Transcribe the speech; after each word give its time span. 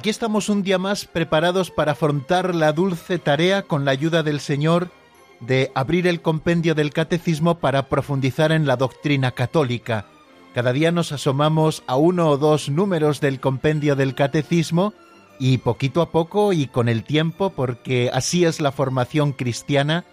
Aquí 0.00 0.08
estamos 0.08 0.48
un 0.48 0.62
día 0.62 0.78
más 0.78 1.04
preparados 1.04 1.70
para 1.70 1.92
afrontar 1.92 2.54
la 2.54 2.72
dulce 2.72 3.18
tarea 3.18 3.64
con 3.64 3.84
la 3.84 3.90
ayuda 3.90 4.22
del 4.22 4.40
Señor 4.40 4.88
de 5.40 5.70
abrir 5.74 6.06
el 6.06 6.22
compendio 6.22 6.74
del 6.74 6.90
catecismo 6.90 7.58
para 7.58 7.90
profundizar 7.90 8.50
en 8.50 8.66
la 8.66 8.76
doctrina 8.76 9.32
católica. 9.32 10.06
Cada 10.54 10.72
día 10.72 10.90
nos 10.90 11.12
asomamos 11.12 11.82
a 11.86 11.96
uno 11.96 12.30
o 12.30 12.38
dos 12.38 12.70
números 12.70 13.20
del 13.20 13.40
compendio 13.40 13.94
del 13.94 14.14
catecismo 14.14 14.94
y 15.38 15.58
poquito 15.58 16.00
a 16.00 16.10
poco 16.10 16.54
y 16.54 16.66
con 16.66 16.88
el 16.88 17.04
tiempo, 17.04 17.50
porque 17.50 18.08
así 18.10 18.46
es 18.46 18.58
la 18.58 18.72
formación 18.72 19.32
cristiana, 19.32 20.06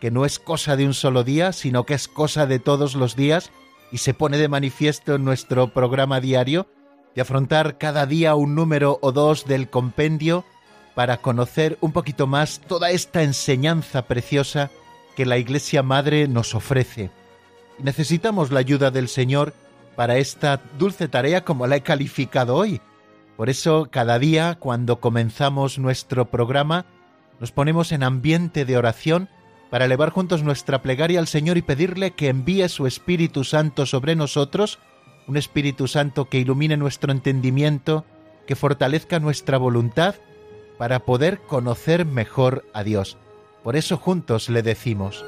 que 0.00 0.10
no 0.10 0.24
es 0.24 0.40
cosa 0.40 0.74
de 0.74 0.84
un 0.84 0.94
solo 0.94 1.22
día, 1.22 1.52
sino 1.52 1.86
que 1.86 1.94
es 1.94 2.08
cosa 2.08 2.46
de 2.46 2.58
todos 2.58 2.96
los 2.96 3.14
días 3.14 3.52
y 3.92 3.98
se 3.98 4.14
pone 4.14 4.36
de 4.36 4.48
manifiesto 4.48 5.14
en 5.14 5.24
nuestro 5.24 5.72
programa 5.72 6.20
diario, 6.20 6.66
de 7.14 7.22
afrontar 7.22 7.78
cada 7.78 8.06
día 8.06 8.34
un 8.34 8.54
número 8.54 8.98
o 9.02 9.12
dos 9.12 9.46
del 9.46 9.68
compendio 9.68 10.44
para 10.94 11.18
conocer 11.18 11.78
un 11.80 11.92
poquito 11.92 12.26
más 12.26 12.60
toda 12.60 12.90
esta 12.90 13.22
enseñanza 13.22 14.02
preciosa 14.02 14.70
que 15.16 15.26
la 15.26 15.38
Iglesia 15.38 15.82
Madre 15.82 16.28
nos 16.28 16.54
ofrece. 16.54 17.10
necesitamos 17.78 18.50
la 18.50 18.60
ayuda 18.60 18.90
del 18.90 19.08
Señor 19.08 19.54
para 19.94 20.16
esta 20.16 20.60
dulce 20.78 21.08
tarea 21.08 21.44
como 21.44 21.66
la 21.66 21.76
he 21.76 21.82
calificado 21.82 22.56
hoy. 22.56 22.80
Por 23.36 23.48
eso 23.50 23.88
cada 23.90 24.18
día 24.18 24.56
cuando 24.58 25.00
comenzamos 25.00 25.78
nuestro 25.78 26.26
programa 26.26 26.86
nos 27.40 27.52
ponemos 27.52 27.92
en 27.92 28.02
ambiente 28.02 28.64
de 28.64 28.76
oración 28.76 29.28
para 29.70 29.84
elevar 29.84 30.10
juntos 30.10 30.42
nuestra 30.42 30.82
plegaria 30.82 31.20
al 31.20 31.28
Señor 31.28 31.56
y 31.56 31.62
pedirle 31.62 32.12
que 32.12 32.28
envíe 32.28 32.68
su 32.68 32.86
Espíritu 32.86 33.44
Santo 33.44 33.86
sobre 33.86 34.16
nosotros 34.16 34.78
un 35.28 35.36
Espíritu 35.36 35.86
Santo 35.86 36.24
que 36.24 36.38
ilumine 36.38 36.76
nuestro 36.76 37.12
entendimiento, 37.12 38.04
que 38.46 38.56
fortalezca 38.56 39.20
nuestra 39.20 39.58
voluntad 39.58 40.16
para 40.78 41.00
poder 41.00 41.40
conocer 41.40 42.06
mejor 42.06 42.64
a 42.72 42.82
Dios. 42.82 43.18
Por 43.62 43.76
eso 43.76 43.98
juntos 43.98 44.48
le 44.48 44.62
decimos, 44.62 45.24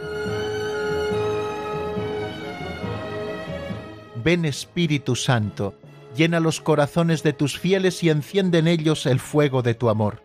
Ven 4.25 4.45
Espíritu 4.45 5.17
Santo, 5.17 5.75
llena 6.17 6.41
los 6.41 6.61
corazones 6.61 7.23
de 7.23 7.33
tus 7.33 7.59
fieles 7.59 8.03
y 8.03 8.11
enciende 8.11 8.59
en 8.59 8.69
ellos 8.69 9.07
el 9.07 9.21
fuego 9.21 9.63
de 9.63 9.75
tu 9.75 9.91
amor. 9.91 10.23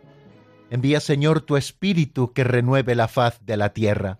Envía 0.69 0.99
Señor 0.99 1.41
tu 1.41 1.57
Espíritu 1.57 2.33
que 2.33 2.43
renueve 2.43 2.95
la 2.95 3.07
faz 3.07 3.39
de 3.45 3.57
la 3.57 3.73
tierra. 3.73 4.19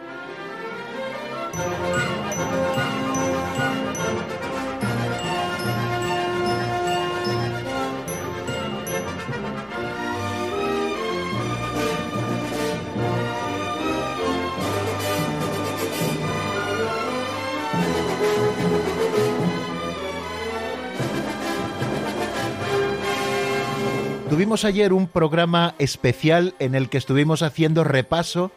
Tuvimos 24.31 24.63
ayer 24.63 24.93
un 24.93 25.07
programa 25.07 25.75
especial 25.77 26.55
en 26.59 26.73
el 26.73 26.87
que 26.87 26.97
estuvimos 26.97 27.43
haciendo 27.43 27.83
repaso 27.83 28.49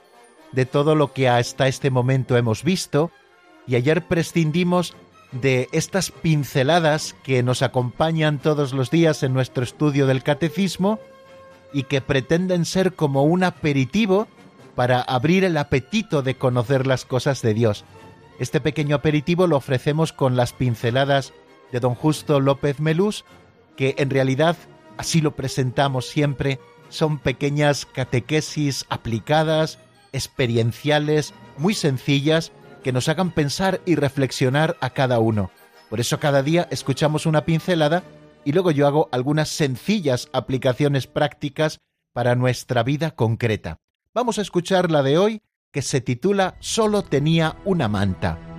de 0.52 0.66
todo 0.66 0.94
lo 0.94 1.12
que 1.12 1.28
hasta 1.28 1.66
este 1.66 1.90
momento 1.90 2.36
hemos 2.36 2.62
visto 2.62 3.10
y 3.66 3.74
ayer 3.74 4.06
prescindimos 4.06 4.94
de 5.32 5.68
estas 5.72 6.12
pinceladas 6.12 7.16
que 7.24 7.42
nos 7.42 7.60
acompañan 7.62 8.38
todos 8.38 8.72
los 8.72 8.92
días 8.92 9.24
en 9.24 9.34
nuestro 9.34 9.64
estudio 9.64 10.06
del 10.06 10.22
catecismo 10.22 11.00
y 11.72 11.82
que 11.82 12.00
pretenden 12.00 12.66
ser 12.66 12.92
como 12.92 13.24
un 13.24 13.42
aperitivo 13.42 14.28
para 14.76 15.00
abrir 15.00 15.42
el 15.42 15.56
apetito 15.56 16.22
de 16.22 16.36
conocer 16.36 16.86
las 16.86 17.04
cosas 17.04 17.42
de 17.42 17.52
Dios. 17.52 17.84
Este 18.38 18.60
pequeño 18.60 18.94
aperitivo 18.94 19.48
lo 19.48 19.56
ofrecemos 19.56 20.12
con 20.12 20.36
las 20.36 20.52
pinceladas 20.52 21.32
de 21.72 21.80
don 21.80 21.96
Justo 21.96 22.38
López 22.38 22.78
Melús, 22.78 23.24
que 23.76 23.96
en 23.98 24.10
realidad 24.10 24.56
así 24.96 25.20
lo 25.20 25.36
presentamos 25.36 26.06
siempre, 26.08 26.60
son 26.88 27.18
pequeñas 27.18 27.86
catequesis 27.86 28.86
aplicadas, 28.88 29.78
experienciales, 30.12 31.34
muy 31.58 31.74
sencillas, 31.74 32.52
que 32.82 32.92
nos 32.92 33.08
hagan 33.08 33.30
pensar 33.32 33.80
y 33.86 33.96
reflexionar 33.96 34.76
a 34.80 34.90
cada 34.90 35.18
uno. 35.18 35.50
Por 35.90 36.00
eso 36.00 36.20
cada 36.20 36.42
día 36.42 36.68
escuchamos 36.70 37.26
una 37.26 37.44
pincelada 37.44 38.02
y 38.44 38.52
luego 38.52 38.70
yo 38.70 38.86
hago 38.86 39.08
algunas 39.10 39.48
sencillas 39.48 40.28
aplicaciones 40.32 41.06
prácticas 41.06 41.80
para 42.12 42.34
nuestra 42.34 42.82
vida 42.82 43.12
concreta. 43.12 43.78
Vamos 44.12 44.38
a 44.38 44.42
escuchar 44.42 44.90
la 44.90 45.02
de 45.02 45.18
hoy 45.18 45.42
que 45.72 45.82
se 45.82 46.00
titula 46.00 46.56
Solo 46.60 47.02
tenía 47.02 47.56
una 47.64 47.88
manta. 47.88 48.53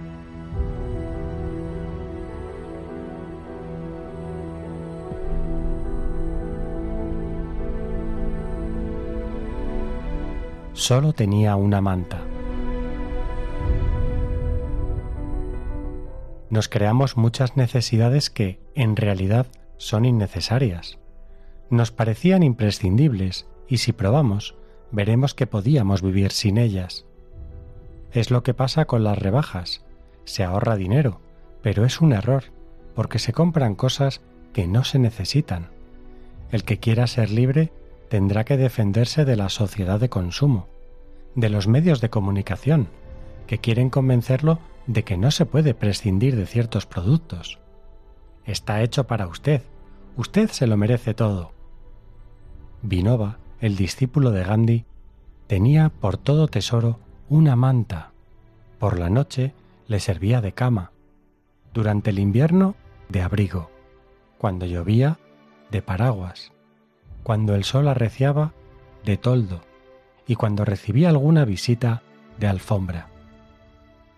Solo 10.75 11.13
tenía 11.13 11.55
una 11.55 11.79
manta. 11.79 12.21
Nos 16.49 16.67
creamos 16.67 17.17
muchas 17.17 17.55
necesidades 17.55 18.29
que, 18.29 18.59
en 18.75 18.97
realidad, 18.97 19.47
son 19.77 20.05
innecesarias. 20.05 20.99
Nos 21.69 21.91
parecían 21.91 22.43
imprescindibles 22.43 23.47
y 23.67 23.77
si 23.77 23.93
probamos, 23.93 24.55
veremos 24.91 25.33
que 25.33 25.47
podíamos 25.47 26.01
vivir 26.01 26.31
sin 26.31 26.57
ellas. 26.57 27.05
Es 28.11 28.29
lo 28.29 28.43
que 28.43 28.53
pasa 28.53 28.85
con 28.85 29.03
las 29.03 29.17
rebajas. 29.17 29.83
Se 30.25 30.43
ahorra 30.43 30.75
dinero, 30.75 31.21
pero 31.61 31.85
es 31.85 32.01
un 32.01 32.11
error, 32.11 32.43
porque 32.93 33.17
se 33.17 33.33
compran 33.33 33.75
cosas 33.75 34.21
que 34.53 34.67
no 34.67 34.83
se 34.83 34.99
necesitan. 34.99 35.69
El 36.51 36.63
que 36.63 36.79
quiera 36.79 37.07
ser 37.07 37.31
libre 37.31 37.71
tendrá 38.15 38.45
que 38.45 38.55
defenderse 38.55 39.25
de 39.25 39.35
la 39.35 39.49
sociedad 39.49 39.99
de 39.99 40.07
consumo, 40.07 40.69
de 41.35 41.49
los 41.49 41.67
medios 41.67 41.99
de 41.99 42.09
comunicación, 42.09 42.87
que 43.45 43.57
quieren 43.57 43.89
convencerlo 43.89 44.59
de 44.87 45.03
que 45.03 45.17
no 45.17 45.31
se 45.31 45.45
puede 45.45 45.73
prescindir 45.73 46.37
de 46.37 46.45
ciertos 46.45 46.85
productos. 46.85 47.59
Está 48.45 48.81
hecho 48.83 49.05
para 49.05 49.27
usted, 49.27 49.63
usted 50.15 50.49
se 50.49 50.65
lo 50.65 50.77
merece 50.77 51.13
todo. 51.13 51.51
Vinova, 52.81 53.37
el 53.59 53.75
discípulo 53.75 54.31
de 54.31 54.45
Gandhi, 54.45 54.85
tenía 55.47 55.89
por 55.89 56.15
todo 56.15 56.47
tesoro 56.47 57.01
una 57.27 57.57
manta. 57.57 58.13
Por 58.79 58.97
la 58.97 59.09
noche 59.09 59.51
le 59.89 59.99
servía 59.99 60.39
de 60.39 60.53
cama, 60.53 60.93
durante 61.73 62.11
el 62.11 62.19
invierno 62.19 62.75
de 63.09 63.23
abrigo, 63.23 63.69
cuando 64.37 64.65
llovía 64.65 65.19
de 65.69 65.81
paraguas, 65.81 66.54
cuando 67.25 67.55
el 67.55 67.63
sol 67.63 67.87
arreciaba 67.87 68.53
de 69.03 69.17
toldo 69.17 69.61
y 70.27 70.35
cuando 70.35 70.63
recibía 70.63 71.09
alguna 71.09 71.43
visita 71.43 72.03
de 72.37 72.45
alfombra. 72.45 73.07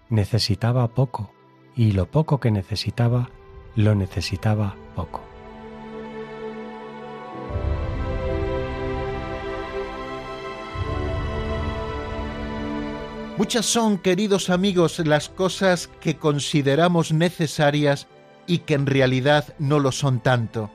Necesitaba 0.09 0.86
poco, 0.89 1.31
y 1.74 1.94
lo 1.94 2.12
poco 2.12 2.42
que 2.42 2.51
necesitaba, 2.51 3.30
lo 3.77 3.95
necesitaba 3.95 4.75
poco. 4.94 5.21
Muchas 13.38 13.65
son, 13.65 14.00
queridos 14.00 14.50
amigos, 14.50 15.00
las 15.00 15.30
cosas 15.30 15.88
que 16.01 16.18
consideramos 16.18 17.13
necesarias 17.13 18.07
y 18.48 18.59
que 18.59 18.74
en 18.74 18.86
realidad 18.86 19.56
no 19.59 19.80
lo 19.80 19.94
son 19.94 20.19
tanto. 20.19 20.69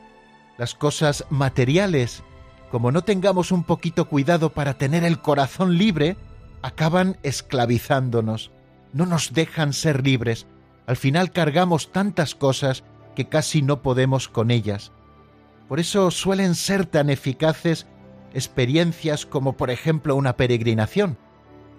Las 0.63 0.77
cosas 0.77 1.25
materiales, 1.29 2.23
como 2.71 2.93
no 2.93 3.03
tengamos 3.03 3.51
un 3.51 3.65
poquito 3.65 4.05
cuidado 4.05 4.51
para 4.51 4.75
tener 4.75 5.03
el 5.03 5.19
corazón 5.19 5.77
libre, 5.77 6.17
acaban 6.63 7.19
esclavizándonos, 7.25 8.53
no 8.93 9.05
nos 9.05 9.33
dejan 9.33 9.73
ser 9.73 10.05
libres. 10.07 10.47
Al 10.87 10.97
final 10.97 11.33
cargamos 11.33 11.91
tantas 11.91 12.37
cosas 12.37 12.85
que 13.17 13.29
casi 13.29 13.61
no 13.61 13.83
podemos 13.83 14.29
con 14.29 14.53
ellas. 14.53 14.93
Por 15.67 15.81
eso 15.81 16.13
suelen 16.13 16.55
ser 16.55 16.87
tan 16.87 17.11
eficaces 17.11 17.89
experiencias 18.33 19.27
como 19.27 19.57
por 19.57 19.69
ejemplo 19.69 20.15
una 20.15 20.37
peregrinación, 20.37 21.19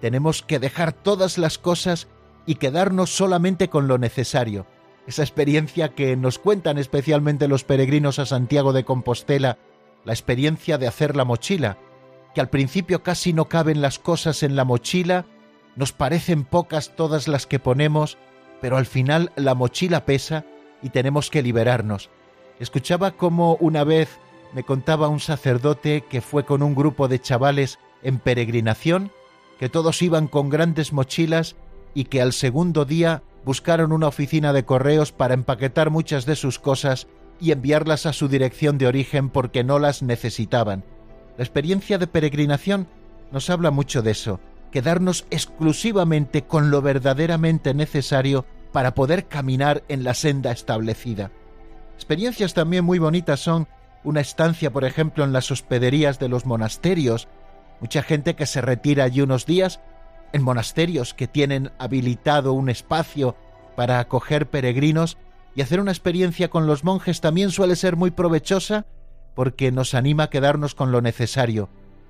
tenemos 0.02 0.42
que 0.42 0.58
dejar 0.58 0.92
todas 0.92 1.38
las 1.38 1.56
cosas 1.56 2.06
y 2.44 2.56
quedarnos 2.56 3.08
solamente 3.08 3.70
con 3.70 3.88
lo 3.88 3.96
necesario. 3.96 4.66
Esa 5.06 5.22
experiencia 5.22 5.90
que 5.90 6.16
nos 6.16 6.38
cuentan 6.38 6.78
especialmente 6.78 7.48
los 7.48 7.64
peregrinos 7.64 8.18
a 8.18 8.26
Santiago 8.26 8.72
de 8.72 8.84
Compostela, 8.84 9.58
la 10.04 10.12
experiencia 10.12 10.78
de 10.78 10.86
hacer 10.86 11.14
la 11.14 11.24
mochila, 11.24 11.78
que 12.34 12.40
al 12.40 12.48
principio 12.48 13.02
casi 13.02 13.32
no 13.32 13.48
caben 13.48 13.82
las 13.82 13.98
cosas 13.98 14.42
en 14.42 14.56
la 14.56 14.64
mochila, 14.64 15.26
nos 15.76 15.92
parecen 15.92 16.44
pocas 16.44 16.96
todas 16.96 17.28
las 17.28 17.46
que 17.46 17.58
ponemos, 17.58 18.16
pero 18.60 18.76
al 18.76 18.86
final 18.86 19.32
la 19.36 19.54
mochila 19.54 20.04
pesa 20.04 20.44
y 20.82 20.90
tenemos 20.90 21.30
que 21.30 21.42
liberarnos. 21.42 22.10
Escuchaba 22.58 23.12
cómo 23.12 23.56
una 23.60 23.84
vez 23.84 24.18
me 24.54 24.62
contaba 24.62 25.08
un 25.08 25.20
sacerdote 25.20 26.04
que 26.08 26.20
fue 26.20 26.44
con 26.44 26.62
un 26.62 26.74
grupo 26.74 27.08
de 27.08 27.20
chavales 27.20 27.78
en 28.02 28.18
peregrinación 28.18 29.10
que 29.58 29.68
todos 29.68 30.02
iban 30.02 30.28
con 30.28 30.48
grandes 30.48 30.92
mochilas 30.92 31.56
y 31.94 32.04
que 32.04 32.20
al 32.20 32.32
segundo 32.32 32.84
día 32.84 33.22
buscaron 33.44 33.92
una 33.92 34.08
oficina 34.08 34.52
de 34.52 34.64
correos 34.64 35.12
para 35.12 35.34
empaquetar 35.34 35.90
muchas 35.90 36.26
de 36.26 36.36
sus 36.36 36.58
cosas 36.58 37.06
y 37.40 37.52
enviarlas 37.52 38.06
a 38.06 38.12
su 38.12 38.28
dirección 38.28 38.78
de 38.78 38.86
origen 38.86 39.28
porque 39.30 39.64
no 39.64 39.78
las 39.78 40.02
necesitaban. 40.02 40.84
La 41.36 41.44
experiencia 41.44 41.98
de 41.98 42.06
peregrinación 42.06 42.86
nos 43.32 43.50
habla 43.50 43.70
mucho 43.70 44.02
de 44.02 44.12
eso, 44.12 44.40
quedarnos 44.70 45.26
exclusivamente 45.30 46.42
con 46.42 46.70
lo 46.70 46.80
verdaderamente 46.80 47.74
necesario 47.74 48.46
para 48.72 48.94
poder 48.94 49.26
caminar 49.26 49.82
en 49.88 50.04
la 50.04 50.14
senda 50.14 50.52
establecida. 50.52 51.30
Experiencias 51.94 52.54
también 52.54 52.84
muy 52.84 52.98
bonitas 52.98 53.40
son 53.40 53.68
una 54.04 54.20
estancia, 54.20 54.72
por 54.72 54.84
ejemplo, 54.84 55.24
en 55.24 55.32
las 55.32 55.50
hospederías 55.50 56.18
de 56.18 56.28
los 56.28 56.46
monasterios, 56.46 57.28
Mucha 57.80 58.02
gente 58.02 58.34
que 58.34 58.46
se 58.46 58.60
retira 58.60 59.04
allí 59.04 59.20
unos 59.20 59.46
días 59.46 59.80
en 60.34 60.42
monasterios 60.42 61.14
que 61.14 61.28
tienen 61.28 61.70
habilitado 61.78 62.52
un 62.54 62.68
espacio 62.68 63.36
para 63.76 64.00
acoger 64.00 64.50
peregrinos 64.50 65.16
y 65.54 65.62
hacer 65.62 65.78
una 65.78 65.92
experiencia 65.92 66.50
con 66.50 66.66
los 66.66 66.82
monjes 66.82 67.20
también 67.20 67.52
suele 67.52 67.76
ser 67.76 67.94
muy 67.94 68.10
provechosa 68.10 68.84
porque 69.36 69.70
nos 69.70 69.94
anima 69.94 70.24
a 70.24 70.30
quedarnos 70.30 70.74
con 70.74 70.90
lo 70.90 71.00
necesario. 71.00 71.68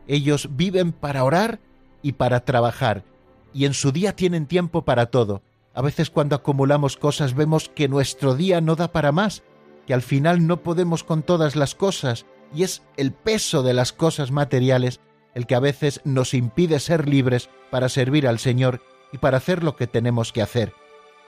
Ellos 0.08 0.48
viven 0.56 0.92
para 0.92 1.22
orar 1.22 1.60
y 2.00 2.12
para 2.12 2.46
trabajar 2.46 3.04
y 3.52 3.66
en 3.66 3.74
su 3.74 3.92
día 3.92 4.16
tienen 4.16 4.46
tiempo 4.46 4.86
para 4.86 5.06
todo. 5.06 5.42
A 5.74 5.82
veces 5.82 6.08
cuando 6.08 6.34
acumulamos 6.34 6.96
cosas 6.96 7.34
vemos 7.34 7.68
que 7.68 7.88
nuestro 7.88 8.34
día 8.34 8.62
no 8.62 8.74
da 8.74 8.90
para 8.90 9.12
más, 9.12 9.42
que 9.86 9.92
al 9.92 10.02
final 10.02 10.46
no 10.46 10.62
podemos 10.62 11.04
con 11.04 11.22
todas 11.22 11.56
las 11.56 11.74
cosas 11.74 12.24
y 12.54 12.62
es 12.62 12.82
el 12.96 13.12
peso 13.12 13.62
de 13.62 13.74
las 13.74 13.92
cosas 13.92 14.30
materiales 14.30 15.00
el 15.34 15.46
que 15.46 15.54
a 15.54 15.60
veces 15.60 16.00
nos 16.04 16.34
impide 16.34 16.80
ser 16.80 17.08
libres 17.08 17.50
para 17.70 17.88
servir 17.88 18.26
al 18.26 18.38
Señor 18.38 18.80
y 19.12 19.18
para 19.18 19.38
hacer 19.38 19.62
lo 19.62 19.76
que 19.76 19.86
tenemos 19.86 20.32
que 20.32 20.42
hacer. 20.42 20.72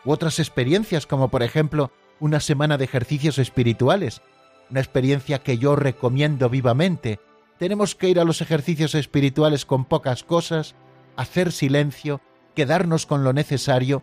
U 0.04 0.12
otras 0.12 0.38
experiencias 0.38 1.06
como 1.06 1.28
por 1.28 1.42
ejemplo 1.42 1.90
una 2.20 2.40
semana 2.40 2.78
de 2.78 2.84
ejercicios 2.84 3.38
espirituales, 3.38 4.22
una 4.70 4.80
experiencia 4.80 5.40
que 5.40 5.58
yo 5.58 5.76
recomiendo 5.76 6.48
vivamente. 6.48 7.20
Tenemos 7.58 7.94
que 7.94 8.08
ir 8.08 8.20
a 8.20 8.24
los 8.24 8.40
ejercicios 8.40 8.94
espirituales 8.94 9.64
con 9.64 9.84
pocas 9.84 10.22
cosas, 10.22 10.74
hacer 11.16 11.52
silencio, 11.52 12.20
quedarnos 12.54 13.06
con 13.06 13.24
lo 13.24 13.32
necesario 13.32 14.02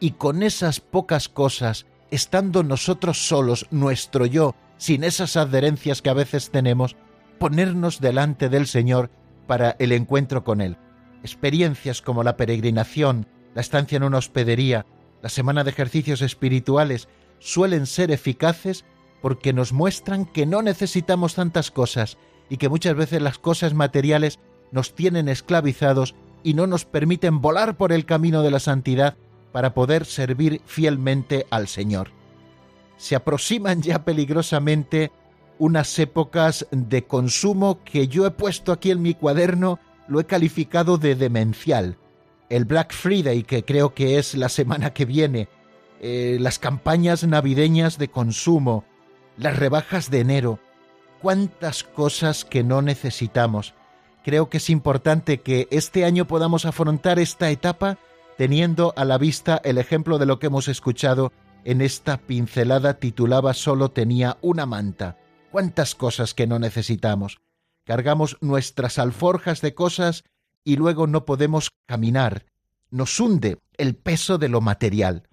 y 0.00 0.12
con 0.12 0.42
esas 0.42 0.80
pocas 0.80 1.28
cosas, 1.28 1.86
estando 2.10 2.62
nosotros 2.62 3.26
solos, 3.28 3.66
nuestro 3.70 4.26
yo, 4.26 4.54
sin 4.76 5.04
esas 5.04 5.36
adherencias 5.36 6.02
que 6.02 6.10
a 6.10 6.14
veces 6.14 6.50
tenemos, 6.50 6.96
ponernos 7.38 8.00
delante 8.00 8.48
del 8.48 8.66
Señor 8.66 9.10
para 9.50 9.74
el 9.80 9.90
encuentro 9.90 10.44
con 10.44 10.60
Él. 10.60 10.76
Experiencias 11.24 12.02
como 12.02 12.22
la 12.22 12.36
peregrinación, 12.36 13.26
la 13.52 13.62
estancia 13.62 13.96
en 13.96 14.04
una 14.04 14.18
hospedería, 14.18 14.86
la 15.22 15.28
semana 15.28 15.64
de 15.64 15.70
ejercicios 15.70 16.22
espirituales 16.22 17.08
suelen 17.40 17.86
ser 17.86 18.12
eficaces 18.12 18.84
porque 19.20 19.52
nos 19.52 19.72
muestran 19.72 20.24
que 20.24 20.46
no 20.46 20.62
necesitamos 20.62 21.34
tantas 21.34 21.72
cosas 21.72 22.16
y 22.48 22.58
que 22.58 22.68
muchas 22.68 22.94
veces 22.94 23.22
las 23.22 23.38
cosas 23.38 23.74
materiales 23.74 24.38
nos 24.70 24.94
tienen 24.94 25.28
esclavizados 25.28 26.14
y 26.44 26.54
no 26.54 26.68
nos 26.68 26.84
permiten 26.84 27.40
volar 27.40 27.76
por 27.76 27.90
el 27.90 28.06
camino 28.06 28.42
de 28.42 28.52
la 28.52 28.60
santidad 28.60 29.16
para 29.50 29.74
poder 29.74 30.04
servir 30.04 30.60
fielmente 30.64 31.48
al 31.50 31.66
Señor. 31.66 32.12
Se 32.98 33.16
aproximan 33.16 33.82
ya 33.82 34.04
peligrosamente 34.04 35.10
unas 35.60 35.98
épocas 35.98 36.66
de 36.70 37.04
consumo 37.04 37.84
que 37.84 38.08
yo 38.08 38.26
he 38.26 38.30
puesto 38.30 38.72
aquí 38.72 38.90
en 38.90 39.02
mi 39.02 39.12
cuaderno, 39.12 39.78
lo 40.08 40.18
he 40.18 40.24
calificado 40.24 40.96
de 40.96 41.14
demencial. 41.14 41.98
El 42.48 42.64
Black 42.64 42.94
Friday, 42.94 43.42
que 43.42 43.62
creo 43.62 43.94
que 43.94 44.18
es 44.18 44.34
la 44.34 44.48
semana 44.48 44.94
que 44.94 45.04
viene, 45.04 45.48
eh, 46.00 46.38
las 46.40 46.58
campañas 46.58 47.24
navideñas 47.24 47.98
de 47.98 48.08
consumo, 48.08 48.84
las 49.36 49.58
rebajas 49.58 50.10
de 50.10 50.20
enero, 50.20 50.58
cuántas 51.20 51.84
cosas 51.84 52.46
que 52.46 52.64
no 52.64 52.80
necesitamos. 52.80 53.74
Creo 54.24 54.48
que 54.48 54.56
es 54.56 54.70
importante 54.70 55.42
que 55.42 55.68
este 55.70 56.06
año 56.06 56.26
podamos 56.26 56.64
afrontar 56.64 57.18
esta 57.18 57.50
etapa 57.50 57.98
teniendo 58.38 58.94
a 58.96 59.04
la 59.04 59.18
vista 59.18 59.60
el 59.62 59.76
ejemplo 59.76 60.16
de 60.16 60.24
lo 60.24 60.38
que 60.38 60.46
hemos 60.46 60.68
escuchado 60.68 61.32
en 61.66 61.82
esta 61.82 62.16
pincelada 62.16 62.94
titulada 62.94 63.52
Solo 63.52 63.90
tenía 63.90 64.38
una 64.40 64.64
manta 64.64 65.18
cuántas 65.50 65.94
cosas 65.94 66.34
que 66.34 66.46
no 66.46 66.58
necesitamos. 66.58 67.40
Cargamos 67.84 68.36
nuestras 68.40 68.98
alforjas 68.98 69.60
de 69.60 69.74
cosas 69.74 70.24
y 70.64 70.76
luego 70.76 71.06
no 71.06 71.24
podemos 71.24 71.70
caminar. 71.86 72.46
Nos 72.90 73.18
hunde 73.18 73.58
el 73.76 73.96
peso 73.96 74.38
de 74.38 74.48
lo 74.48 74.60
material. 74.60 75.28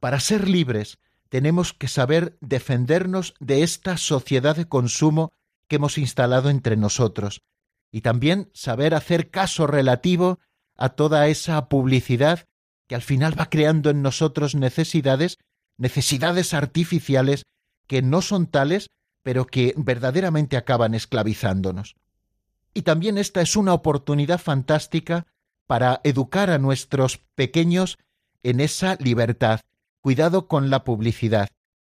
Para 0.00 0.20
ser 0.20 0.48
libres 0.48 0.98
tenemos 1.28 1.72
que 1.72 1.88
saber 1.88 2.36
defendernos 2.40 3.34
de 3.40 3.62
esta 3.62 3.96
sociedad 3.96 4.56
de 4.56 4.68
consumo 4.68 5.32
que 5.68 5.76
hemos 5.76 5.96
instalado 5.96 6.50
entre 6.50 6.76
nosotros 6.76 7.40
y 7.90 8.00
también 8.00 8.50
saber 8.52 8.94
hacer 8.94 9.30
caso 9.30 9.66
relativo 9.66 10.40
a 10.76 10.90
toda 10.90 11.28
esa 11.28 11.68
publicidad 11.68 12.46
que 12.88 12.94
al 12.94 13.02
final 13.02 13.38
va 13.38 13.48
creando 13.48 13.90
en 13.90 14.02
nosotros 14.02 14.54
necesidades, 14.54 15.38
necesidades 15.76 16.52
artificiales 16.54 17.44
que 17.86 18.02
no 18.02 18.22
son 18.22 18.46
tales, 18.46 18.88
pero 19.22 19.46
que 19.46 19.74
verdaderamente 19.76 20.56
acaban 20.56 20.94
esclavizándonos. 20.94 21.96
Y 22.74 22.82
también 22.82 23.18
esta 23.18 23.42
es 23.42 23.56
una 23.56 23.74
oportunidad 23.74 24.40
fantástica 24.40 25.26
para 25.66 26.00
educar 26.04 26.50
a 26.50 26.58
nuestros 26.58 27.18
pequeños 27.34 27.98
en 28.42 28.60
esa 28.60 28.96
libertad. 28.96 29.60
Cuidado 30.00 30.48
con 30.48 30.70
la 30.70 30.84
publicidad. 30.84 31.48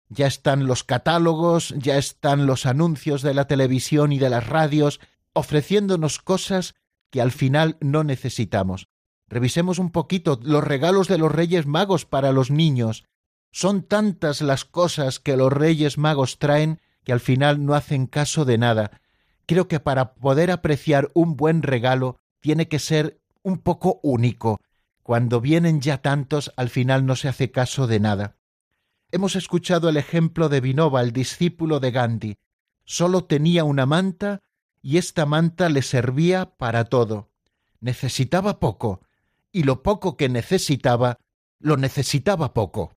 Ya 0.08 0.26
están 0.26 0.66
los 0.66 0.82
catálogos, 0.82 1.72
ya 1.78 1.96
están 1.96 2.46
los 2.46 2.66
anuncios 2.66 3.22
de 3.22 3.34
la 3.34 3.46
televisión 3.46 4.12
y 4.12 4.18
de 4.18 4.30
las 4.30 4.46
radios 4.46 5.00
ofreciéndonos 5.32 6.18
cosas 6.18 6.75
que 7.10 7.20
al 7.20 7.30
final 7.30 7.76
no 7.80 8.02
necesitamos. 8.02 8.88
Revisemos 9.28 9.78
un 9.78 9.90
poquito 9.90 10.40
los 10.42 10.64
regalos 10.64 11.06
de 11.06 11.18
los 11.18 11.30
Reyes 11.30 11.66
Magos 11.66 12.04
para 12.04 12.32
los 12.32 12.50
niños. 12.50 13.04
Son 13.52 13.82
tantas 13.84 14.40
las 14.40 14.64
cosas 14.64 15.20
que 15.20 15.37
los 15.37 15.52
Reyes 15.52 15.99
Magos 15.99 16.40
traen 16.40 16.80
que 17.04 17.12
al 17.12 17.21
final 17.21 17.64
no 17.64 17.75
hacen 17.75 18.07
caso 18.07 18.45
de 18.45 18.59
nada. 18.59 19.00
Creo 19.47 19.69
que 19.69 19.80
para 19.80 20.14
poder 20.14 20.50
apreciar 20.50 21.11
un 21.14 21.37
buen 21.37 21.62
regalo 21.62 22.19
tiene 22.40 22.69
que 22.69 22.78
ser 22.78 23.21
un 23.42 23.59
poco 23.59 24.00
único. 24.02 24.61
Cuando 25.02 25.40
vienen 25.40 25.80
ya 25.80 26.02
tantos, 26.02 26.52
al 26.57 26.69
final 26.69 27.07
no 27.07 27.16
se 27.16 27.28
hace 27.28 27.50
caso 27.50 27.87
de 27.87 28.00
nada. 28.00 28.37
Hemos 29.12 29.35
escuchado 29.35 29.88
el 29.88 29.97
ejemplo 29.97 30.49
de 30.49 30.61
Vinoba, 30.61 31.00
el 31.02 31.12
discípulo 31.12 31.80
de 31.80 31.90
Gandhi. 31.90 32.37
Solo 32.85 33.25
tenía 33.25 33.64
una 33.64 33.87
manta 33.87 34.40
y 34.83 34.99
esta 34.99 35.26
manta 35.26 35.69
le 35.69 35.83
servía 35.83 36.57
para 36.57 36.85
todo. 36.85 37.28
necesitaba 37.80 38.61
poco, 38.61 39.00
y 39.52 39.62
lo 39.62 39.83
poco 39.83 40.16
que 40.19 40.28
necesitaba, 40.28 41.19
lo 41.59 41.76
necesitaba 41.78 42.52
poco. 42.52 42.92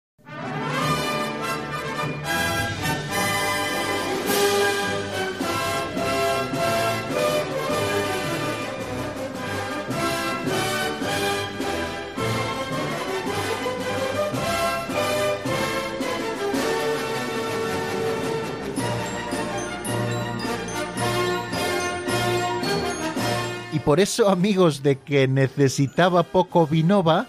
Por 23.79 24.01
eso, 24.01 24.29
amigos, 24.29 24.83
de 24.83 24.99
que 24.99 25.27
necesitaba 25.29 26.25
poco 26.25 26.67
Vinova, 26.67 27.27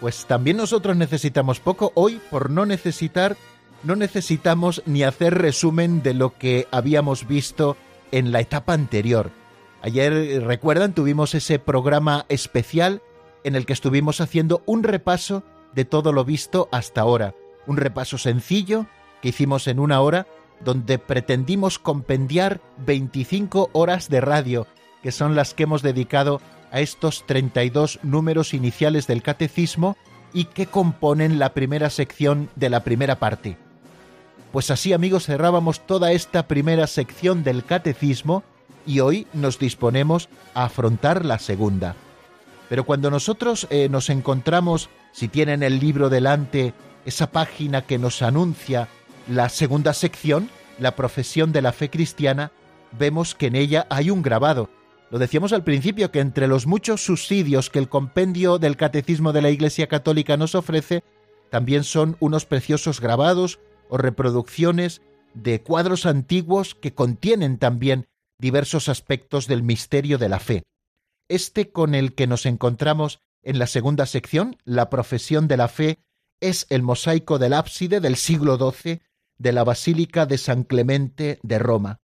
pues 0.00 0.26
también 0.26 0.56
nosotros 0.56 0.96
necesitamos 0.96 1.60
poco. 1.60 1.92
Hoy, 1.94 2.20
por 2.30 2.50
no 2.50 2.66
necesitar, 2.66 3.36
no 3.84 3.94
necesitamos 3.94 4.82
ni 4.86 5.04
hacer 5.04 5.34
resumen 5.34 6.02
de 6.02 6.14
lo 6.14 6.36
que 6.36 6.66
habíamos 6.72 7.28
visto 7.28 7.76
en 8.10 8.32
la 8.32 8.40
etapa 8.40 8.72
anterior. 8.72 9.30
Ayer, 9.82 10.42
recuerdan, 10.44 10.94
tuvimos 10.94 11.34
ese 11.34 11.58
programa 11.58 12.26
especial 12.28 13.02
en 13.44 13.54
el 13.54 13.66
que 13.66 13.72
estuvimos 13.74 14.20
haciendo 14.20 14.62
un 14.66 14.82
repaso 14.82 15.44
de 15.74 15.84
todo 15.84 16.12
lo 16.12 16.24
visto 16.24 16.68
hasta 16.72 17.02
ahora. 17.02 17.34
Un 17.66 17.76
repaso 17.76 18.18
sencillo 18.18 18.86
que 19.22 19.28
hicimos 19.28 19.68
en 19.68 19.78
una 19.78 20.00
hora 20.00 20.26
donde 20.64 20.98
pretendimos 20.98 21.78
compendiar 21.78 22.60
25 22.78 23.70
horas 23.72 24.08
de 24.08 24.20
radio 24.20 24.66
que 25.04 25.12
son 25.12 25.34
las 25.34 25.52
que 25.52 25.64
hemos 25.64 25.82
dedicado 25.82 26.40
a 26.72 26.80
estos 26.80 27.26
32 27.26 27.98
números 28.02 28.54
iniciales 28.54 29.06
del 29.06 29.22
catecismo 29.22 29.98
y 30.32 30.46
que 30.46 30.64
componen 30.64 31.38
la 31.38 31.52
primera 31.52 31.90
sección 31.90 32.48
de 32.56 32.70
la 32.70 32.84
primera 32.84 33.18
parte. 33.18 33.58
Pues 34.50 34.70
así 34.70 34.94
amigos 34.94 35.26
cerrábamos 35.26 35.86
toda 35.86 36.12
esta 36.12 36.48
primera 36.48 36.86
sección 36.86 37.44
del 37.44 37.66
catecismo 37.66 38.44
y 38.86 39.00
hoy 39.00 39.26
nos 39.34 39.58
disponemos 39.58 40.30
a 40.54 40.64
afrontar 40.64 41.26
la 41.26 41.38
segunda. 41.38 41.96
Pero 42.70 42.84
cuando 42.84 43.10
nosotros 43.10 43.66
eh, 43.68 43.90
nos 43.90 44.08
encontramos, 44.08 44.88
si 45.12 45.28
tienen 45.28 45.62
el 45.62 45.80
libro 45.80 46.08
delante, 46.08 46.72
esa 47.04 47.30
página 47.30 47.82
que 47.82 47.98
nos 47.98 48.22
anuncia 48.22 48.88
la 49.28 49.50
segunda 49.50 49.92
sección, 49.92 50.48
la 50.78 50.96
profesión 50.96 51.52
de 51.52 51.60
la 51.60 51.72
fe 51.72 51.90
cristiana, 51.90 52.52
vemos 52.98 53.34
que 53.34 53.48
en 53.48 53.56
ella 53.56 53.86
hay 53.90 54.08
un 54.08 54.22
grabado 54.22 54.70
lo 55.10 55.18
decíamos 55.18 55.52
al 55.52 55.64
principio 55.64 56.10
que 56.10 56.20
entre 56.20 56.48
los 56.48 56.66
muchos 56.66 57.04
subsidios 57.04 57.70
que 57.70 57.78
el 57.78 57.88
compendio 57.88 58.58
del 58.58 58.76
Catecismo 58.76 59.32
de 59.32 59.42
la 59.42 59.50
Iglesia 59.50 59.86
Católica 59.86 60.36
nos 60.36 60.54
ofrece, 60.54 61.04
también 61.50 61.84
son 61.84 62.16
unos 62.20 62.46
preciosos 62.46 63.00
grabados 63.00 63.60
o 63.88 63.98
reproducciones 63.98 65.02
de 65.34 65.62
cuadros 65.62 66.06
antiguos 66.06 66.74
que 66.74 66.94
contienen 66.94 67.58
también 67.58 68.06
diversos 68.38 68.88
aspectos 68.88 69.46
del 69.46 69.62
misterio 69.62 70.18
de 70.18 70.28
la 70.28 70.40
fe. 70.40 70.62
Este 71.28 71.70
con 71.70 71.94
el 71.94 72.14
que 72.14 72.26
nos 72.26 72.46
encontramos 72.46 73.20
en 73.42 73.58
la 73.58 73.66
segunda 73.66 74.06
sección, 74.06 74.56
la 74.64 74.90
profesión 74.90 75.48
de 75.48 75.56
la 75.56 75.68
fe, 75.68 75.98
es 76.40 76.66
el 76.70 76.82
mosaico 76.82 77.38
del 77.38 77.52
ábside 77.52 78.00
del 78.00 78.16
siglo 78.16 78.58
XII 78.58 79.00
de 79.38 79.52
la 79.52 79.64
Basílica 79.64 80.26
de 80.26 80.38
San 80.38 80.64
Clemente 80.64 81.38
de 81.42 81.58
Roma. 81.58 82.00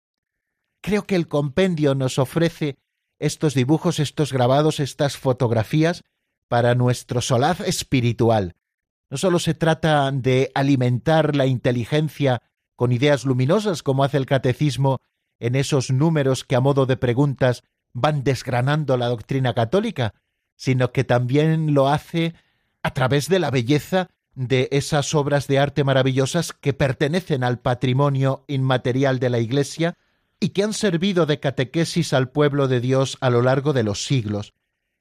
Creo 0.81 1.05
que 1.05 1.15
el 1.15 1.27
compendio 1.27 1.95
nos 1.95 2.19
ofrece 2.19 2.77
estos 3.25 3.53
dibujos, 3.53 3.99
estos 3.99 4.31
grabados, 4.31 4.79
estas 4.79 5.17
fotografías 5.17 6.03
para 6.47 6.75
nuestro 6.75 7.21
solaz 7.21 7.59
espiritual. 7.61 8.55
No 9.09 9.17
solo 9.17 9.39
se 9.39 9.53
trata 9.53 10.11
de 10.11 10.51
alimentar 10.53 11.35
la 11.35 11.45
inteligencia 11.45 12.41
con 12.75 12.91
ideas 12.91 13.25
luminosas 13.25 13.83
como 13.83 14.03
hace 14.03 14.17
el 14.17 14.25
catecismo 14.25 14.99
en 15.39 15.55
esos 15.55 15.91
números 15.91 16.43
que 16.43 16.55
a 16.55 16.61
modo 16.61 16.85
de 16.85 16.97
preguntas 16.97 17.63
van 17.93 18.23
desgranando 18.23 18.97
la 18.97 19.07
doctrina 19.07 19.53
católica, 19.53 20.13
sino 20.55 20.91
que 20.91 21.03
también 21.03 21.73
lo 21.73 21.87
hace 21.87 22.33
a 22.83 22.93
través 22.93 23.29
de 23.29 23.39
la 23.39 23.51
belleza 23.51 24.09
de 24.33 24.67
esas 24.71 25.15
obras 25.15 25.47
de 25.47 25.59
arte 25.59 25.83
maravillosas 25.83 26.51
que 26.51 26.73
pertenecen 26.73 27.43
al 27.43 27.59
patrimonio 27.59 28.43
inmaterial 28.47 29.19
de 29.19 29.29
la 29.29 29.39
Iglesia 29.39 29.97
y 30.45 30.49
que 30.49 30.61
han 30.61 30.73
servido 30.73 31.25
de 31.25 31.39
catequesis 31.39 32.13
al 32.13 32.29
pueblo 32.29 32.67
de 32.67 32.79
Dios 32.79 33.17
a 33.19 33.31
lo 33.31 33.41
largo 33.41 33.73
de 33.73 33.81
los 33.81 34.05
siglos. 34.05 34.53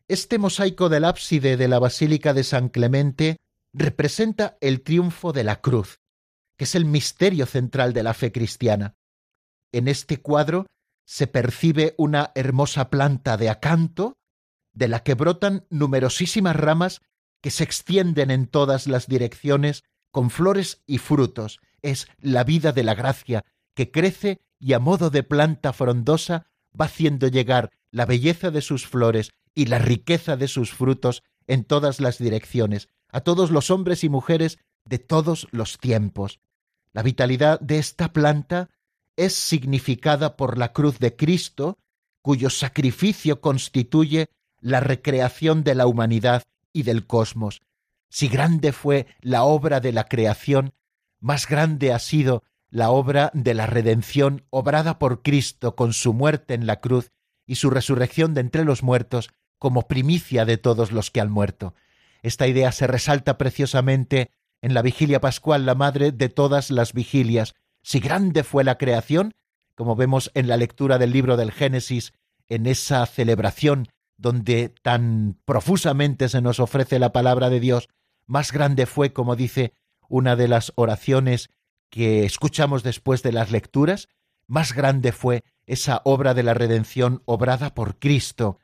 Este 0.09 0.39
mosaico 0.39 0.89
del 0.89 1.05
ábside 1.05 1.59
de 1.59 1.69
la 1.69 1.79
Basílica 1.79 2.33
de 2.33 2.45
San 2.45 2.71
Clemente 2.71 3.37
representa 3.75 4.57
el 4.63 4.81
triunfo 4.81 5.35
de 5.35 5.45
la 5.45 5.61
cruz, 5.61 6.01
que 6.57 6.65
es 6.65 6.75
el 6.75 6.87
misterio 6.87 7.45
central 7.45 7.93
de 7.93 8.03
la 8.03 8.15
fe 8.15 8.33
cristiana. 8.33 8.95
En 9.71 9.87
este 9.87 10.17
cuadro 10.23 10.65
se 11.05 11.27
percibe 11.27 11.95
una 11.99 12.33
hermosa 12.35 12.89
planta 12.89 13.37
de 13.37 13.51
acanto, 13.51 14.17
de 14.73 14.89
la 14.89 15.01
que 15.01 15.13
brotan 15.13 15.67
numerosísimas 15.69 16.57
ramas 16.57 17.03
que 17.43 17.51
se 17.51 17.65
extienden 17.65 18.31
en 18.31 18.47
todas 18.47 18.87
las 18.87 19.09
direcciones 19.09 19.85
con 20.11 20.31
flores 20.31 20.83
y 20.87 20.97
frutos. 20.97 21.61
Es 21.83 22.09
la 22.19 22.45
vida 22.45 22.73
de 22.73 22.83
la 22.83 22.95
gracia 22.95 23.45
que 23.75 23.91
crece 23.91 24.41
y 24.59 24.73
a 24.73 24.79
modo 24.79 25.11
de 25.11 25.23
planta 25.23 25.73
frondosa 25.73 26.47
va 26.79 26.87
haciendo 26.87 27.29
llegar 27.29 27.71
la 27.91 28.07
belleza 28.07 28.51
de 28.51 28.61
sus 28.61 28.87
flores 28.87 29.33
y 29.55 29.67
la 29.67 29.79
riqueza 29.79 30.37
de 30.37 30.49
sus 30.49 30.73
frutos 30.73 31.23
en 31.47 31.65
todas 31.65 32.01
las 32.01 32.19
direcciones, 32.19 32.89
a 33.11 33.21
todos 33.21 33.51
los 33.51 33.71
hombres 33.71 34.05
y 34.05 34.09
mujeres 34.09 34.59
de 34.85 34.99
todos 34.99 35.47
los 35.51 35.79
tiempos. 35.79 36.41
La 36.93 37.03
vitalidad 37.03 37.61
de 37.61 37.79
esta 37.79 38.13
planta 38.13 38.71
es 39.17 39.35
significada 39.35 40.37
por 40.37 40.59
la 40.59 40.73
cruz 40.73 40.99
de 40.99 41.15
Cristo, 41.15 41.79
cuyo 42.23 42.51
sacrificio 42.51 43.41
constituye 43.41 44.29
la 44.61 44.81
recreación 44.81 45.63
de 45.63 45.75
la 45.75 45.87
humanidad 45.87 46.43
y 46.73 46.83
del 46.83 47.07
cosmos. 47.07 47.61
Si 48.09 48.29
grande 48.29 48.73
fue 48.73 49.07
la 49.21 49.45
obra 49.45 49.81
de 49.81 49.93
la 49.93 50.05
creación, 50.05 50.73
más 51.21 51.47
grande 51.47 51.93
ha 51.93 51.99
sido 51.99 52.45
la 52.75 52.91
obra 52.91 53.31
de 53.35 53.55
la 53.55 53.67
redención 53.67 54.47
obrada 54.51 54.99
por 54.99 55.23
Cristo 55.23 55.77
con 55.77 55.93
su 55.93 56.13
muerte 56.13 56.55
en 56.55 56.67
la 56.67 56.81
cruz 56.81 57.13
y 57.47 57.55
su 57.55 57.71
resurrección 57.71 58.35
de 58.35 58.41
entre 58.41 58.65
los 58.65 58.83
muertos 58.83 59.31
como 59.61 59.87
primicia 59.87 60.45
de 60.45 60.57
todos 60.57 60.91
los 60.91 61.13
que 61.13 61.21
han 61.21 61.31
muerto. 61.31 61.75
Esta 62.25 62.49
idea 62.49 62.73
se 62.73 62.89
resalta 62.89 63.39
preciosamente 63.39 64.33
en 64.61 64.75
la 64.75 64.83
vigilia 64.83 65.21
pascual, 65.21 65.67
la 65.67 65.77
madre 65.77 66.11
de 66.11 66.29
todas 66.29 66.73
las 66.73 66.95
vigilias. 66.95 67.55
Si 67.85 68.01
grande 68.01 68.43
fue 68.43 68.65
la 68.65 68.77
creación, 68.77 69.35
como 69.77 69.95
vemos 69.95 70.33
en 70.35 70.49
la 70.49 70.57
lectura 70.57 70.99
del 70.99 71.13
libro 71.13 71.37
del 71.37 71.53
Génesis, 71.53 72.13
en 72.49 72.67
esa 72.67 73.07
celebración 73.07 73.87
donde 74.17 74.75
tan 74.83 75.39
profusamente 75.45 76.29
se 76.29 76.41
nos 76.41 76.59
ofrece 76.59 76.99
la 76.99 77.13
palabra 77.13 77.51
de 77.51 77.61
Dios, 77.61 77.89
más 78.27 78.51
grande 78.51 78.87
fue, 78.87 79.13
como 79.13 79.37
dice 79.37 79.75
una 80.09 80.35
de 80.35 80.49
las 80.49 80.73
oraciones 80.75 81.51
que 81.95 82.25
escuchamos 82.25 82.83
después 82.83 83.23
de 83.23 83.31
las 83.31 83.53
lecturas, 83.53 84.09
más 84.49 84.73
grande 84.73 85.13
fue 85.13 85.45
esa 85.65 86.03
obra 86.05 86.35
de 86.35 86.43
la 86.43 86.53
redención 86.53 87.23
obrada 87.25 87.73
por 87.73 88.01
Cristo. 88.01 88.59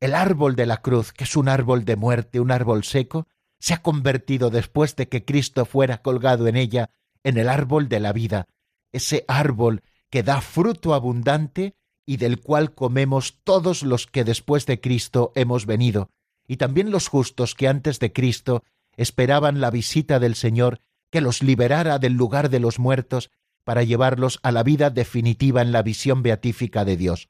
El 0.00 0.14
árbol 0.14 0.56
de 0.56 0.64
la 0.64 0.78
cruz, 0.78 1.12
que 1.12 1.24
es 1.24 1.36
un 1.36 1.50
árbol 1.50 1.84
de 1.84 1.96
muerte, 1.96 2.40
un 2.40 2.50
árbol 2.50 2.84
seco, 2.84 3.28
se 3.58 3.74
ha 3.74 3.82
convertido 3.82 4.48
después 4.48 4.96
de 4.96 5.10
que 5.10 5.26
Cristo 5.26 5.66
fuera 5.66 6.00
colgado 6.00 6.46
en 6.46 6.56
ella 6.56 6.88
en 7.22 7.36
el 7.36 7.50
árbol 7.50 7.90
de 7.90 8.00
la 8.00 8.14
vida, 8.14 8.46
ese 8.92 9.26
árbol 9.28 9.82
que 10.08 10.22
da 10.22 10.40
fruto 10.40 10.94
abundante 10.94 11.74
y 12.06 12.16
del 12.16 12.40
cual 12.40 12.72
comemos 12.74 13.40
todos 13.44 13.82
los 13.82 14.06
que 14.06 14.24
después 14.24 14.64
de 14.64 14.80
Cristo 14.80 15.32
hemos 15.34 15.66
venido, 15.66 16.08
y 16.48 16.56
también 16.56 16.90
los 16.90 17.08
justos 17.08 17.54
que 17.54 17.68
antes 17.68 17.98
de 17.98 18.14
Cristo 18.14 18.64
esperaban 18.96 19.60
la 19.60 19.70
visita 19.70 20.18
del 20.18 20.34
Señor 20.34 20.80
que 21.14 21.20
los 21.20 21.44
liberara 21.44 22.00
del 22.00 22.14
lugar 22.14 22.50
de 22.50 22.58
los 22.58 22.80
muertos 22.80 23.30
para 23.62 23.84
llevarlos 23.84 24.40
a 24.42 24.50
la 24.50 24.64
vida 24.64 24.90
definitiva 24.90 25.62
en 25.62 25.70
la 25.70 25.84
visión 25.84 26.24
beatífica 26.24 26.84
de 26.84 26.96
Dios. 26.96 27.28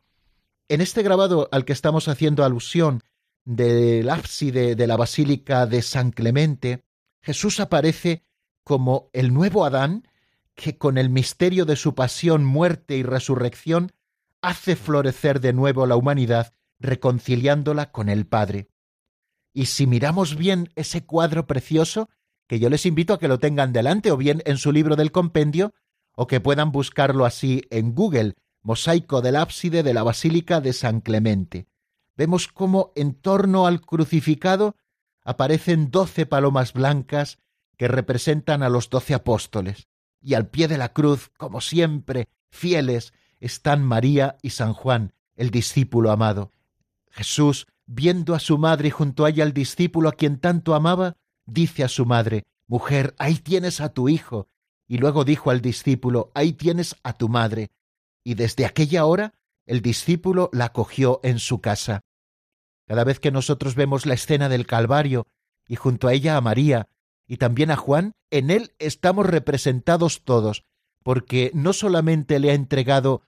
En 0.71 0.81
este 0.81 1.03
grabado 1.03 1.51
al 1.53 1.67
que 1.67 1.75
estamos 1.75 2.09
haciendo 2.09 2.47
alusión 2.47 3.03
del 3.45 4.09
ábside 4.09 4.75
de 4.75 4.87
la 4.87 4.97
Basílica 4.97 5.67
de 5.67 5.83
San 5.83 6.13
Clemente, 6.13 6.83
Jesús 7.21 7.61
aparece 7.61 8.25
como 8.63 9.11
el 9.13 9.35
nuevo 9.35 9.67
Adán 9.67 10.09
que 10.55 10.79
con 10.79 10.97
el 10.97 11.11
misterio 11.11 11.67
de 11.67 11.77
su 11.77 11.95
pasión, 11.95 12.43
muerte 12.43 12.97
y 12.97 13.03
resurrección 13.03 13.93
hace 14.41 14.77
florecer 14.77 15.41
de 15.41 15.53
nuevo 15.53 15.85
la 15.85 15.97
humanidad, 15.97 16.55
reconciliándola 16.79 17.93
con 17.93 18.09
el 18.09 18.27
Padre. 18.27 18.71
Y 19.53 19.67
si 19.67 19.87
miramos 19.87 20.37
bien 20.37 20.71
ese 20.75 21.05
cuadro 21.05 21.47
precioso, 21.47 22.09
que 22.47 22.59
yo 22.59 22.69
les 22.69 22.87
invito 22.87 23.15
a 23.15 23.19
que 23.19 23.29
lo 23.29 23.39
tengan 23.39 23.73
delante 23.73 24.11
o 24.11 24.17
bien 24.17 24.43
en 24.47 24.59
su 24.59 24.73
libro 24.73 24.97
del 24.97 25.13
compendio 25.13 25.73
o 26.15 26.27
que 26.27 26.41
puedan 26.41 26.73
buscarlo 26.73 27.25
así 27.25 27.63
en 27.71 27.95
Google, 27.95 28.35
Mosaico 28.63 29.21
del 29.21 29.37
ábside 29.37 29.83
de 29.83 29.95
la 29.95 30.03
Basílica 30.03 30.61
de 30.61 30.73
San 30.73 31.01
Clemente. 31.01 31.67
vemos 32.17 32.49
cómo 32.49 32.93
en 32.95 33.15
torno 33.15 33.67
al 33.67 33.81
crucificado 33.81 34.77
aparecen 35.25 35.91
doce 35.91 36.27
palomas 36.27 36.73
blancas 36.73 37.39
que 37.77 37.89
representan 37.89 38.63
a 38.63 38.69
los 38.69 38.89
doce 38.89 39.15
apóstoles, 39.15 39.89
y 40.21 40.35
al 40.35 40.49
pie 40.49 40.69
de 40.69 40.79
la 40.79 40.93
cruz, 40.93 41.31
como 41.37 41.61
siempre, 41.61 42.29
fieles, 42.51 43.13
están 43.41 43.83
María 43.83 44.37
y 44.43 44.51
San 44.51 44.73
Juan, 44.75 45.13
el 45.35 45.51
discípulo 45.51 46.13
amado. 46.13 46.53
Jesús, 47.11 47.67
viendo 47.87 48.35
a 48.35 48.39
su 48.39 48.59
madre 48.59 48.91
junto 48.91 49.25
a 49.25 49.31
ella 49.31 49.45
al 49.45 49.53
discípulo 49.53 50.09
a 50.09 50.13
quien 50.13 50.39
tanto 50.39 50.75
amaba, 50.75 51.17
dice 51.47 51.85
a 51.85 51.89
su 51.89 52.07
madre, 52.07 52.45
Mujer, 52.67 53.15
ahí 53.19 53.37
tienes 53.37 53.81
a 53.81 53.91
tu 53.91 54.09
hijo. 54.09 54.49
Y 54.87 54.99
luego 54.99 55.25
dijo 55.25 55.51
al 55.51 55.61
discípulo, 55.61 56.31
Ahí 56.35 56.53
tienes 56.53 56.97
a 57.03 57.13
tu 57.13 57.29
madre. 57.29 57.71
Y 58.23 58.35
desde 58.35 58.65
aquella 58.65 59.05
hora 59.05 59.35
el 59.67 59.81
discípulo 59.81 60.51
la 60.53 60.67
acogió 60.67 61.21
en 61.23 61.39
su 61.39 61.61
casa. 61.61 62.03
Cada 62.87 63.05
vez 63.05 63.19
que 63.19 63.31
nosotros 63.31 63.75
vemos 63.75 64.05
la 64.05 64.15
escena 64.15 64.49
del 64.49 64.67
Calvario 64.67 65.27
y 65.67 65.77
junto 65.77 66.09
a 66.09 66.13
ella 66.13 66.37
a 66.37 66.41
María 66.41 66.89
y 67.27 67.39
también 67.39 67.71
a 67.71 67.77
Juan, 67.77 68.13
en 68.31 68.51
él 68.51 68.75
estamos 68.79 69.27
representados 69.27 70.23
todos, 70.25 70.65
porque 71.03 71.51
no 71.55 71.73
solamente 71.73 72.39
le 72.39 72.51
ha 72.51 72.55
entregado 72.55 73.23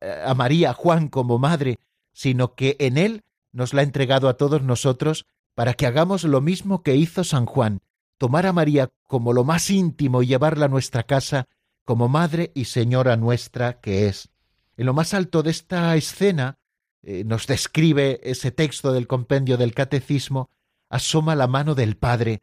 eh, 0.00 0.22
a 0.24 0.34
María, 0.34 0.72
Juan 0.72 1.08
como 1.08 1.38
madre, 1.38 1.78
sino 2.14 2.54
que 2.54 2.76
en 2.78 2.96
él 2.96 3.24
nos 3.52 3.74
la 3.74 3.82
ha 3.82 3.84
entregado 3.84 4.28
a 4.28 4.38
todos 4.38 4.62
nosotros 4.62 5.26
para 5.54 5.74
que 5.74 5.86
hagamos 5.86 6.24
lo 6.24 6.40
mismo 6.40 6.82
que 6.82 6.96
hizo 6.96 7.24
San 7.24 7.46
Juan, 7.46 7.80
tomar 8.18 8.46
a 8.46 8.52
María 8.52 8.90
como 9.06 9.32
lo 9.32 9.44
más 9.44 9.70
íntimo 9.70 10.22
y 10.22 10.26
llevarla 10.26 10.66
a 10.66 10.68
nuestra 10.68 11.04
casa 11.04 11.48
como 11.84 12.08
madre 12.08 12.50
y 12.54 12.64
señora 12.64 13.16
nuestra 13.16 13.80
que 13.80 14.08
es. 14.08 14.30
En 14.76 14.86
lo 14.86 14.94
más 14.94 15.14
alto 15.14 15.42
de 15.42 15.50
esta 15.50 15.94
escena, 15.96 16.58
eh, 17.02 17.24
nos 17.24 17.46
describe 17.46 18.20
ese 18.22 18.50
texto 18.50 18.92
del 18.92 19.06
compendio 19.06 19.56
del 19.56 19.74
Catecismo, 19.74 20.50
asoma 20.88 21.34
la 21.34 21.46
mano 21.46 21.74
del 21.74 21.96
Padre, 21.96 22.42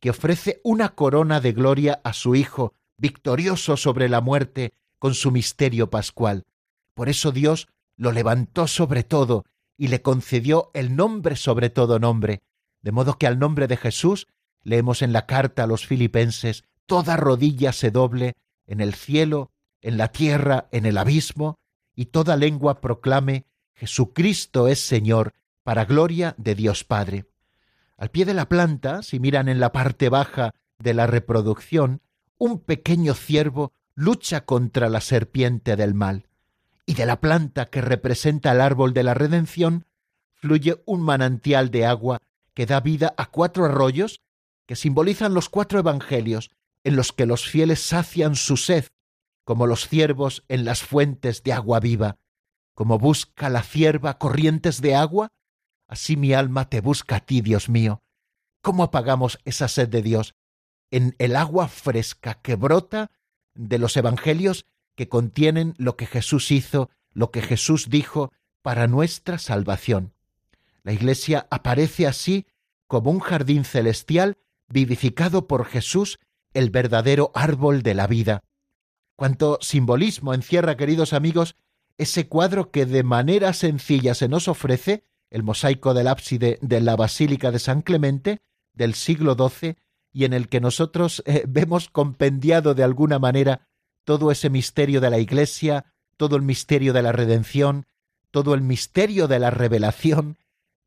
que 0.00 0.10
ofrece 0.10 0.60
una 0.62 0.90
corona 0.90 1.40
de 1.40 1.52
gloria 1.52 2.00
a 2.04 2.12
su 2.12 2.34
Hijo, 2.34 2.74
victorioso 2.96 3.76
sobre 3.76 4.08
la 4.08 4.20
muerte, 4.20 4.72
con 4.98 5.14
su 5.14 5.30
misterio 5.30 5.90
pascual. 5.90 6.44
Por 6.94 7.08
eso 7.08 7.32
Dios 7.32 7.68
lo 7.96 8.12
levantó 8.12 8.66
sobre 8.66 9.02
todo 9.02 9.44
y 9.76 9.88
le 9.88 10.02
concedió 10.02 10.70
el 10.72 10.96
nombre 10.96 11.36
sobre 11.36 11.70
todo 11.70 11.98
nombre, 11.98 12.42
de 12.86 12.92
modo 12.92 13.18
que 13.18 13.26
al 13.26 13.40
nombre 13.40 13.66
de 13.66 13.76
Jesús, 13.76 14.28
leemos 14.62 15.02
en 15.02 15.12
la 15.12 15.26
carta 15.26 15.64
a 15.64 15.66
los 15.66 15.88
filipenses, 15.88 16.62
toda 16.86 17.16
rodilla 17.16 17.72
se 17.72 17.90
doble 17.90 18.34
en 18.64 18.80
el 18.80 18.94
cielo, 18.94 19.50
en 19.82 19.96
la 19.96 20.12
tierra, 20.12 20.68
en 20.70 20.86
el 20.86 20.96
abismo, 20.96 21.58
y 21.96 22.06
toda 22.06 22.36
lengua 22.36 22.80
proclame 22.80 23.44
Jesucristo 23.74 24.68
es 24.68 24.78
Señor, 24.78 25.32
para 25.64 25.84
gloria 25.84 26.36
de 26.38 26.54
Dios 26.54 26.84
Padre. 26.84 27.24
Al 27.96 28.12
pie 28.12 28.24
de 28.24 28.34
la 28.34 28.48
planta, 28.48 29.02
si 29.02 29.18
miran 29.18 29.48
en 29.48 29.58
la 29.58 29.72
parte 29.72 30.08
baja 30.08 30.54
de 30.78 30.94
la 30.94 31.08
reproducción, 31.08 32.02
un 32.38 32.60
pequeño 32.60 33.14
ciervo 33.14 33.72
lucha 33.96 34.44
contra 34.44 34.88
la 34.88 35.00
serpiente 35.00 35.74
del 35.74 35.94
mal, 35.94 36.28
y 36.86 36.94
de 36.94 37.04
la 37.04 37.20
planta 37.20 37.66
que 37.66 37.80
representa 37.80 38.52
el 38.52 38.60
árbol 38.60 38.94
de 38.94 39.02
la 39.02 39.14
redención, 39.14 39.86
fluye 40.34 40.80
un 40.86 41.00
manantial 41.00 41.72
de 41.72 41.84
agua 41.84 42.22
que 42.56 42.64
da 42.64 42.80
vida 42.80 43.14
a 43.18 43.26
cuatro 43.26 43.66
arroyos 43.66 44.22
que 44.66 44.76
simbolizan 44.76 45.34
los 45.34 45.50
cuatro 45.50 45.78
evangelios 45.78 46.50
en 46.84 46.96
los 46.96 47.12
que 47.12 47.26
los 47.26 47.46
fieles 47.46 47.80
sacian 47.80 48.34
su 48.34 48.56
sed, 48.56 48.86
como 49.44 49.66
los 49.66 49.88
ciervos 49.88 50.42
en 50.48 50.64
las 50.64 50.82
fuentes 50.82 51.42
de 51.42 51.52
agua 51.52 51.80
viva, 51.80 52.16
como 52.74 52.98
busca 52.98 53.50
la 53.50 53.62
cierva 53.62 54.18
corrientes 54.18 54.80
de 54.80 54.94
agua, 54.94 55.28
así 55.86 56.16
mi 56.16 56.32
alma 56.32 56.70
te 56.70 56.80
busca 56.80 57.16
a 57.16 57.20
ti, 57.20 57.42
Dios 57.42 57.68
mío. 57.68 58.02
¿Cómo 58.62 58.84
apagamos 58.84 59.38
esa 59.44 59.68
sed 59.68 59.88
de 59.90 60.02
Dios? 60.02 60.34
En 60.90 61.14
el 61.18 61.36
agua 61.36 61.68
fresca 61.68 62.40
que 62.40 62.56
brota 62.56 63.10
de 63.54 63.78
los 63.78 63.96
evangelios 63.98 64.66
que 64.96 65.08
contienen 65.08 65.74
lo 65.76 65.96
que 65.96 66.06
Jesús 66.06 66.50
hizo, 66.50 66.88
lo 67.12 67.30
que 67.30 67.42
Jesús 67.42 67.90
dijo 67.90 68.32
para 68.62 68.86
nuestra 68.86 69.38
salvación. 69.38 70.15
La 70.86 70.92
Iglesia 70.92 71.48
aparece 71.50 72.06
así 72.06 72.46
como 72.86 73.10
un 73.10 73.18
jardín 73.18 73.64
celestial 73.64 74.36
vivificado 74.68 75.48
por 75.48 75.64
Jesús, 75.64 76.20
el 76.54 76.70
verdadero 76.70 77.32
árbol 77.34 77.82
de 77.82 77.94
la 77.94 78.06
vida. 78.06 78.44
Cuánto 79.16 79.58
simbolismo 79.60 80.32
encierra, 80.32 80.76
queridos 80.76 81.12
amigos, 81.12 81.56
ese 81.98 82.28
cuadro 82.28 82.70
que 82.70 82.86
de 82.86 83.02
manera 83.02 83.52
sencilla 83.52 84.14
se 84.14 84.28
nos 84.28 84.46
ofrece, 84.46 85.02
el 85.28 85.42
mosaico 85.42 85.92
del 85.92 86.06
ábside 86.06 86.60
de 86.62 86.80
la 86.80 86.94
Basílica 86.94 87.50
de 87.50 87.58
San 87.58 87.82
Clemente 87.82 88.38
del 88.72 88.94
siglo 88.94 89.34
XII, 89.34 89.74
y 90.12 90.24
en 90.24 90.34
el 90.34 90.48
que 90.48 90.60
nosotros 90.60 91.20
eh, 91.26 91.42
vemos 91.48 91.90
compendiado 91.90 92.74
de 92.74 92.84
alguna 92.84 93.18
manera 93.18 93.66
todo 94.04 94.30
ese 94.30 94.50
misterio 94.50 95.00
de 95.00 95.10
la 95.10 95.18
Iglesia, 95.18 95.92
todo 96.16 96.36
el 96.36 96.42
misterio 96.42 96.92
de 96.92 97.02
la 97.02 97.10
redención, 97.10 97.86
todo 98.30 98.54
el 98.54 98.60
misterio 98.60 99.26
de 99.26 99.40
la 99.40 99.50
revelación, 99.50 100.38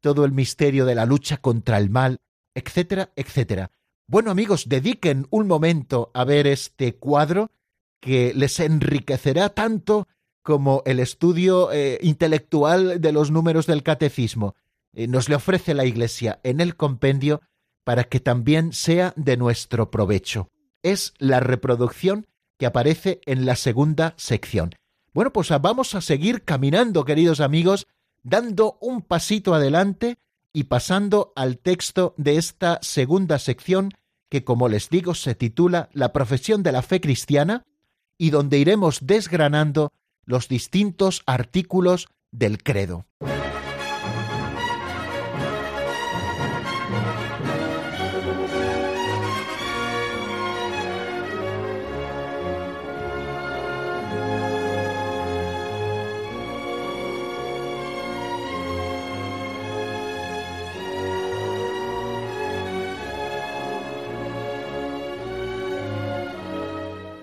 todo 0.01 0.25
el 0.25 0.31
misterio 0.31 0.85
de 0.85 0.95
la 0.95 1.05
lucha 1.05 1.37
contra 1.37 1.77
el 1.77 1.89
mal, 1.89 2.21
etcétera, 2.53 3.11
etcétera. 3.15 3.71
Bueno 4.07 4.31
amigos, 4.31 4.67
dediquen 4.67 5.27
un 5.29 5.47
momento 5.47 6.11
a 6.13 6.23
ver 6.23 6.47
este 6.47 6.95
cuadro 6.95 7.51
que 7.99 8.33
les 8.33 8.59
enriquecerá 8.59 9.49
tanto 9.49 10.07
como 10.41 10.81
el 10.85 10.99
estudio 10.99 11.71
eh, 11.71 11.99
intelectual 12.01 13.01
de 13.01 13.11
los 13.11 13.29
números 13.29 13.67
del 13.67 13.83
catecismo. 13.83 14.55
Eh, 14.93 15.07
nos 15.07 15.29
le 15.29 15.35
ofrece 15.35 15.73
la 15.73 15.85
Iglesia 15.85 16.39
en 16.43 16.59
el 16.59 16.75
compendio 16.75 17.41
para 17.83 18.05
que 18.05 18.19
también 18.19 18.73
sea 18.73 19.13
de 19.15 19.37
nuestro 19.37 19.91
provecho. 19.91 20.49
Es 20.81 21.13
la 21.17 21.39
reproducción 21.39 22.25
que 22.57 22.65
aparece 22.65 23.21
en 23.25 23.45
la 23.45 23.55
segunda 23.55 24.13
sección. 24.17 24.75
Bueno, 25.13 25.33
pues 25.33 25.49
vamos 25.61 25.95
a 25.95 26.01
seguir 26.01 26.43
caminando, 26.43 27.05
queridos 27.05 27.39
amigos, 27.39 27.87
dando 28.23 28.77
un 28.81 29.01
pasito 29.01 29.53
adelante 29.53 30.17
y 30.53 30.65
pasando 30.65 31.33
al 31.35 31.57
texto 31.57 32.13
de 32.17 32.37
esta 32.37 32.79
segunda 32.81 33.39
sección 33.39 33.91
que, 34.29 34.43
como 34.43 34.67
les 34.67 34.89
digo, 34.89 35.15
se 35.15 35.35
titula 35.35 35.89
La 35.93 36.13
profesión 36.13 36.63
de 36.63 36.71
la 36.71 36.81
fe 36.81 37.01
cristiana 37.01 37.65
y 38.17 38.29
donde 38.29 38.57
iremos 38.57 38.99
desgranando 39.01 39.91
los 40.25 40.47
distintos 40.47 41.23
artículos 41.25 42.07
del 42.31 42.61
credo. 42.61 43.05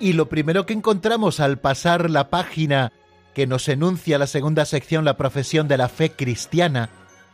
Y 0.06 0.12
lo 0.12 0.28
primero 0.28 0.66
que 0.66 0.72
encontramos 0.72 1.40
al 1.40 1.58
pasar 1.58 2.10
la 2.10 2.30
página 2.30 2.92
que 3.34 3.48
nos 3.48 3.68
enuncia 3.68 4.18
la 4.18 4.28
segunda 4.28 4.64
sección, 4.64 5.04
la 5.04 5.16
profesión 5.16 5.66
de 5.66 5.76
la 5.76 5.88
fe 5.88 6.12
cristiana, 6.12 6.90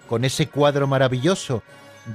con 0.08 0.24
ese 0.24 0.48
cuadro 0.48 0.86
maravilloso 0.86 1.62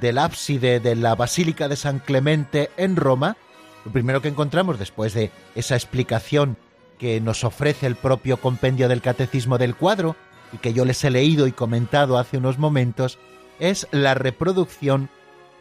del 0.01 0.17
ábside 0.17 0.79
de 0.79 0.95
la 0.95 1.13
Basílica 1.13 1.67
de 1.67 1.75
San 1.75 1.99
Clemente 1.99 2.71
en 2.75 2.95
Roma, 2.95 3.37
lo 3.85 3.91
primero 3.91 4.23
que 4.23 4.29
encontramos 4.29 4.79
después 4.79 5.13
de 5.13 5.29
esa 5.53 5.75
explicación 5.75 6.57
que 6.97 7.21
nos 7.21 7.43
ofrece 7.43 7.85
el 7.85 7.95
propio 7.95 8.37
compendio 8.37 8.89
del 8.89 9.03
Catecismo 9.03 9.59
del 9.59 9.75
cuadro, 9.75 10.15
y 10.53 10.57
que 10.57 10.73
yo 10.73 10.85
les 10.85 11.03
he 11.03 11.11
leído 11.11 11.45
y 11.45 11.51
comentado 11.51 12.17
hace 12.17 12.39
unos 12.39 12.57
momentos, 12.57 13.19
es 13.59 13.87
la 13.91 14.15
reproducción 14.15 15.09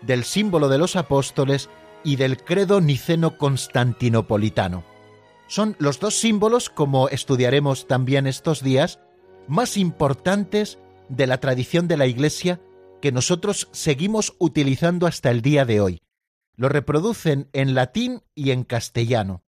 del 0.00 0.24
símbolo 0.24 0.70
de 0.70 0.78
los 0.78 0.96
apóstoles 0.96 1.68
y 2.06 2.14
del 2.14 2.38
credo 2.38 2.80
niceno-constantinopolitano. 2.80 4.84
Son 5.48 5.74
los 5.80 5.98
dos 5.98 6.14
símbolos, 6.14 6.70
como 6.70 7.08
estudiaremos 7.08 7.88
también 7.88 8.28
estos 8.28 8.62
días, 8.62 9.00
más 9.48 9.76
importantes 9.76 10.78
de 11.08 11.26
la 11.26 11.40
tradición 11.40 11.88
de 11.88 11.96
la 11.96 12.06
Iglesia 12.06 12.60
que 13.02 13.10
nosotros 13.10 13.68
seguimos 13.72 14.36
utilizando 14.38 15.08
hasta 15.08 15.32
el 15.32 15.42
día 15.42 15.64
de 15.64 15.80
hoy. 15.80 16.00
Lo 16.54 16.68
reproducen 16.68 17.48
en 17.52 17.74
latín 17.74 18.22
y 18.36 18.52
en 18.52 18.62
castellano. 18.62 19.42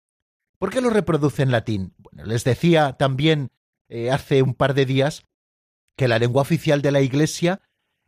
¿Por 0.59 0.71
qué 0.71 0.81
lo 0.81 0.91
reproducen 0.91 1.49
en 1.49 1.53
latín? 1.53 1.95
Bueno, 1.97 2.25
les 2.25 2.43
decía 2.43 2.95
también 2.95 3.53
eh, 3.89 4.11
hace 4.11 4.43
un 4.43 4.55
par 4.55 4.75
de 4.75 4.85
días 4.85 5.23
que 5.97 6.09
la 6.09 6.19
lengua 6.19 6.43
oficial 6.43 6.83
de 6.83 6.91
la 6.91 7.03
Iglesia 7.03 7.63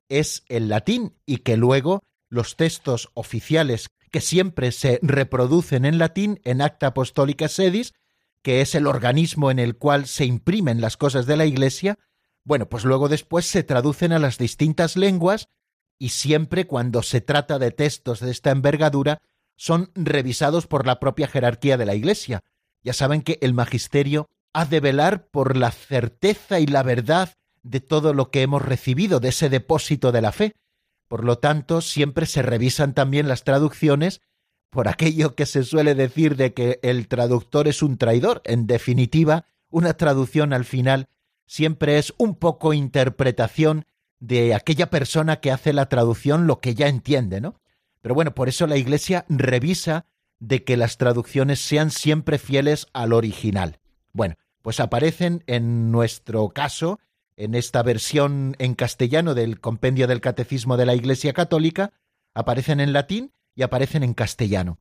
es 0.08 0.42
el 0.48 0.68
latín 0.68 1.14
y 1.24 1.38
que 1.38 1.56
luego 1.56 2.02
los 2.28 2.56
textos 2.56 3.10
oficiales 3.14 3.90
que 4.11 4.20
siempre 4.20 4.73
se 4.73 4.99
reproducen 5.03 5.85
en 5.85 5.99
latín 5.99 6.40
en 6.44 6.61
Acta 6.61 6.88
Apostólica 6.88 7.49
Sedis, 7.49 7.94
que 8.42 8.61
es 8.61 8.75
el 8.75 8.87
organismo 8.87 9.51
en 9.51 9.59
el 9.59 9.77
cual 9.77 10.07
se 10.07 10.25
imprimen 10.25 10.81
las 10.81 10.96
cosas 10.96 11.27
de 11.27 11.37
la 11.37 11.46
Iglesia, 11.46 11.99
Bueno, 12.42 12.70
pues 12.70 12.85
luego 12.87 13.11
después 13.11 13.44
se 13.44 13.62
traducen 13.62 14.12
a 14.12 14.18
las 14.18 14.38
distintas 14.38 14.96
lenguas 14.96 15.51
y 15.99 16.09
siempre 16.09 16.66
cuando 16.66 17.03
se 17.03 17.20
trata 17.20 17.59
de 17.59 17.70
textos 17.70 18.20
de 18.20 18.31
esta 18.31 18.51
envergadura 18.51 19.20
son 19.57 19.92
revisados 19.94 20.66
por 20.66 20.87
la 20.87 20.99
propia 20.99 21.29
jerarquía 21.29 21.77
de 21.77 21.85
la 21.85 21.94
Iglesia. 21.94 22.40
Ya 22.83 22.94
saben 22.94 23.20
que 23.20 23.38
el 23.42 23.53
magisterio 23.53 24.31
ha 24.55 24.64
de 24.64 24.81
velar 24.81 25.29
por 25.29 25.55
la 25.55 25.70
certeza 25.70 26.61
y 26.61 26.66
la 26.66 26.83
verdad 26.83 27.35
de 27.62 27.81
todo 27.81 28.14
lo 28.14 28.31
que 28.31 28.40
hemos 28.40 28.62
recibido, 28.62 29.20
de 29.20 29.29
ese 29.29 29.51
depósito 29.51 30.12
de 30.12 30.23
la 30.23 30.33
fe. 30.33 30.55
Por 31.11 31.25
lo 31.25 31.38
tanto, 31.38 31.81
siempre 31.81 32.25
se 32.25 32.40
revisan 32.40 32.94
también 32.94 33.27
las 33.27 33.42
traducciones 33.42 34.20
por 34.70 34.87
aquello 34.87 35.35
que 35.35 35.44
se 35.44 35.64
suele 35.64 35.96
decir 35.96 36.37
de 36.37 36.55
que 36.55 36.79
el 36.85 37.09
traductor 37.09 37.66
es 37.66 37.83
un 37.83 37.99
traidor. 37.99 38.42
En 38.44 38.68
definitiva, 38.68 39.46
una 39.70 39.94
traducción 39.94 40.53
al 40.53 40.64
final 40.64 41.09
siempre 41.46 41.99
es 41.99 42.14
un 42.16 42.37
poco 42.37 42.75
interpretación 42.75 43.87
de 44.20 44.55
aquella 44.55 44.88
persona 44.88 45.40
que 45.40 45.51
hace 45.51 45.73
la 45.73 45.88
traducción 45.88 46.46
lo 46.46 46.61
que 46.61 46.77
ya 46.77 46.87
entiende, 46.87 47.40
¿no? 47.40 47.57
Pero 48.03 48.14
bueno, 48.14 48.33
por 48.33 48.49
eso 48.49 48.68
la 48.68 48.77
Iglesia 48.77 49.27
revisa 49.29 50.07
de 50.38 50.62
que 50.62 50.77
las 50.77 50.96
traducciones 50.96 51.59
sean 51.59 51.90
siempre 51.90 52.38
fieles 52.38 52.87
al 52.92 53.14
original. 53.14 53.81
Bueno, 54.12 54.37
pues 54.62 54.79
aparecen 54.79 55.42
en 55.49 55.90
nuestro 55.90 56.51
caso, 56.51 57.01
en 57.40 57.55
esta 57.55 57.83
versión 57.83 58.55
en 58.59 58.74
castellano 58.74 59.35
del 59.35 59.61
compendio 59.61 60.07
del 60.07 60.20
Catecismo 60.20 60.76
de 60.76 60.85
la 60.85 60.94
Iglesia 60.94 61.33
Católica, 61.33 61.90
aparecen 62.35 62.81
en 62.81 62.92
latín 62.92 63.33
y 63.55 63.62
aparecen 63.62 64.03
en 64.03 64.12
castellano. 64.12 64.79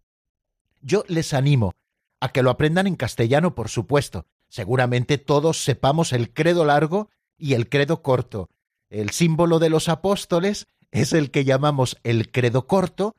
Yo 0.82 1.06
les 1.08 1.34
animo 1.34 1.74
a 2.20 2.34
que 2.34 2.44
lo 2.44 2.50
aprendan 2.50 2.86
en 2.86 2.98
castellano, 2.98 3.56
por 3.56 3.70
supuesto, 3.70 4.26
seguramente 4.50 5.18
todos 5.18 5.64
sepamos 5.64 6.12
el 6.12 6.34
credo 6.34 6.66
largo 6.66 7.10
y 7.38 7.54
el 7.54 7.70
credo 7.70 8.02
corto. 8.02 8.50
El 8.90 9.12
símbolo 9.12 9.60
de 9.60 9.70
los 9.70 9.88
apóstoles 9.88 10.68
es 10.92 11.14
el 11.14 11.32
que 11.32 11.46
llamamos 11.46 11.98
el 12.04 12.30
credo 12.30 12.68
corto 12.68 13.16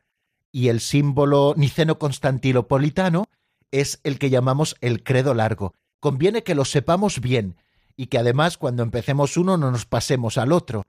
y 0.52 0.68
el 0.68 0.80
símbolo 0.80 1.54
niceno-constantilopolitano 1.56 3.24
es 3.70 4.00
el 4.04 4.18
que 4.18 4.28
llamamos 4.28 4.76
el 4.82 5.02
credo 5.02 5.32
largo. 5.32 5.72
Conviene 5.98 6.42
que 6.42 6.54
lo 6.54 6.66
sepamos 6.66 7.22
bien 7.22 7.56
y 8.00 8.06
que 8.06 8.16
además 8.16 8.56
cuando 8.56 8.82
empecemos 8.82 9.36
uno 9.36 9.58
no 9.58 9.70
nos 9.70 9.84
pasemos 9.84 10.38
al 10.38 10.52
otro. 10.52 10.86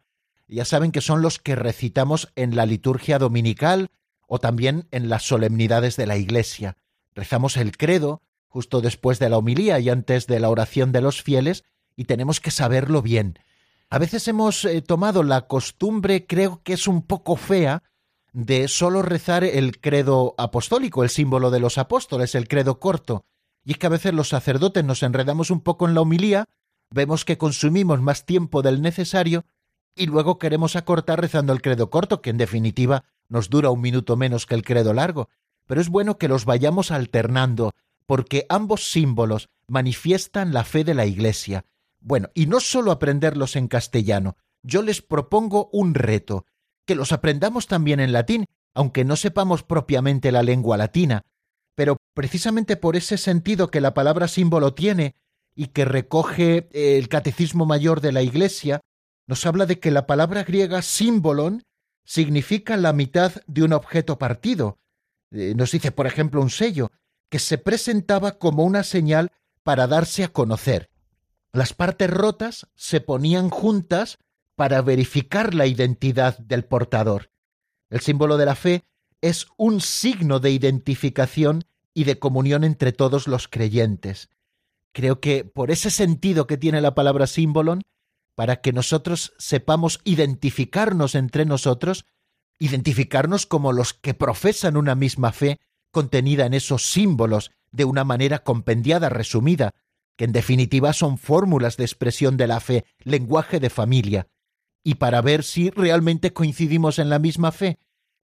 Ya 0.47 0.63
saben 0.63 0.93
que 0.93 1.01
son 1.01 1.21
los 1.21 1.39
que 1.39 1.57
recitamos 1.57 2.31
en 2.37 2.55
la 2.55 2.65
liturgia 2.65 3.19
dominical 3.19 3.89
o 4.27 4.39
también 4.39 4.87
en 4.91 5.09
las 5.09 5.23
solemnidades 5.23 5.97
de 5.97 6.07
la 6.07 6.15
Iglesia. 6.15 6.77
Rezamos 7.13 7.57
el 7.57 7.75
credo, 7.75 8.21
justo 8.47 8.79
después 8.79 9.19
de 9.19 9.29
la 9.29 9.37
homilía 9.37 9.77
y 9.79 9.89
antes 9.89 10.25
de 10.25 10.39
la 10.39 10.49
oración 10.49 10.93
de 10.93 11.01
los 11.01 11.21
fieles, 11.21 11.65
y 11.97 12.05
tenemos 12.05 12.39
que 12.39 12.49
saberlo 12.49 13.01
bien. 13.01 13.39
A 13.89 13.99
veces 13.99 14.25
hemos 14.29 14.63
eh, 14.63 14.81
tomado 14.81 15.23
la 15.23 15.47
costumbre, 15.47 16.25
creo 16.25 16.61
que 16.63 16.71
es 16.71 16.87
un 16.87 17.01
poco 17.01 17.35
fea, 17.35 17.83
de 18.31 18.69
solo 18.69 19.01
rezar 19.01 19.43
el 19.43 19.81
credo 19.81 20.33
apostólico, 20.37 21.03
el 21.03 21.09
símbolo 21.09 21.51
de 21.51 21.59
los 21.59 21.77
apóstoles, 21.77 22.35
el 22.35 22.47
credo 22.47 22.79
corto. 22.79 23.25
Y 23.65 23.73
es 23.73 23.77
que 23.79 23.87
a 23.87 23.89
veces 23.89 24.13
los 24.13 24.29
sacerdotes 24.29 24.85
nos 24.85 25.03
enredamos 25.03 25.51
un 25.51 25.59
poco 25.59 25.89
en 25.89 25.93
la 25.93 25.99
homilía, 25.99 26.47
vemos 26.91 27.25
que 27.25 27.37
consumimos 27.37 28.01
más 28.01 28.25
tiempo 28.25 28.61
del 28.61 28.81
necesario 28.81 29.45
y 29.95 30.05
luego 30.05 30.37
queremos 30.37 30.75
acortar 30.75 31.19
rezando 31.19 31.53
el 31.53 31.61
credo 31.61 31.89
corto, 31.89 32.21
que 32.21 32.29
en 32.29 32.37
definitiva 32.37 33.03
nos 33.27 33.49
dura 33.49 33.69
un 33.69 33.81
minuto 33.81 34.15
menos 34.15 34.45
que 34.45 34.55
el 34.55 34.63
credo 34.63 34.93
largo. 34.93 35.29
Pero 35.65 35.81
es 35.81 35.89
bueno 35.89 36.17
que 36.17 36.27
los 36.27 36.45
vayamos 36.45 36.91
alternando, 36.91 37.71
porque 38.05 38.45
ambos 38.49 38.89
símbolos 38.89 39.49
manifiestan 39.67 40.53
la 40.53 40.63
fe 40.63 40.83
de 40.83 40.93
la 40.93 41.05
Iglesia. 41.05 41.65
Bueno, 41.99 42.29
y 42.33 42.45
no 42.45 42.59
solo 42.59 42.91
aprenderlos 42.91 43.55
en 43.55 43.67
castellano, 43.67 44.35
yo 44.63 44.81
les 44.81 45.01
propongo 45.01 45.69
un 45.71 45.93
reto, 45.93 46.45
que 46.85 46.95
los 46.95 47.11
aprendamos 47.11 47.67
también 47.67 47.99
en 47.99 48.11
latín, 48.11 48.45
aunque 48.73 49.05
no 49.05 49.15
sepamos 49.15 49.63
propiamente 49.63 50.31
la 50.31 50.43
lengua 50.43 50.77
latina, 50.77 51.23
pero 51.75 51.97
precisamente 52.13 52.75
por 52.75 52.95
ese 52.95 53.17
sentido 53.17 53.69
que 53.69 53.81
la 53.81 53.93
palabra 53.93 54.27
símbolo 54.27 54.73
tiene 54.73 55.15
y 55.61 55.67
que 55.67 55.85
recoge 55.85 56.69
el 56.73 57.07
catecismo 57.07 57.67
mayor 57.67 58.01
de 58.01 58.11
la 58.11 58.23
Iglesia, 58.23 58.81
nos 59.27 59.45
habla 59.45 59.67
de 59.67 59.79
que 59.79 59.91
la 59.91 60.07
palabra 60.07 60.43
griega 60.43 60.81
símbolon 60.81 61.61
significa 62.03 62.77
la 62.77 62.93
mitad 62.93 63.33
de 63.45 63.61
un 63.61 63.73
objeto 63.73 64.17
partido. 64.17 64.79
Eh, 65.29 65.53
nos 65.55 65.69
dice, 65.69 65.91
por 65.91 66.07
ejemplo, 66.07 66.41
un 66.41 66.49
sello, 66.49 66.89
que 67.29 67.37
se 67.37 67.59
presentaba 67.59 68.39
como 68.39 68.63
una 68.63 68.81
señal 68.81 69.29
para 69.61 69.85
darse 69.85 70.23
a 70.23 70.29
conocer. 70.29 70.89
Las 71.53 71.73
partes 71.73 72.09
rotas 72.09 72.65
se 72.73 72.99
ponían 72.99 73.51
juntas 73.51 74.17
para 74.55 74.81
verificar 74.81 75.53
la 75.53 75.67
identidad 75.67 76.39
del 76.39 76.65
portador. 76.65 77.29
El 77.91 77.99
símbolo 77.99 78.37
de 78.37 78.47
la 78.47 78.55
fe 78.55 78.83
es 79.21 79.45
un 79.57 79.79
signo 79.79 80.39
de 80.39 80.49
identificación 80.49 81.65
y 81.93 82.05
de 82.05 82.17
comunión 82.17 82.63
entre 82.63 82.93
todos 82.93 83.27
los 83.27 83.47
creyentes. 83.47 84.27
Creo 84.93 85.19
que 85.19 85.45
por 85.45 85.71
ese 85.71 85.89
sentido 85.89 86.47
que 86.47 86.57
tiene 86.57 86.81
la 86.81 86.93
palabra 86.93 87.27
símbolon, 87.27 87.81
para 88.35 88.61
que 88.61 88.73
nosotros 88.73 89.33
sepamos 89.37 90.01
identificarnos 90.03 91.15
entre 91.15 91.45
nosotros, 91.45 92.05
identificarnos 92.59 93.45
como 93.45 93.73
los 93.73 93.93
que 93.93 94.13
profesan 94.13 94.77
una 94.77 94.95
misma 94.95 95.31
fe 95.31 95.59
contenida 95.91 96.45
en 96.45 96.53
esos 96.53 96.91
símbolos 96.91 97.51
de 97.71 97.85
una 97.85 98.03
manera 98.03 98.43
compendiada, 98.43 99.09
resumida, 99.09 99.71
que 100.17 100.25
en 100.25 100.31
definitiva 100.31 100.93
son 100.93 101.17
fórmulas 101.17 101.77
de 101.77 101.83
expresión 101.83 102.37
de 102.37 102.47
la 102.47 102.59
fe, 102.59 102.85
lenguaje 102.99 103.59
de 103.59 103.69
familia, 103.69 104.27
y 104.83 104.95
para 104.95 105.21
ver 105.21 105.43
si 105.43 105.69
realmente 105.69 106.33
coincidimos 106.33 106.99
en 106.99 107.09
la 107.09 107.19
misma 107.19 107.51
fe 107.51 107.79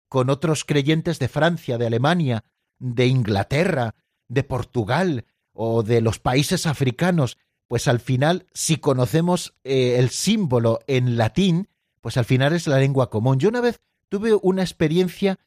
con 0.10 0.30
otros 0.30 0.64
creyentes 0.64 1.20
de 1.20 1.28
Francia, 1.28 1.78
de 1.78 1.88
Alemania, 1.88 2.44
de 2.80 3.08
Inglaterra, 3.08 3.96
de 4.28 4.44
Portugal 4.44 5.26
o 5.58 5.82
de 5.82 6.02
los 6.02 6.20
países 6.20 6.67
africanos, 6.67 7.38
pues 7.67 7.88
al 7.88 8.00
final, 8.00 8.46
si 8.54 8.78
conocemos 8.78 9.56
eh, 9.63 9.96
el 9.98 10.12
símbolo 10.12 10.80
en 10.86 11.17
latín, 11.17 11.67
pues 12.00 12.15
al 12.15 12.26
final 12.26 12.54
es 12.54 12.67
la 12.67 12.78
lengua 12.78 13.10
común. 13.10 13.39
Yo 13.39 13.50
una 13.50 13.60
vez 13.60 13.80
tuve 14.08 14.38
una 14.41 14.62
experiencia 14.62 15.39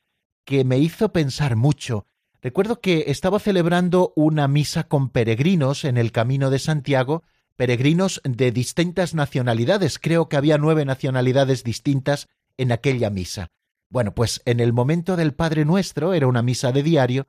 que 0.44 0.64
me 0.64 0.78
hizo 0.78 1.12
pensar 1.12 1.54
mucho. 1.54 2.06
Recuerdo 2.42 2.80
que 2.80 3.04
estaba 3.06 3.38
celebrando 3.38 4.12
una 4.16 4.48
misa 4.48 4.88
con 4.88 5.10
peregrinos 5.10 5.84
en 5.84 5.96
el 5.96 6.10
Camino 6.10 6.50
de 6.50 6.58
Santiago, 6.58 7.22
peregrinos 7.54 8.20
de 8.24 8.50
distintas 8.50 9.14
nacionalidades, 9.14 10.00
creo 10.00 10.28
que 10.28 10.36
había 10.36 10.58
nueve 10.58 10.84
nacionalidades 10.84 11.62
distintas 11.62 12.28
en 12.56 12.72
aquella 12.72 13.10
misa. 13.10 13.52
Bueno, 13.90 14.12
pues 14.12 14.42
en 14.44 14.58
el 14.58 14.72
momento 14.72 15.16
del 15.16 15.34
Padre 15.34 15.64
Nuestro, 15.64 16.14
era 16.14 16.26
una 16.26 16.42
misa 16.42 16.72
de 16.72 16.82
diario, 16.82 17.28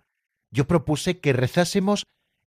yo 0.50 0.66
propuse 0.66 1.20
que 1.20 1.34
rezásemos 1.34 2.06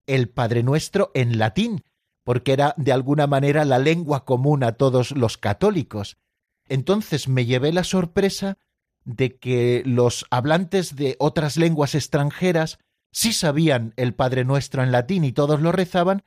el 0.08 0.30
Padre 0.30 0.64
Nuestro 0.64 1.12
en 1.14 1.38
latín, 1.38 1.84
porque 2.24 2.54
era 2.54 2.74
de 2.78 2.92
alguna 2.92 3.28
manera 3.28 3.66
la 3.66 3.80
lengua 3.80 4.26
común 4.26 4.64
a 4.64 4.74
todos 4.74 5.12
los 5.12 5.38
católicos. 5.38 6.18
Entonces 6.68 7.28
me 7.28 7.46
llevé 7.46 7.74
la 7.74 7.84
sorpresa 7.84 8.58
de 9.06 9.38
que 9.38 9.84
los 9.86 10.26
hablantes 10.30 10.96
de 10.96 11.16
otras 11.20 11.58
lenguas 11.58 11.96
extranjeras 11.96 12.80
sí 13.12 13.34
sabían 13.34 13.94
el 13.98 14.14
Padre 14.14 14.46
Nuestro 14.46 14.82
en 14.82 14.92
latín 14.92 15.24
y 15.24 15.34
todos 15.34 15.62
lo 15.62 15.72
rezaban, 15.72 16.24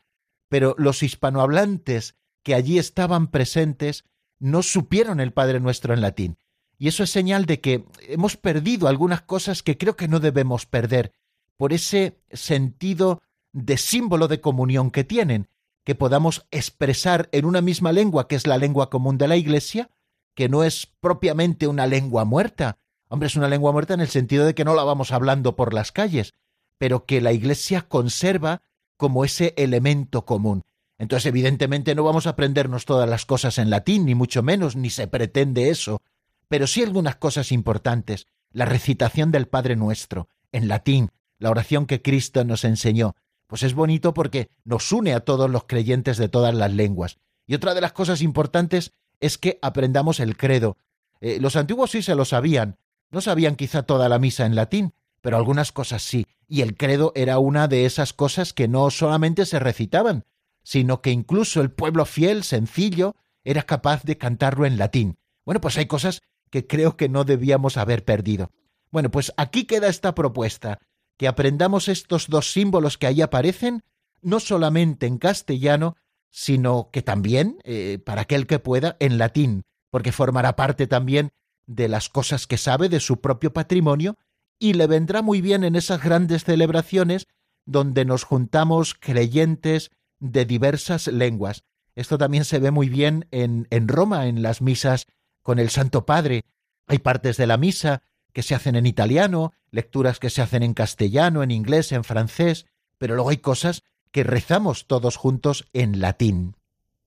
pero 0.48 0.74
los 0.78 1.02
hispanohablantes 1.02 2.14
que 2.42 2.54
allí 2.54 2.78
estaban 2.78 3.28
presentes 3.28 4.04
no 4.38 4.62
supieron 4.62 5.20
el 5.20 5.32
Padre 5.32 5.60
Nuestro 5.60 5.94
en 5.94 6.00
latín. 6.00 6.38
Y 6.78 6.88
eso 6.88 7.02
es 7.02 7.10
señal 7.10 7.46
de 7.46 7.60
que 7.60 7.84
hemos 8.00 8.36
perdido 8.36 8.86
algunas 8.86 9.22
cosas 9.22 9.62
que 9.62 9.78
creo 9.78 9.96
que 9.96 10.08
no 10.08 10.20
debemos 10.20 10.66
perder 10.66 11.12
por 11.56 11.72
ese 11.72 12.20
sentido 12.30 13.22
de 13.52 13.76
símbolo 13.76 14.28
de 14.28 14.40
comunión 14.40 14.90
que 14.90 15.04
tienen, 15.04 15.48
que 15.84 15.94
podamos 15.94 16.46
expresar 16.50 17.28
en 17.32 17.44
una 17.44 17.60
misma 17.60 17.92
lengua 17.92 18.28
que 18.28 18.36
es 18.36 18.46
la 18.46 18.58
lengua 18.58 18.90
común 18.90 19.18
de 19.18 19.28
la 19.28 19.36
Iglesia, 19.36 19.90
que 20.34 20.48
no 20.48 20.64
es 20.64 20.86
propiamente 21.00 21.66
una 21.66 21.86
lengua 21.86 22.24
muerta. 22.24 22.78
Hombre, 23.08 23.28
es 23.28 23.36
una 23.36 23.48
lengua 23.48 23.72
muerta 23.72 23.94
en 23.94 24.00
el 24.00 24.08
sentido 24.08 24.44
de 24.44 24.54
que 24.54 24.64
no 24.64 24.74
la 24.74 24.84
vamos 24.84 25.12
hablando 25.12 25.56
por 25.56 25.72
las 25.72 25.92
calles, 25.92 26.34
pero 26.78 27.06
que 27.06 27.20
la 27.20 27.32
Iglesia 27.32 27.82
conserva 27.82 28.62
como 28.96 29.24
ese 29.24 29.54
elemento 29.56 30.26
común. 30.26 30.64
Entonces, 30.98 31.26
evidentemente, 31.26 31.94
no 31.94 32.04
vamos 32.04 32.26
a 32.26 32.30
aprendernos 32.30 32.84
todas 32.84 33.08
las 33.08 33.26
cosas 33.26 33.58
en 33.58 33.70
latín, 33.70 34.06
ni 34.06 34.14
mucho 34.14 34.42
menos, 34.42 34.76
ni 34.76 34.90
se 34.90 35.06
pretende 35.06 35.68
eso, 35.68 36.00
pero 36.48 36.66
sí 36.66 36.82
algunas 36.82 37.16
cosas 37.16 37.52
importantes. 37.52 38.26
La 38.50 38.64
recitación 38.64 39.30
del 39.30 39.46
Padre 39.46 39.76
Nuestro, 39.76 40.28
en 40.52 40.68
latín, 40.68 41.10
la 41.38 41.50
oración 41.50 41.86
que 41.86 42.00
Cristo 42.00 42.44
nos 42.44 42.64
enseñó. 42.64 43.14
Pues 43.46 43.62
es 43.62 43.74
bonito 43.74 44.14
porque 44.14 44.50
nos 44.64 44.90
une 44.92 45.14
a 45.14 45.20
todos 45.20 45.50
los 45.50 45.64
creyentes 45.64 46.16
de 46.16 46.28
todas 46.28 46.54
las 46.54 46.72
lenguas. 46.72 47.18
Y 47.46 47.54
otra 47.54 47.74
de 47.74 47.80
las 47.80 47.92
cosas 47.92 48.22
importantes 48.22 48.92
es 49.20 49.38
que 49.38 49.58
aprendamos 49.62 50.20
el 50.20 50.36
credo. 50.36 50.76
Eh, 51.20 51.38
los 51.40 51.56
antiguos 51.56 51.92
sí 51.92 52.02
se 52.02 52.14
lo 52.14 52.24
sabían, 52.24 52.78
no 53.10 53.20
sabían 53.20 53.56
quizá 53.56 53.84
toda 53.84 54.08
la 54.08 54.18
misa 54.18 54.46
en 54.46 54.54
latín, 54.54 54.94
pero 55.20 55.36
algunas 55.36 55.72
cosas 55.72 56.02
sí, 56.02 56.26
y 56.48 56.60
el 56.60 56.76
credo 56.76 57.12
era 57.14 57.38
una 57.38 57.68
de 57.68 57.86
esas 57.86 58.12
cosas 58.12 58.52
que 58.52 58.68
no 58.68 58.90
solamente 58.90 59.46
se 59.46 59.58
recitaban, 59.58 60.24
sino 60.62 61.00
que 61.00 61.10
incluso 61.10 61.60
el 61.60 61.70
pueblo 61.70 62.04
fiel, 62.04 62.42
sencillo, 62.42 63.14
era 63.44 63.62
capaz 63.62 64.02
de 64.02 64.18
cantarlo 64.18 64.66
en 64.66 64.78
latín. 64.78 65.18
Bueno, 65.44 65.60
pues 65.60 65.78
hay 65.78 65.86
cosas 65.86 66.22
que 66.50 66.66
creo 66.66 66.96
que 66.96 67.08
no 67.08 67.24
debíamos 67.24 67.76
haber 67.76 68.04
perdido. 68.04 68.50
Bueno, 68.90 69.10
pues 69.10 69.32
aquí 69.36 69.64
queda 69.64 69.88
esta 69.88 70.14
propuesta, 70.14 70.78
que 71.16 71.28
aprendamos 71.28 71.88
estos 71.88 72.28
dos 72.28 72.52
símbolos 72.52 72.98
que 72.98 73.06
ahí 73.06 73.22
aparecen, 73.22 73.82
no 74.22 74.40
solamente 74.40 75.06
en 75.06 75.18
castellano, 75.18 75.96
sino 76.30 76.90
que 76.92 77.02
también, 77.02 77.58
eh, 77.64 77.98
para 78.04 78.22
aquel 78.22 78.46
que 78.46 78.58
pueda, 78.58 78.96
en 79.00 79.18
latín, 79.18 79.62
porque 79.90 80.12
formará 80.12 80.56
parte 80.56 80.86
también 80.86 81.32
de 81.66 81.88
las 81.88 82.08
cosas 82.08 82.46
que 82.46 82.58
sabe 82.58 82.88
de 82.88 83.00
su 83.00 83.20
propio 83.20 83.52
patrimonio 83.52 84.16
y 84.58 84.74
le 84.74 84.86
vendrá 84.86 85.22
muy 85.22 85.40
bien 85.40 85.64
en 85.64 85.76
esas 85.76 86.02
grandes 86.02 86.44
celebraciones 86.44 87.26
donde 87.64 88.04
nos 88.04 88.24
juntamos 88.24 88.94
creyentes 88.94 89.90
de 90.18 90.44
diversas 90.44 91.08
lenguas. 91.08 91.64
Esto 91.94 92.18
también 92.18 92.44
se 92.44 92.58
ve 92.58 92.70
muy 92.70 92.88
bien 92.88 93.26
en, 93.30 93.66
en 93.70 93.88
Roma, 93.88 94.26
en 94.26 94.42
las 94.42 94.62
misas 94.62 95.06
con 95.42 95.58
el 95.58 95.70
Santo 95.70 96.06
Padre. 96.06 96.44
Hay 96.86 96.98
partes 96.98 97.36
de 97.36 97.46
la 97.46 97.56
misa 97.56 98.02
que 98.32 98.42
se 98.42 98.54
hacen 98.54 98.76
en 98.76 98.86
italiano, 98.86 99.52
lecturas 99.76 100.18
que 100.18 100.30
se 100.30 100.42
hacen 100.42 100.62
en 100.62 100.74
castellano, 100.74 101.42
en 101.42 101.52
inglés, 101.52 101.92
en 101.92 102.02
francés, 102.02 102.66
pero 102.98 103.14
luego 103.14 103.30
hay 103.30 103.36
cosas 103.36 103.82
que 104.10 104.24
rezamos 104.24 104.86
todos 104.86 105.16
juntos 105.16 105.68
en 105.72 106.00
latín. 106.00 106.56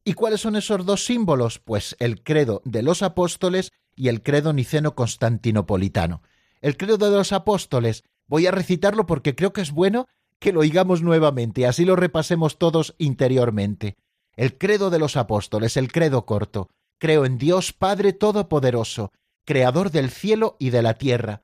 ¿Y 0.04 0.14
cuáles 0.14 0.42
son 0.42 0.56
esos 0.56 0.86
dos 0.86 1.06
símbolos? 1.06 1.60
Pues 1.60 1.96
el 2.00 2.24
credo 2.24 2.62
de 2.66 2.84
los 2.84 3.02
apóstoles 3.04 3.72
y 3.96 4.08
el 4.08 4.24
credo 4.24 4.54
niceno 4.54 4.96
constantinopolitano. 4.96 6.22
El 6.62 6.78
credo 6.78 6.98
de 6.98 7.18
los 7.18 7.34
apóstoles, 7.34 8.04
voy 8.28 8.48
a 8.48 8.52
recitarlo 8.52 9.06
porque 9.06 9.36
creo 9.36 9.52
que 9.52 9.62
es 9.62 9.72
bueno 9.72 10.08
que 10.40 10.54
lo 10.54 10.62
oigamos 10.62 11.02
nuevamente, 11.02 11.68
así 11.68 11.84
lo 11.84 11.96
repasemos 11.96 12.58
todos 12.58 12.96
interiormente. 12.98 13.98
El 14.36 14.58
credo 14.58 14.90
de 14.90 15.00
los 15.00 15.18
apóstoles, 15.18 15.76
el 15.76 15.92
credo 15.92 16.26
corto. 16.26 16.70
Creo 16.98 17.26
en 17.26 17.38
Dios 17.38 17.74
Padre 17.74 18.14
Todopoderoso, 18.14 19.12
Creador 19.46 19.92
del 19.92 20.12
cielo 20.12 20.56
y 20.60 20.70
de 20.70 20.82
la 20.82 20.94
tierra. 20.94 21.44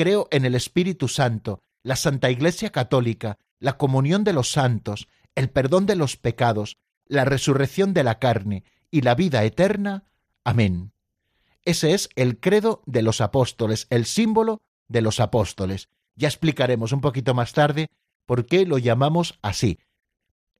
Creo 0.00 0.28
en 0.30 0.46
el 0.46 0.54
Espíritu 0.54 1.08
Santo, 1.08 1.60
la 1.82 1.94
Santa 1.94 2.30
Iglesia 2.30 2.72
Católica, 2.72 3.36
la 3.58 3.76
comunión 3.76 4.24
de 4.24 4.32
los 4.32 4.50
santos, 4.50 5.08
el 5.34 5.50
perdón 5.50 5.84
de 5.84 5.94
los 5.94 6.16
pecados, 6.16 6.78
la 7.04 7.26
resurrección 7.26 7.92
de 7.92 8.02
la 8.02 8.18
carne 8.18 8.64
y 8.90 9.02
la 9.02 9.14
vida 9.14 9.44
eterna. 9.44 10.04
Amén. 10.42 10.92
Ese 11.66 11.92
es 11.92 12.08
el 12.16 12.40
credo 12.40 12.82
de 12.86 13.02
los 13.02 13.20
apóstoles, 13.20 13.88
el 13.90 14.06
símbolo 14.06 14.62
de 14.88 15.02
los 15.02 15.20
apóstoles. 15.20 15.90
Ya 16.16 16.28
explicaremos 16.28 16.92
un 16.92 17.02
poquito 17.02 17.34
más 17.34 17.52
tarde 17.52 17.88
por 18.24 18.46
qué 18.46 18.64
lo 18.64 18.78
llamamos 18.78 19.38
así. 19.42 19.80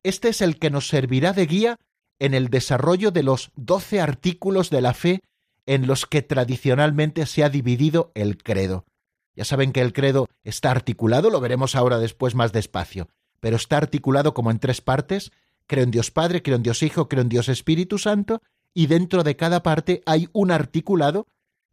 Este 0.03 0.29
es 0.29 0.43
el 0.43 0.59
que 0.59 0.69
nos 0.69 0.87
servirá 0.87 1.33
de 1.33 1.47
guía 1.47 1.77
en 2.19 2.35
el 2.35 2.49
desarrollo 2.49 3.11
de 3.11 3.23
los 3.23 3.53
doce 3.57 4.03
artículos 4.03 4.69
de 4.69 4.83
la 4.83 4.93
fe 4.93 5.23
en 5.65 5.87
los 5.87 6.05
que 6.05 6.21
tradicionalmente 6.21 7.25
se 7.25 7.43
ha 7.43 7.49
dividido 7.49 8.13
el 8.15 8.37
credo. 8.43 8.85
Ya 9.35 9.45
saben 9.45 9.73
que 9.73 9.81
el 9.81 9.93
credo 9.93 10.29
está 10.45 10.71
articulado, 10.71 11.31
lo 11.31 11.41
veremos 11.41 11.75
ahora 11.75 11.99
después 11.99 12.35
más 12.35 12.53
despacio, 12.53 13.09
pero 13.41 13.57
está 13.57 13.77
articulado 13.77 14.35
como 14.35 14.51
en 14.51 14.59
tres 14.59 14.81
partes. 14.81 15.33
Creo 15.67 15.85
en 15.85 15.91
Dios 15.91 16.11
Padre, 16.11 16.43
creo 16.43 16.57
en 16.57 16.63
Dios 16.63 16.83
Hijo, 16.83 17.09
creo 17.09 17.23
en 17.23 17.29
Dios 17.29 17.49
Espíritu 17.49 17.99
Santo, 17.99 18.43
y 18.75 18.87
dentro 18.87 19.23
de 19.23 19.37
cada 19.37 19.63
parte 19.63 20.03
hay 20.07 20.29
un 20.33 20.51
articulado 20.51 21.27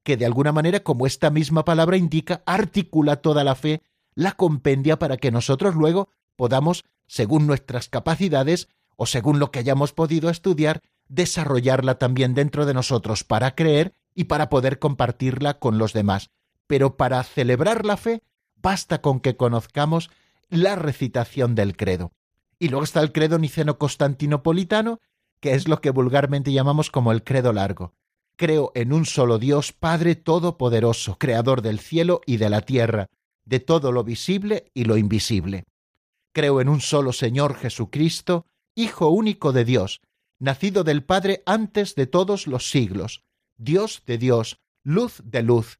que 0.03 0.17
de 0.17 0.25
alguna 0.25 0.51
manera, 0.51 0.81
como 0.81 1.05
esta 1.05 1.29
misma 1.29 1.65
palabra 1.65 1.97
indica, 1.97 2.41
articula 2.45 3.17
toda 3.17 3.43
la 3.43 3.55
fe, 3.55 3.81
la 4.15 4.31
compendia 4.31 4.97
para 4.97 5.17
que 5.17 5.31
nosotros 5.31 5.75
luego 5.75 6.09
podamos, 6.35 6.85
según 7.07 7.45
nuestras 7.45 7.89
capacidades 7.89 8.69
o 8.95 9.05
según 9.05 9.39
lo 9.39 9.51
que 9.51 9.59
hayamos 9.59 9.91
podido 9.91 10.29
estudiar, 10.29 10.81
desarrollarla 11.09 11.97
también 11.97 12.33
dentro 12.33 12.65
de 12.65 12.73
nosotros 12.73 13.23
para 13.23 13.53
creer 13.53 13.93
y 14.15 14.25
para 14.25 14.49
poder 14.49 14.79
compartirla 14.79 15.59
con 15.59 15.77
los 15.77 15.93
demás. 15.93 16.29
Pero 16.67 16.97
para 16.97 17.23
celebrar 17.23 17.85
la 17.85 17.97
fe 17.97 18.21
basta 18.55 19.01
con 19.01 19.19
que 19.19 19.37
conozcamos 19.37 20.09
la 20.49 20.75
recitación 20.75 21.55
del 21.55 21.75
credo. 21.75 22.11
Y 22.59 22.69
luego 22.69 22.83
está 22.83 23.01
el 23.01 23.11
credo 23.11 23.37
niceno 23.39 23.77
constantinopolitano, 23.77 24.99
que 25.39 25.53
es 25.53 25.67
lo 25.67 25.81
que 25.81 25.91
vulgarmente 25.91 26.51
llamamos 26.51 26.89
como 26.89 27.11
el 27.11 27.23
credo 27.23 27.53
largo. 27.53 27.93
Creo 28.35 28.71
en 28.75 28.93
un 28.93 29.05
solo 29.05 29.39
Dios, 29.39 29.73
Padre 29.73 30.15
Todopoderoso, 30.15 31.17
Creador 31.17 31.61
del 31.61 31.79
cielo 31.79 32.21
y 32.25 32.37
de 32.37 32.49
la 32.49 32.61
tierra, 32.61 33.07
de 33.45 33.59
todo 33.59 33.91
lo 33.91 34.03
visible 34.03 34.71
y 34.73 34.83
lo 34.83 34.97
invisible. 34.97 35.63
Creo 36.33 36.61
en 36.61 36.69
un 36.69 36.81
solo 36.81 37.13
Señor 37.13 37.55
Jesucristo, 37.55 38.45
Hijo 38.75 39.09
único 39.09 39.53
de 39.53 39.65
Dios, 39.65 40.01
nacido 40.37 40.83
del 40.83 41.03
Padre 41.03 41.41
antes 41.47 41.95
de 41.95 42.05
todos 42.05 42.45
los 42.45 42.69
siglos, 42.69 43.23
Dios 43.57 44.03
de 44.05 44.19
Dios, 44.19 44.59
luz 44.83 45.21
de 45.23 45.41
luz, 45.41 45.79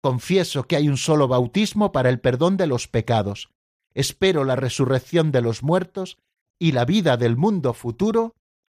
Confieso 0.00 0.66
que 0.66 0.76
hay 0.76 0.88
un 0.88 0.96
solo 0.96 1.28
bautismo 1.28 1.92
para 1.92 2.08
el 2.08 2.20
perdón 2.20 2.56
de 2.56 2.66
los 2.66 2.88
pecados. 2.88 3.50
Espero 3.92 4.44
la 4.44 4.56
resurrección 4.56 5.32
de 5.32 5.42
los 5.42 5.62
muertos 5.62 6.18
y 6.58 6.72
la 6.72 6.84
vida 6.84 7.16
del 7.16 7.36
mundo 7.36 7.74
futuro. 7.74 8.34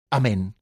Amén. 0.10 0.56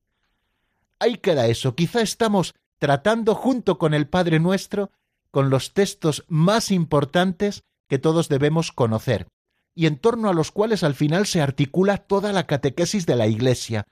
Ahí 1.00 1.18
queda 1.18 1.48
eso. 1.48 1.76
Quizá 1.76 2.02
estamos 2.02 2.54
tratando 2.78 3.36
junto 3.36 3.78
con 3.78 3.94
el 3.94 4.08
Padre 4.08 4.40
Nuestro 4.40 4.92
con 5.32 5.50
los 5.50 5.74
textos 5.74 6.26
más 6.28 6.72
importantes 6.72 7.64
que 7.88 8.00
todos 8.00 8.30
debemos 8.30 8.72
conocer, 8.72 9.28
y 9.74 9.86
en 9.86 9.98
torno 9.98 10.30
a 10.30 10.34
los 10.34 10.52
cuales 10.52 10.84
al 10.84 10.94
final 10.94 11.26
se 11.26 11.42
articula 11.42 11.98
toda 11.98 12.34
la 12.34 12.46
catequesis 12.46 13.06
de 13.06 13.16
la 13.16 13.28
Iglesia. 13.28 13.88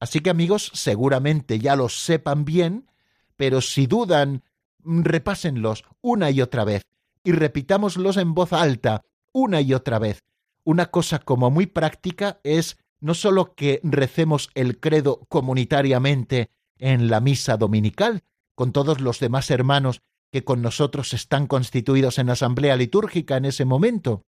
Así 0.00 0.20
que 0.20 0.30
amigos, 0.30 0.70
seguramente 0.74 1.58
ya 1.58 1.76
los 1.76 2.00
sepan 2.00 2.44
bien, 2.44 2.90
pero 3.36 3.60
si 3.60 3.86
dudan, 3.86 4.42
repásenlos 4.86 5.84
una 6.00 6.30
y 6.30 6.40
otra 6.40 6.64
vez, 6.64 6.82
y 7.24 7.32
repitámoslos 7.32 8.16
en 8.16 8.34
voz 8.34 8.52
alta 8.52 9.02
una 9.32 9.60
y 9.60 9.74
otra 9.74 9.98
vez. 9.98 10.24
Una 10.64 10.90
cosa 10.90 11.18
como 11.18 11.50
muy 11.50 11.66
práctica 11.66 12.40
es 12.42 12.78
no 13.00 13.14
sólo 13.14 13.54
que 13.54 13.80
recemos 13.82 14.50
el 14.54 14.80
credo 14.80 15.26
comunitariamente 15.28 16.50
en 16.78 17.08
la 17.08 17.20
misa 17.20 17.56
dominical, 17.56 18.22
con 18.54 18.72
todos 18.72 19.00
los 19.00 19.20
demás 19.20 19.50
hermanos 19.50 20.00
que 20.32 20.44
con 20.44 20.62
nosotros 20.62 21.12
están 21.12 21.46
constituidos 21.46 22.18
en 22.18 22.30
asamblea 22.30 22.76
litúrgica 22.76 23.36
en 23.36 23.44
ese 23.44 23.64
momento, 23.64 24.24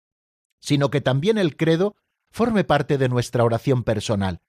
sino 0.59 0.89
que 0.89 1.01
también 1.01 1.37
el 1.37 1.55
credo 1.55 1.95
forme 2.29 2.63
parte 2.63 2.97
de 2.97 3.09
nuestra 3.09 3.43
oración 3.43 3.83
personal. 3.83 4.41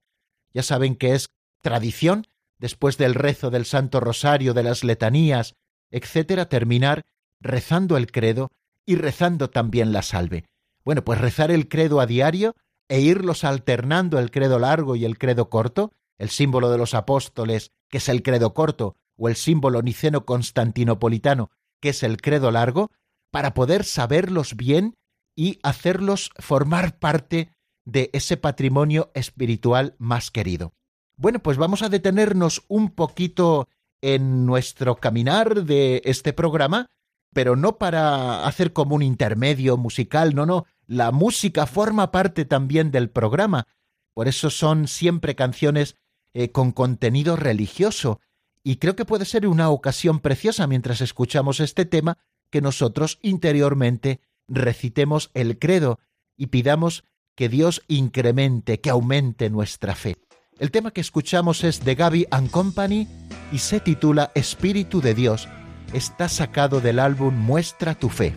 Ya 0.52 0.62
saben 0.62 0.96
que 0.96 1.14
es 1.14 1.30
tradición, 1.62 2.26
después 2.58 2.98
del 2.98 3.14
rezo 3.14 3.50
del 3.50 3.64
Santo 3.64 4.00
Rosario, 4.00 4.54
de 4.54 4.62
las 4.62 4.84
letanías, 4.84 5.54
etcétera, 5.90 6.48
terminar 6.48 7.04
rezando 7.40 7.96
el 7.96 8.10
credo 8.10 8.50
y 8.86 8.96
rezando 8.96 9.50
también 9.50 9.92
la 9.92 10.02
salve. 10.02 10.44
Bueno, 10.84 11.04
pues 11.04 11.20
rezar 11.20 11.50
el 11.50 11.68
credo 11.68 12.00
a 12.00 12.06
diario 12.06 12.56
e 12.88 13.00
irlos 13.00 13.44
alternando 13.44 14.18
el 14.18 14.30
credo 14.30 14.58
largo 14.58 14.96
y 14.96 15.04
el 15.04 15.18
credo 15.18 15.50
corto, 15.50 15.92
el 16.16 16.30
símbolo 16.30 16.70
de 16.70 16.78
los 16.78 16.94
apóstoles, 16.94 17.72
que 17.90 17.98
es 17.98 18.08
el 18.08 18.22
credo 18.22 18.54
corto, 18.54 18.96
o 19.16 19.28
el 19.28 19.36
símbolo 19.36 19.82
niceno 19.82 20.24
constantinopolitano, 20.24 21.50
que 21.80 21.90
es 21.90 22.02
el 22.02 22.20
credo 22.20 22.50
largo, 22.50 22.90
para 23.30 23.52
poder 23.52 23.84
saberlos 23.84 24.56
bien 24.56 24.94
y 25.36 25.58
hacerlos 25.62 26.30
formar 26.38 26.98
parte 26.98 27.50
de 27.84 28.10
ese 28.12 28.36
patrimonio 28.36 29.10
espiritual 29.14 29.94
más 29.98 30.30
querido. 30.30 30.72
Bueno, 31.16 31.40
pues 31.40 31.56
vamos 31.56 31.82
a 31.82 31.88
detenernos 31.88 32.64
un 32.68 32.90
poquito 32.90 33.68
en 34.00 34.46
nuestro 34.46 34.96
caminar 34.96 35.64
de 35.64 36.02
este 36.04 36.32
programa, 36.32 36.86
pero 37.32 37.56
no 37.56 37.78
para 37.78 38.46
hacer 38.46 38.72
como 38.72 38.94
un 38.94 39.02
intermedio 39.02 39.76
musical, 39.76 40.34
no, 40.34 40.46
no, 40.46 40.66
la 40.86 41.12
música 41.12 41.66
forma 41.66 42.10
parte 42.10 42.44
también 42.44 42.90
del 42.90 43.10
programa, 43.10 43.66
por 44.14 44.28
eso 44.28 44.50
son 44.50 44.88
siempre 44.88 45.34
canciones 45.34 45.96
eh, 46.32 46.50
con 46.50 46.72
contenido 46.72 47.36
religioso, 47.36 48.20
y 48.64 48.76
creo 48.76 48.96
que 48.96 49.04
puede 49.04 49.24
ser 49.24 49.46
una 49.46 49.70
ocasión 49.70 50.20
preciosa 50.20 50.66
mientras 50.66 51.00
escuchamos 51.00 51.60
este 51.60 51.84
tema 51.84 52.18
que 52.50 52.60
nosotros 52.60 53.18
interiormente 53.22 54.20
recitemos 54.48 55.30
el 55.34 55.58
credo 55.58 56.00
y 56.36 56.48
pidamos 56.48 57.04
que 57.34 57.48
Dios 57.48 57.82
incremente, 57.88 58.80
que 58.80 58.90
aumente 58.90 59.50
nuestra 59.50 59.94
fe. 59.94 60.16
El 60.58 60.72
tema 60.72 60.90
que 60.90 61.00
escuchamos 61.00 61.62
es 61.62 61.84
de 61.84 61.94
Gaby 61.94 62.26
and 62.32 62.50
Company 62.50 63.06
y 63.52 63.58
se 63.58 63.78
titula 63.78 64.32
Espíritu 64.34 65.00
de 65.00 65.14
Dios. 65.14 65.48
Está 65.92 66.28
sacado 66.28 66.80
del 66.80 66.98
álbum 66.98 67.32
Muestra 67.32 67.94
tu 67.94 68.08
fe. 68.08 68.34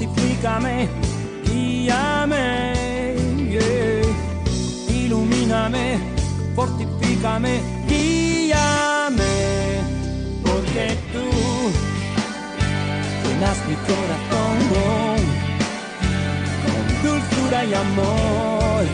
Fortifícame, 0.00 0.88
guíame. 1.44 3.16
Ilumíname, 4.88 5.98
fortifícame, 6.54 7.60
guíame. 7.86 9.34
Porque 10.42 10.96
tú 11.12 11.26
llenas 13.22 13.58
mi 13.68 13.76
corazón 13.88 14.56
con 16.62 16.82
dulzura 17.02 17.58
y 17.64 17.74
amor. 17.74 18.84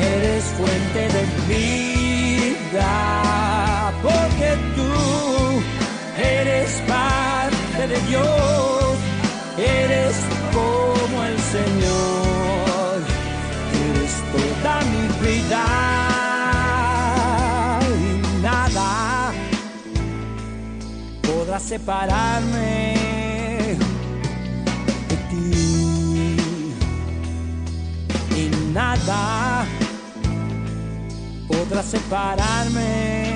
Eres 0.00 0.44
fuente 0.56 1.00
de 1.16 1.22
vida, 1.48 2.92
porque 4.02 4.48
tú 4.74 4.90
eres 6.20 6.70
parte 6.88 7.82
de 7.88 7.98
Dios, 8.08 8.81
eres 9.58 10.16
como 10.52 11.24
el 11.24 11.38
Señor, 11.38 13.02
eres 13.90 14.14
toda 14.32 14.80
mi 14.92 15.04
vida 15.26 15.64
y 17.90 18.42
nada 18.42 19.32
podrá 21.22 21.58
separarme 21.60 22.94
de 25.08 25.16
ti. 25.30 26.36
Y 28.36 28.72
nada 28.72 29.66
podrá 31.48 31.82
separarme 31.82 33.31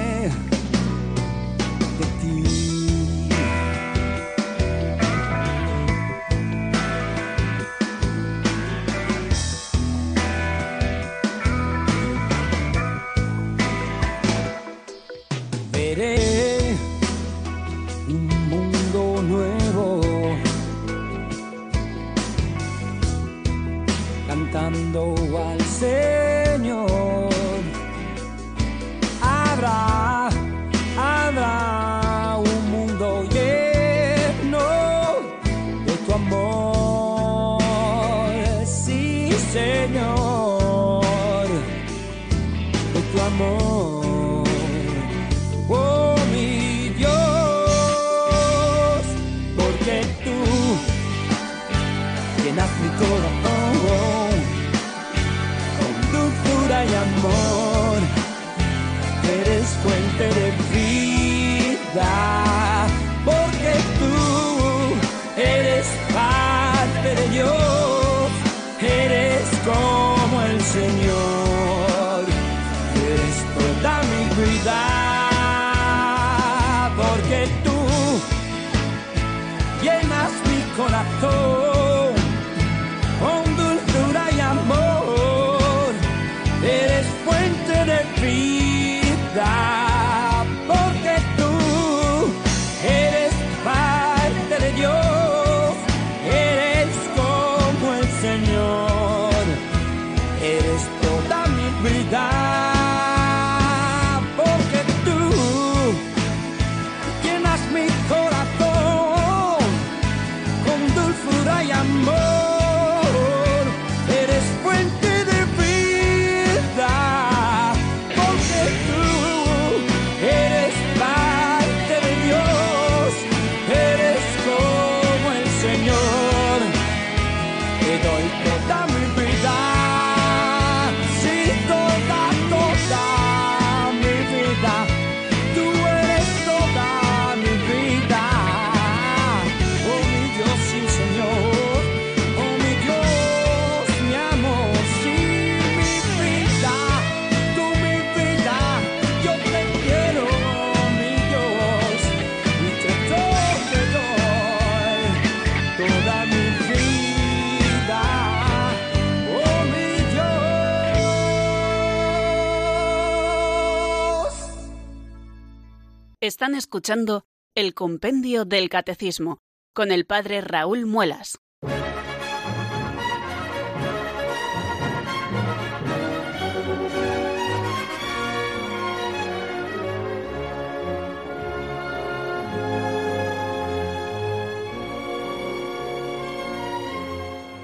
Están 166.27 166.56
escuchando 166.56 167.24
el 167.54 167.72
Compendio 167.72 168.44
del 168.44 168.68
Catecismo 168.68 169.38
con 169.72 169.92
el 169.92 170.06
Padre 170.06 170.40
Raúl 170.40 170.85
Muelas. 170.85 171.38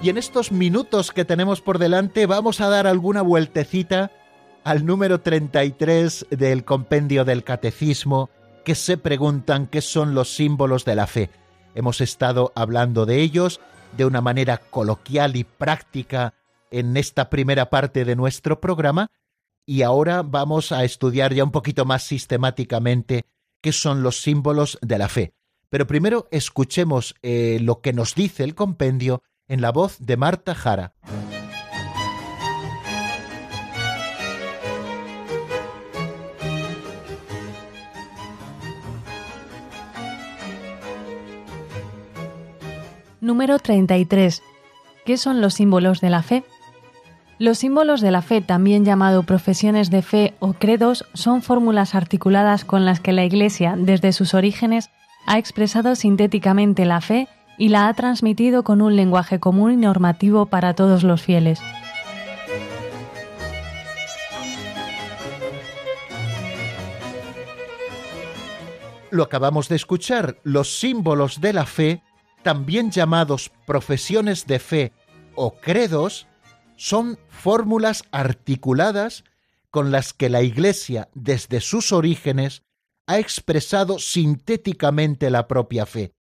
Y 0.00 0.08
en 0.08 0.18
estos 0.18 0.52
minutos 0.52 1.10
que 1.10 1.24
tenemos 1.24 1.60
por 1.60 1.80
delante 1.80 2.26
vamos 2.26 2.60
a 2.60 2.68
dar 2.68 2.86
alguna 2.86 3.22
vueltecita 3.22 4.12
al 4.62 4.86
número 4.86 5.20
33 5.20 6.28
del 6.30 6.64
compendio 6.64 7.24
del 7.24 7.42
Catecismo, 7.42 8.30
que 8.64 8.74
se 8.74 8.96
preguntan 8.96 9.66
qué 9.66 9.80
son 9.80 10.14
los 10.14 10.34
símbolos 10.34 10.84
de 10.84 10.94
la 10.94 11.06
fe. 11.06 11.30
Hemos 11.74 12.00
estado 12.00 12.52
hablando 12.54 13.06
de 13.06 13.20
ellos 13.20 13.60
de 13.96 14.04
una 14.04 14.20
manera 14.20 14.58
coloquial 14.58 15.36
y 15.36 15.44
práctica 15.44 16.34
en 16.70 16.96
esta 16.96 17.28
primera 17.30 17.70
parte 17.70 18.04
de 18.04 18.16
nuestro 18.16 18.60
programa 18.60 19.10
y 19.66 19.82
ahora 19.82 20.22
vamos 20.22 20.72
a 20.72 20.84
estudiar 20.84 21.34
ya 21.34 21.44
un 21.44 21.50
poquito 21.50 21.84
más 21.84 22.02
sistemáticamente 22.02 23.24
qué 23.60 23.72
son 23.72 24.02
los 24.02 24.20
símbolos 24.20 24.78
de 24.82 24.98
la 24.98 25.08
fe. 25.08 25.34
Pero 25.68 25.86
primero 25.86 26.28
escuchemos 26.30 27.14
eh, 27.22 27.58
lo 27.60 27.80
que 27.80 27.92
nos 27.92 28.14
dice 28.14 28.44
el 28.44 28.54
compendio 28.54 29.22
en 29.48 29.60
la 29.60 29.70
voz 29.70 29.96
de 30.00 30.16
Marta 30.16 30.54
Jara. 30.54 30.94
Número 43.22 43.60
33. 43.60 44.42
¿Qué 45.06 45.16
son 45.16 45.40
los 45.40 45.54
símbolos 45.54 46.00
de 46.00 46.10
la 46.10 46.24
fe? 46.24 46.42
Los 47.38 47.58
símbolos 47.58 48.00
de 48.00 48.10
la 48.10 48.20
fe, 48.20 48.40
también 48.40 48.84
llamado 48.84 49.22
profesiones 49.22 49.90
de 49.90 50.02
fe 50.02 50.34
o 50.40 50.54
credos, 50.54 51.04
son 51.14 51.40
fórmulas 51.40 51.94
articuladas 51.94 52.64
con 52.64 52.84
las 52.84 52.98
que 52.98 53.12
la 53.12 53.24
Iglesia, 53.24 53.76
desde 53.78 54.12
sus 54.12 54.34
orígenes, 54.34 54.90
ha 55.24 55.38
expresado 55.38 55.94
sintéticamente 55.94 56.84
la 56.84 57.00
fe 57.00 57.28
y 57.58 57.68
la 57.68 57.86
ha 57.86 57.94
transmitido 57.94 58.64
con 58.64 58.82
un 58.82 58.96
lenguaje 58.96 59.38
común 59.38 59.70
y 59.70 59.76
normativo 59.76 60.46
para 60.46 60.74
todos 60.74 61.04
los 61.04 61.22
fieles. 61.22 61.62
Lo 69.10 69.22
acabamos 69.22 69.68
de 69.68 69.76
escuchar, 69.76 70.38
los 70.42 70.80
símbolos 70.80 71.40
de 71.40 71.52
la 71.52 71.66
fe, 71.66 72.02
también 72.42 72.90
llamados 72.90 73.50
profesiones 73.66 74.46
de 74.46 74.58
fe 74.58 74.92
o 75.34 75.54
credos, 75.54 76.26
son 76.76 77.18
fórmulas 77.28 78.04
articuladas 78.10 79.24
con 79.70 79.90
las 79.90 80.12
que 80.12 80.28
la 80.28 80.42
Iglesia, 80.42 81.08
desde 81.14 81.60
sus 81.60 81.92
orígenes, 81.92 82.62
ha 83.06 83.18
expresado 83.18 83.98
sintéticamente 83.98 85.30
la 85.30 85.48
propia 85.48 85.86
fe 85.86 86.14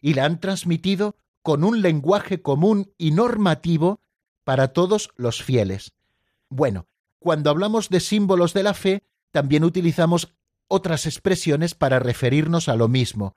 y 0.00 0.14
la 0.14 0.24
han 0.24 0.40
transmitido 0.40 1.16
con 1.42 1.64
un 1.64 1.82
lenguaje 1.82 2.42
común 2.42 2.92
y 2.98 3.10
normativo 3.10 4.00
para 4.44 4.68
todos 4.68 5.10
los 5.16 5.42
fieles. 5.42 5.92
Bueno, 6.48 6.86
cuando 7.18 7.50
hablamos 7.50 7.88
de 7.88 8.00
símbolos 8.00 8.54
de 8.54 8.62
la 8.62 8.74
fe, 8.74 9.02
también 9.32 9.64
utilizamos 9.64 10.32
otras 10.68 11.06
expresiones 11.06 11.74
para 11.74 11.98
referirnos 11.98 12.68
a 12.68 12.76
lo 12.76 12.88
mismo. 12.88 13.36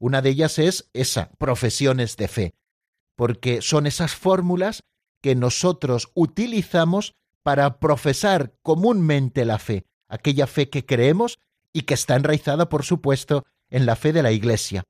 Una 0.00 0.22
de 0.22 0.30
ellas 0.30 0.58
es 0.58 0.88
esa, 0.94 1.30
profesiones 1.38 2.16
de 2.16 2.26
fe, 2.26 2.54
porque 3.16 3.60
son 3.60 3.86
esas 3.86 4.14
fórmulas 4.14 4.82
que 5.20 5.34
nosotros 5.34 6.10
utilizamos 6.14 7.14
para 7.42 7.78
profesar 7.78 8.54
comúnmente 8.62 9.44
la 9.44 9.58
fe, 9.58 9.84
aquella 10.08 10.46
fe 10.46 10.70
que 10.70 10.86
creemos 10.86 11.38
y 11.72 11.82
que 11.82 11.94
está 11.94 12.16
enraizada, 12.16 12.70
por 12.70 12.82
supuesto, 12.82 13.44
en 13.68 13.84
la 13.84 13.94
fe 13.94 14.14
de 14.14 14.22
la 14.22 14.32
Iglesia. 14.32 14.84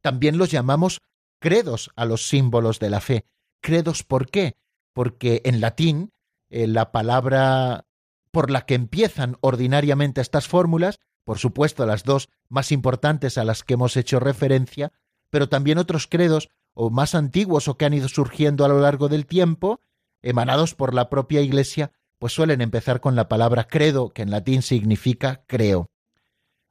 También 0.00 0.36
los 0.36 0.50
llamamos 0.50 1.00
credos 1.38 1.90
a 1.94 2.04
los 2.04 2.28
símbolos 2.28 2.80
de 2.80 2.90
la 2.90 3.00
fe. 3.00 3.24
Credos, 3.60 4.02
¿por 4.02 4.28
qué? 4.28 4.56
Porque 4.92 5.42
en 5.44 5.60
latín 5.60 6.12
eh, 6.50 6.66
la 6.66 6.90
palabra 6.90 7.86
por 8.32 8.50
la 8.50 8.66
que 8.66 8.74
empiezan 8.74 9.36
ordinariamente 9.40 10.20
estas 10.20 10.48
fórmulas, 10.48 10.98
por 11.26 11.40
supuesto 11.40 11.84
las 11.86 12.04
dos 12.04 12.28
más 12.48 12.70
importantes 12.70 13.36
a 13.36 13.42
las 13.42 13.64
que 13.64 13.74
hemos 13.74 13.96
hecho 13.96 14.20
referencia, 14.20 14.92
pero 15.28 15.48
también 15.48 15.76
otros 15.76 16.06
credos 16.06 16.50
o 16.72 16.88
más 16.88 17.16
antiguos 17.16 17.66
o 17.66 17.76
que 17.76 17.84
han 17.84 17.94
ido 17.94 18.08
surgiendo 18.08 18.64
a 18.64 18.68
lo 18.68 18.78
largo 18.78 19.08
del 19.08 19.26
tiempo, 19.26 19.80
emanados 20.22 20.76
por 20.76 20.94
la 20.94 21.10
propia 21.10 21.40
Iglesia, 21.40 21.90
pues 22.20 22.32
suelen 22.32 22.60
empezar 22.60 23.00
con 23.00 23.16
la 23.16 23.28
palabra 23.28 23.66
credo, 23.66 24.10
que 24.10 24.22
en 24.22 24.30
latín 24.30 24.62
significa 24.62 25.42
creo. 25.48 25.90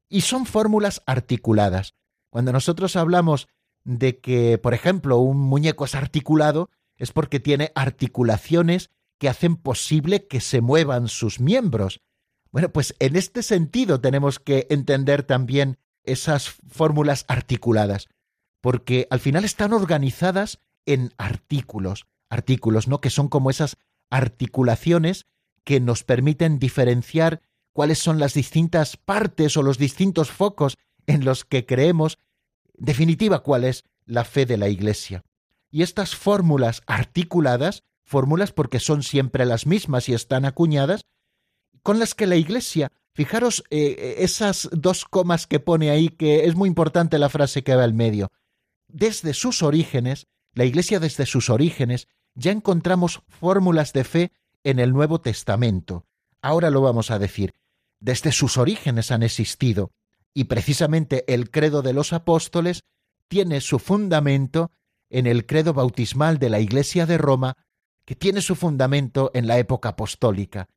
Y 0.08 0.22
son 0.22 0.45
fórmulas 0.45 1.01
articuladas. 1.06 1.93
Cuando 2.30 2.53
nosotros 2.53 2.95
hablamos 2.95 3.49
de 3.84 4.22
que, 4.22 4.58
por 4.58 4.74
ejemplo, 4.74 5.18
un 5.18 5.38
muñeco 5.38 5.84
es 5.84 5.95
articulado, 5.95 6.70
es 6.95 7.12
porque 7.12 7.41
tiene 7.41 7.74
articulaciones 7.76 8.89
que 9.18 9.28
hacen 9.28 9.58
posible 9.58 10.28
que 10.28 10.39
se 10.39 10.62
muevan 10.62 11.10
sus 11.10 11.41
miembros. 11.41 11.99
Bueno, 12.56 12.70
pues 12.70 12.95
en 12.99 13.18
este 13.18 13.43
sentido 13.43 13.99
tenemos 13.99 14.39
que 14.39 14.66
entender 14.70 15.24
también 15.24 15.78
esas 16.06 16.51
fórmulas 16.70 17.26
articuladas, 17.28 18.08
porque 18.62 19.08
al 19.10 19.20
final 19.20 19.43
están 19.43 19.74
organizadas 19.74 20.60
en 20.86 21.14
artículos, 21.18 22.06
artículos, 22.30 22.88
¿no? 22.88 23.01
Que 23.01 23.10
son 23.10 23.28
como 23.28 23.49
esas 23.49 23.76
articulaciones 24.10 25.26
que 25.66 25.82
nos 25.82 26.06
permiten 26.06 26.58
diferenciar 26.58 27.41
cuáles 27.74 27.99
son 27.99 28.20
las 28.20 28.34
distintas 28.34 28.95
partes 28.95 29.58
o 29.58 29.62
los 29.62 29.78
distintos 29.78 30.32
focos 30.32 30.78
en 31.08 31.26
los 31.26 31.43
que 31.43 31.66
creemos 31.66 32.20
definitiva 32.78 33.43
cuál 33.43 33.66
es 33.66 33.84
la 34.06 34.24
fe 34.24 34.45
de 34.45 34.56
la 34.56 34.70
Iglesia. 34.70 35.26
Y 35.72 35.82
estas 35.84 36.16
fórmulas 36.16 36.84
articuladas, 36.88 37.84
fórmulas 38.06 38.53
porque 38.53 38.80
son 38.80 39.03
siempre 39.03 39.45
las 39.45 39.66
mismas 39.66 40.08
y 40.08 40.14
están 40.14 40.45
acuñadas, 40.45 41.06
con 41.86 41.99
las 41.99 42.15
que 42.15 42.25
la 42.25 42.36
Iglesia, 42.36 42.91
fijaros 43.13 43.63
eh, 43.69 44.15
esas 44.17 44.67
dos 44.71 45.05
comas 45.05 45.45
que 45.45 45.59
pone 45.59 45.91
ahí, 45.91 46.09
que 46.09 46.45
es 46.45 46.55
muy 46.55 46.67
importante 46.67 47.19
la 47.19 47.29
frase 47.29 47.63
que 47.63 47.75
va 47.75 47.83
al 47.83 47.93
medio, 47.93 48.31
desde 48.88 49.36
sus 49.36 49.61
orígenes, 49.61 50.25
la 50.53 50.65
Iglesia 50.65 50.99
desde 50.99 51.27
sus 51.27 51.51
orígenes, 51.51 52.07
ya 52.33 52.51
encontramos 52.51 53.21
fórmulas 53.27 53.93
de 53.93 54.03
fe 54.03 54.31
en 54.63 54.79
el 54.79 54.93
Nuevo 54.93 55.21
Testamento. 55.21 56.07
Ahora 56.41 56.71
lo 56.71 56.81
vamos 56.81 57.11
a 57.11 57.19
decir. 57.19 57.53
Desde 57.99 58.31
sus 58.31 58.57
orígenes 58.57 59.11
han 59.11 59.21
existido. 59.21 59.91
Y 60.33 60.45
precisamente 60.45 61.31
el 61.31 61.51
credo 61.51 61.83
de 61.83 61.93
los 61.93 62.13
apóstoles 62.13 62.81
tiene 63.27 63.61
su 63.61 63.77
fundamento 63.77 64.71
en 65.11 65.27
el 65.27 65.45
credo 65.45 65.75
bautismal 65.75 66.39
de 66.39 66.49
la 66.49 66.59
Iglesia 66.59 67.05
de 67.05 67.19
Roma, 67.19 67.57
que 68.05 68.15
tiene 68.15 68.41
su 68.41 68.55
fundamento 68.55 69.29
en 69.36 69.45
la 69.45 69.59
época 69.59 69.89
apostólica. 69.89 70.67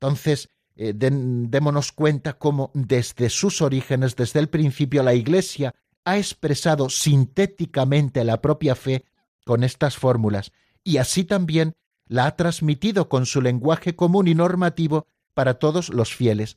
Entonces, 0.00 0.48
eh, 0.76 0.92
démonos 0.94 1.92
cuenta 1.92 2.34
cómo 2.38 2.70
desde 2.74 3.30
sus 3.30 3.62
orígenes, 3.62 4.14
desde 4.16 4.40
el 4.40 4.48
principio, 4.48 5.02
la 5.02 5.14
Iglesia 5.14 5.74
ha 6.04 6.18
expresado 6.18 6.88
sintéticamente 6.88 8.24
la 8.24 8.40
propia 8.40 8.74
fe 8.74 9.04
con 9.44 9.64
estas 9.64 9.96
fórmulas, 9.96 10.52
y 10.84 10.98
así 10.98 11.24
también 11.24 11.74
la 12.06 12.26
ha 12.26 12.36
transmitido 12.36 13.08
con 13.08 13.26
su 13.26 13.42
lenguaje 13.42 13.96
común 13.96 14.28
y 14.28 14.34
normativo 14.34 15.06
para 15.34 15.54
todos 15.54 15.88
los 15.90 16.14
fieles, 16.14 16.56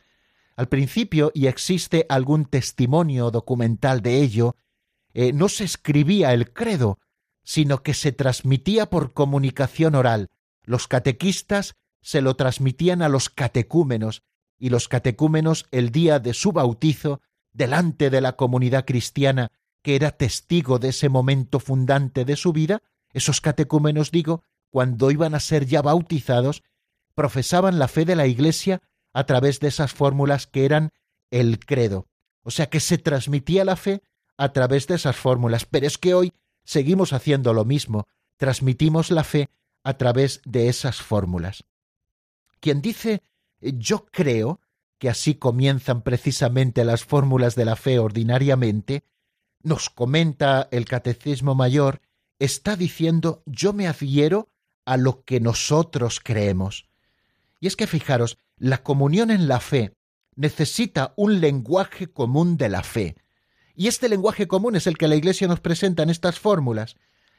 al 0.55 0.67
principio, 0.67 1.31
y 1.33 1.47
existe 1.47 2.05
algún 2.09 2.45
testimonio 2.45 3.31
documental 3.31 4.01
de 4.01 4.21
ello, 4.21 4.55
eh, 5.13 5.33
no 5.33 5.49
se 5.49 5.63
escribía 5.63 6.33
el 6.33 6.53
credo, 6.53 6.99
sino 7.43 7.81
que 7.83 7.93
se 7.93 8.11
transmitía 8.11 8.89
por 8.89 9.13
comunicación 9.13 9.95
oral. 9.95 10.29
Los 10.63 10.87
catequistas 10.87 11.75
se 12.01 12.21
lo 12.21 12.35
transmitían 12.35 13.01
a 13.01 13.09
los 13.09 13.29
catecúmenos, 13.29 14.23
y 14.57 14.69
los 14.69 14.87
catecúmenos 14.87 15.65
el 15.71 15.91
día 15.91 16.19
de 16.19 16.33
su 16.33 16.51
bautizo, 16.51 17.21
delante 17.53 18.09
de 18.09 18.21
la 18.21 18.35
comunidad 18.35 18.85
cristiana 18.85 19.51
que 19.81 19.95
era 19.95 20.11
testigo 20.11 20.79
de 20.79 20.89
ese 20.89 21.09
momento 21.09 21.59
fundante 21.59 22.25
de 22.25 22.35
su 22.35 22.53
vida, 22.53 22.81
esos 23.13 23.41
catecúmenos, 23.41 24.11
digo, 24.11 24.43
cuando 24.69 25.11
iban 25.11 25.35
a 25.35 25.39
ser 25.39 25.65
ya 25.65 25.81
bautizados, 25.81 26.63
profesaban 27.15 27.79
la 27.79 27.87
fe 27.87 28.05
de 28.05 28.15
la 28.15 28.27
Iglesia 28.27 28.81
a 29.13 29.25
través 29.25 29.59
de 29.59 29.67
esas 29.67 29.93
fórmulas 29.93 30.47
que 30.47 30.65
eran 30.65 30.91
el 31.29 31.59
credo. 31.59 32.07
O 32.43 32.51
sea 32.51 32.69
que 32.69 32.79
se 32.79 32.97
transmitía 32.97 33.65
la 33.65 33.75
fe 33.75 34.01
a 34.37 34.53
través 34.53 34.87
de 34.87 34.95
esas 34.95 35.15
fórmulas. 35.15 35.65
Pero 35.65 35.87
es 35.87 35.97
que 35.97 36.13
hoy 36.13 36.33
seguimos 36.63 37.13
haciendo 37.13 37.53
lo 37.53 37.65
mismo, 37.65 38.07
transmitimos 38.37 39.11
la 39.11 39.23
fe 39.23 39.49
a 39.83 39.97
través 39.97 40.41
de 40.45 40.69
esas 40.69 41.01
fórmulas. 41.01 41.65
Quien 42.61 42.81
dice 42.81 43.21
yo 43.59 44.05
creo, 44.05 44.61
que 44.97 45.09
así 45.09 45.35
comienzan 45.35 46.03
precisamente 46.03 46.85
las 46.85 47.03
fórmulas 47.03 47.55
de 47.55 47.65
la 47.65 47.75
fe 47.75 47.99
ordinariamente, 47.99 49.03
nos 49.63 49.89
comenta 49.89 50.67
el 50.71 50.85
Catecismo 50.85 51.55
Mayor, 51.55 52.01
está 52.39 52.75
diciendo 52.75 53.43
yo 53.45 53.73
me 53.73 53.87
adhiero 53.87 54.49
a 54.85 54.97
lo 54.97 55.23
que 55.23 55.39
nosotros 55.39 56.19
creemos. 56.23 56.87
Y 57.59 57.67
es 57.67 57.75
que 57.75 57.87
fijaros, 57.87 58.37
la 58.57 58.83
comunión 58.83 59.31
en 59.31 59.47
la 59.47 59.59
fe 59.59 59.95
necesita 60.35 61.13
un 61.17 61.39
lenguaje 61.39 62.07
común 62.07 62.57
de 62.57 62.69
la 62.69 62.83
fe. 62.83 63.15
Y 63.75 63.87
este 63.87 64.09
lenguaje 64.09 64.47
común 64.47 64.75
es 64.75 64.87
el 64.87 64.97
que 64.97 65.07
la 65.07 65.15
Iglesia 65.15 65.47
nos 65.47 65.59
presenta 65.59 66.03
en 66.03 66.09
estas 66.09 66.39
fórmulas. 66.39 66.95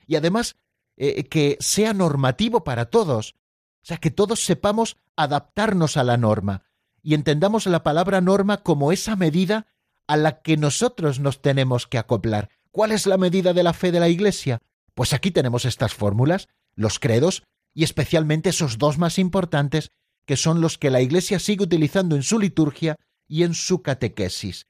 Y 0.06 0.16
además, 0.16 0.56
eh, 0.96 1.24
que 1.24 1.56
sea 1.60 1.94
normativo 1.94 2.64
para 2.64 2.86
todos. 2.86 3.34
O 3.82 3.86
sea, 3.86 3.96
que 3.96 4.10
todos 4.10 4.44
sepamos 4.44 4.96
adaptarnos 5.16 5.96
a 5.96 6.04
la 6.04 6.16
norma 6.16 6.62
y 7.02 7.14
entendamos 7.14 7.66
la 7.66 7.82
palabra 7.82 8.20
norma 8.20 8.58
como 8.58 8.92
esa 8.92 9.16
medida 9.16 9.66
a 10.06 10.16
la 10.16 10.42
que 10.42 10.56
nosotros 10.56 11.18
nos 11.20 11.42
tenemos 11.42 11.86
que 11.86 11.98
acoplar. 11.98 12.50
¿Cuál 12.70 12.92
es 12.92 13.06
la 13.06 13.18
medida 13.18 13.52
de 13.52 13.62
la 13.62 13.72
fe 13.72 13.92
de 13.92 14.00
la 14.00 14.08
Iglesia? 14.08 14.60
Pues 14.94 15.12
aquí 15.12 15.30
tenemos 15.30 15.64
estas 15.64 15.94
fórmulas, 15.94 16.48
los 16.74 16.98
credos, 16.98 17.42
y 17.74 17.84
especialmente 17.84 18.50
esos 18.50 18.78
dos 18.78 18.98
más 18.98 19.18
importantes, 19.18 19.90
que 20.26 20.36
son 20.36 20.60
los 20.60 20.78
que 20.78 20.90
la 20.90 21.00
Iglesia 21.00 21.38
sigue 21.38 21.64
utilizando 21.64 22.14
en 22.14 22.22
su 22.22 22.38
liturgia 22.38 22.96
y 23.26 23.42
en 23.42 23.54
su 23.54 23.82
catequesis. 23.82 24.66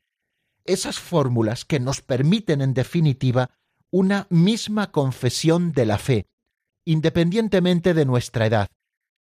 Esas 0.65 0.99
fórmulas 0.99 1.65
que 1.65 1.81
nos 1.81 2.01
permiten, 2.01 2.63
en 2.63 2.75
definitiva, 2.75 3.51
una 3.91 4.27
misma 4.31 4.91
confesión 4.91 5.73
de 5.73 5.87
la 5.87 5.99
fe, 5.99 6.27
independientemente 6.85 7.95
de 7.95 8.05
nuestra 8.07 8.47
edad. 8.47 8.69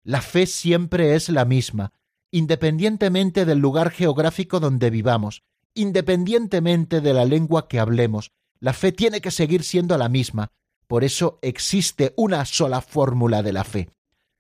La 0.04 0.20
fe 0.20 0.46
siempre 0.46 1.14
es 1.14 1.28
la 1.28 1.44
misma, 1.44 1.92
independientemente 2.30 3.44
del 3.44 3.58
lugar 3.58 3.90
geográfico 3.90 4.58
donde 4.58 4.90
vivamos, 4.90 5.44
independientemente 5.74 7.00
de 7.00 7.14
la 7.14 7.24
lengua 7.24 7.68
que 7.68 7.78
hablemos. 7.78 8.32
La 8.58 8.72
fe 8.72 8.90
tiene 8.90 9.20
que 9.20 9.30
seguir 9.30 9.62
siendo 9.62 9.96
la 9.98 10.08
misma. 10.08 10.50
Por 10.88 11.04
eso 11.04 11.38
existe 11.42 12.12
una 12.16 12.44
sola 12.44 12.80
fórmula 12.80 13.42
de 13.42 13.52
la 13.52 13.64
fe. 13.64 13.90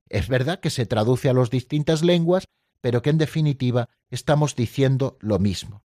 Es 0.08 0.28
verdad 0.28 0.60
que 0.60 0.70
se 0.70 0.84
traduce 0.84 1.28
a 1.28 1.32
las 1.32 1.50
distintas 1.50 2.02
lenguas, 2.02 2.44
pero 2.80 3.00
que 3.00 3.10
en 3.10 3.18
definitiva 3.18 3.88
estamos 4.10 4.56
diciendo 4.56 5.16
lo 5.20 5.38
mismo. 5.38 5.84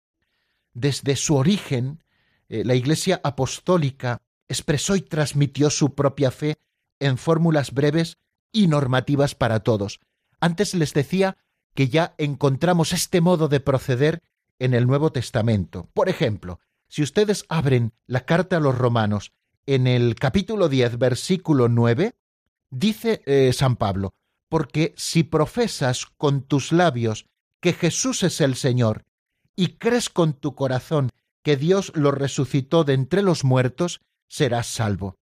Desde 0.75 1.17
su 1.17 1.37
origen, 1.37 2.03
eh, 2.49 2.65
la 2.65 2.75
Iglesia 2.75 3.21
apostólica 3.23 4.23
expresó 4.49 4.97
y 4.97 5.01
transmitió 5.01 5.71
su 5.71 5.95
propia 5.95 6.31
fe 6.31 6.59
en 6.99 7.17
fórmulas 7.17 7.73
breves 7.73 8.19
y 8.53 8.67
normativas 8.67 9.35
para 9.35 9.61
todos. 9.61 10.01
Antes 10.41 10.75
les 10.75 10.95
decía 10.95 11.37
que 11.75 11.89
ya 11.89 12.15
encontramos 12.19 12.93
este 12.93 13.21
modo 13.21 13.49
de 13.49 13.61
proceder 13.61 14.23
en 14.59 14.75
el 14.75 14.87
Nuevo 14.87 15.13
Testamento. 15.13 15.89
Por 15.95 16.09
ejemplo, 16.09 16.61
si 16.89 17.03
ustedes 17.03 17.45
abren 17.49 17.93
la 18.07 18.25
carta 18.25 18.57
a 18.57 18.61
los 18.61 18.77
romanos 18.77 19.33
en 19.67 19.87
el 19.87 20.15
capítulo 20.17 20.69
10, 20.69 20.99
versículo 20.99 21.69
9, 21.69 22.15
dice 22.71 23.23
eh, 23.27 23.53
San 23.53 23.77
Pablo, 23.77 24.15
porque 24.49 24.95
si 24.97 25.23
profesas 25.23 26.07
con 26.07 26.43
tus 26.43 26.73
labios 26.73 27.27
que 27.61 27.73
Jesús 27.73 28.23
es 28.23 28.41
el 28.41 28.57
Señor 28.57 29.05
y 29.55 29.79
crees 29.79 30.11
con 30.11 30.33
tu 30.33 30.55
corazón 30.55 31.11
que 31.43 31.57
Dios 31.57 31.93
lo 31.95 32.11
resucitó 32.11 32.85
de 32.85 32.95
entre 32.95 33.23
los 33.23 33.45
muertos, 33.45 34.01
serás 34.29 34.67
salvo. 34.67 35.20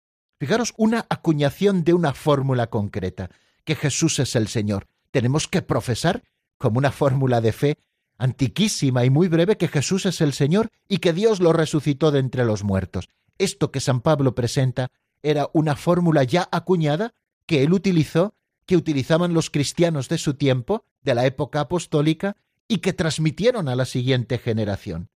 Fijaros 0.43 0.73
una 0.75 1.05
acuñación 1.09 1.85
de 1.85 1.93
una 1.93 2.13
fórmula 2.13 2.67
concreta, 2.67 3.29
que 3.63 3.75
Jesús 3.75 4.19
es 4.19 4.35
el 4.35 4.49
Señor. 4.49 4.87
Tenemos 5.11 5.47
que 5.47 5.61
profesar 5.61 6.21
como 6.57 6.79
una 6.79 6.91
fórmula 6.91 7.39
de 7.39 7.53
fe 7.53 7.77
antiquísima 8.17 9.05
y 9.05 9.09
muy 9.09 9.29
breve 9.29 9.55
que 9.55 9.69
Jesús 9.69 10.05
es 10.05 10.19
el 10.19 10.33
Señor 10.33 10.69
y 10.89 10.97
que 10.97 11.13
Dios 11.13 11.39
lo 11.39 11.53
resucitó 11.53 12.11
de 12.11 12.19
entre 12.19 12.43
los 12.43 12.65
muertos. 12.65 13.07
Esto 13.37 13.71
que 13.71 13.79
San 13.79 14.01
Pablo 14.01 14.35
presenta 14.35 14.91
era 15.21 15.49
una 15.53 15.77
fórmula 15.77 16.25
ya 16.25 16.49
acuñada 16.51 17.13
que 17.45 17.63
él 17.63 17.71
utilizó, 17.71 18.35
que 18.65 18.75
utilizaban 18.75 19.33
los 19.33 19.49
cristianos 19.49 20.09
de 20.09 20.17
su 20.17 20.33
tiempo, 20.33 20.83
de 21.03 21.15
la 21.15 21.25
época 21.25 21.61
apostólica, 21.61 22.35
y 22.67 22.79
que 22.79 22.91
transmitieron 22.91 23.69
a 23.69 23.77
la 23.77 23.85
siguiente 23.85 24.37
generación. 24.39 25.09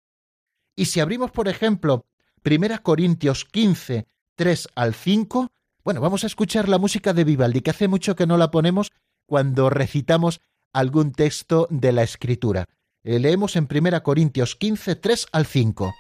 Y 0.77 0.85
si 0.85 1.01
abrimos, 1.01 1.31
por 1.31 1.49
ejemplo, 1.49 2.05
1 2.45 2.83
Corintios 2.83 3.47
15, 3.47 4.07
3 4.37 4.69
al 4.75 4.95
5, 4.95 5.53
bueno, 5.85 6.01
vamos 6.01 6.25
a 6.25 6.27
escuchar 6.27 6.69
la 6.69 6.79
música 6.79 7.13
de 7.13 7.25
Vivaldi, 7.25 7.61
que 7.61 7.71
hace 7.71 7.89
mucho 7.89 8.17
que 8.17 8.27
no 8.27 8.37
la 8.37 8.51
ponemos 8.51 8.93
cuando 9.27 9.71
recitamos 9.71 10.41
algún 10.73 11.13
texto 11.13 11.69
de 11.71 11.93
la 11.93 12.03
Escritura. 12.03 12.67
Eh, 13.05 13.19
leemos 13.19 13.55
en 13.57 13.69
1 13.71 14.03
Corintios 14.03 14.57
15, 14.57 14.97
3 14.97 15.27
al 15.33 15.47
5. 15.47 15.95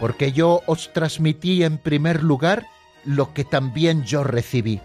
Porque 0.00 0.32
yo 0.32 0.60
os 0.66 0.92
transmití 0.92 1.62
en 1.62 1.78
primer 1.78 2.22
lugar 2.22 2.66
lo 3.04 3.32
que 3.32 3.44
también 3.44 4.02
yo 4.04 4.24
recibí, 4.24 4.80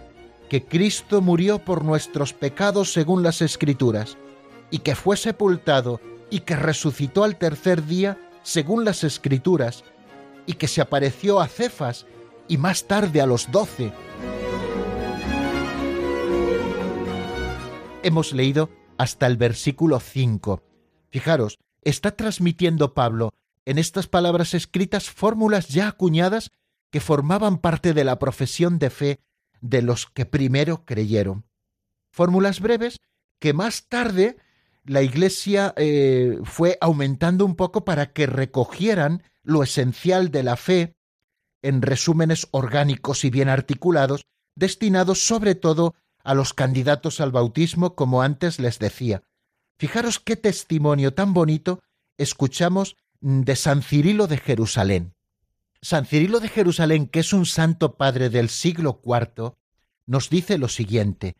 que 0.47 0.63
Cristo 0.63 1.21
murió 1.21 1.59
por 1.59 1.84
nuestros 1.84 2.34
pecados 2.34 2.93
según 2.93 3.23
las 3.23 3.41
Escrituras, 3.41 4.17
y 4.71 4.80
que 4.80 4.95
fue 4.95 5.17
sepultado 5.17 5.99
y 6.30 6.41
que 6.41 6.55
resucitó 6.55 7.23
al 7.23 7.38
tercer 7.38 7.86
día 7.86 8.17
según 8.43 8.85
las 8.85 9.03
Escrituras, 9.03 9.83
y 10.45 10.53
que 10.53 10.67
se 10.67 10.81
apareció 10.81 11.39
a 11.39 11.47
Cefas 11.47 12.05
y 12.47 12.57
más 12.57 12.85
tarde 12.87 13.21
a 13.21 13.25
los 13.25 13.51
doce. 13.51 13.93
hemos 18.03 18.33
leído 18.33 18.69
hasta 18.97 19.27
el 19.27 19.37
versículo 19.37 19.99
5. 19.99 20.63
Fijaros, 21.09 21.59
está 21.81 22.15
transmitiendo 22.15 22.93
Pablo 22.93 23.33
en 23.65 23.77
estas 23.77 24.07
palabras 24.07 24.53
escritas 24.53 25.09
fórmulas 25.09 25.69
ya 25.69 25.87
acuñadas 25.87 26.51
que 26.91 26.99
formaban 26.99 27.59
parte 27.59 27.93
de 27.93 28.03
la 28.03 28.19
profesión 28.19 28.79
de 28.79 28.89
fe 28.89 29.19
de 29.61 29.81
los 29.81 30.07
que 30.07 30.25
primero 30.25 30.85
creyeron. 30.85 31.45
Fórmulas 32.11 32.59
breves 32.59 32.99
que 33.39 33.53
más 33.53 33.87
tarde 33.87 34.37
la 34.89 35.03
Iglesia 35.03 35.75
eh, 35.77 36.39
fue 36.45 36.79
aumentando 36.81 37.45
un 37.45 37.55
poco 37.55 37.85
para 37.85 38.11
que 38.11 38.25
recogieran 38.25 39.21
lo 39.43 39.61
esencial 39.61 40.31
de 40.31 40.41
la 40.41 40.55
fe 40.55 40.95
en 41.61 41.83
resúmenes 41.83 42.47
orgánicos 42.49 43.23
y 43.23 43.29
bien 43.29 43.49
articulados, 43.49 44.25
destinados 44.55 45.27
sobre 45.27 45.53
todo 45.53 45.93
a 46.23 46.33
los 46.33 46.55
candidatos 46.55 47.21
al 47.21 47.31
bautismo, 47.31 47.93
como 47.93 48.23
antes 48.23 48.57
les 48.59 48.79
decía. 48.79 49.21
Fijaros 49.77 50.19
qué 50.19 50.35
testimonio 50.35 51.13
tan 51.13 51.35
bonito 51.35 51.83
escuchamos 52.17 52.95
de 53.21 53.55
San 53.55 53.83
Cirilo 53.83 54.25
de 54.25 54.37
Jerusalén. 54.37 55.13
San 55.83 56.07
Cirilo 56.07 56.39
de 56.39 56.49
Jerusalén, 56.49 57.05
que 57.05 57.19
es 57.19 57.31
un 57.31 57.45
santo 57.45 57.95
padre 57.95 58.31
del 58.31 58.49
siglo 58.49 58.99
IV, 59.05 59.53
nos 60.07 60.31
dice 60.31 60.57
lo 60.57 60.67
siguiente, 60.67 61.35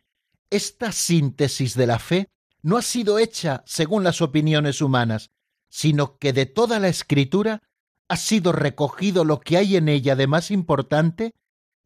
esta 0.50 0.92
síntesis 0.92 1.74
de 1.74 1.86
la 1.88 1.98
fe 1.98 2.28
no 2.62 2.76
ha 2.76 2.82
sido 2.82 3.18
hecha 3.18 3.62
según 3.66 4.04
las 4.04 4.20
opiniones 4.20 4.80
humanas, 4.80 5.30
sino 5.68 6.18
que 6.18 6.32
de 6.32 6.46
toda 6.46 6.78
la 6.78 6.88
escritura 6.88 7.62
ha 8.08 8.16
sido 8.16 8.52
recogido 8.52 9.24
lo 9.24 9.40
que 9.40 9.56
hay 9.56 9.76
en 9.76 9.88
ella 9.88 10.16
de 10.16 10.26
más 10.26 10.50
importante 10.50 11.34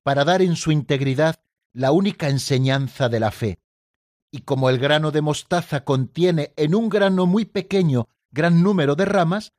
para 0.03 0.25
dar 0.25 0.43
en 0.43 0.57
su 0.57 0.73
integridad 0.73 1.37
la 1.73 1.93
única 1.93 2.29
enseñanza 2.29 3.09
de 3.09 3.21
la 3.21 3.31
fe. 3.31 3.59
Y 4.31 4.41
como 4.41 4.71
el 4.71 4.79
grano 4.79 5.11
de 5.11 5.21
mostaza 5.21 5.85
contiene 5.85 6.53
en 6.57 6.75
un 6.75 6.89
grano 6.89 7.27
muy 7.27 7.45
pequeño 7.45 8.09
gran 8.31 8.63
número 8.63 8.97
de 8.97 9.05
ramas, 9.05 9.53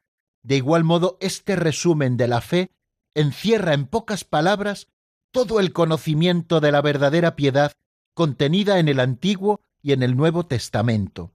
de 0.44 0.58
igual 0.58 0.84
modo 0.84 1.18
este 1.22 1.56
resumen 1.56 2.18
de 2.18 2.28
la 2.28 2.42
fe 2.42 2.72
encierra 3.14 3.74
en 3.74 3.88
pocas 3.88 4.24
palabras 4.24 4.88
todo 5.32 5.60
el 5.60 5.72
conocimiento 5.74 6.60
de 6.60 6.72
la 6.72 6.82
verdadera 6.82 7.36
piedad 7.36 7.72
contenida 8.14 8.80
en 8.80 8.88
el 8.88 9.00
Antiguo 9.00 9.62
y 9.86 9.92
en 9.94 10.02
el 10.02 10.18
Nuevo 10.18 10.48
Testamento. 10.48 11.32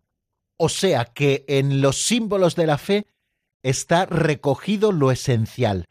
O 0.57 0.69
sea 0.69 1.05
que 1.05 1.45
en 1.47 1.81
los 1.81 2.03
símbolos 2.03 2.57
de 2.57 2.67
la 2.67 2.79
fe 2.79 3.07
está 3.63 4.07
recogido 4.07 4.91
lo 4.91 5.13
esencial, 5.13 5.85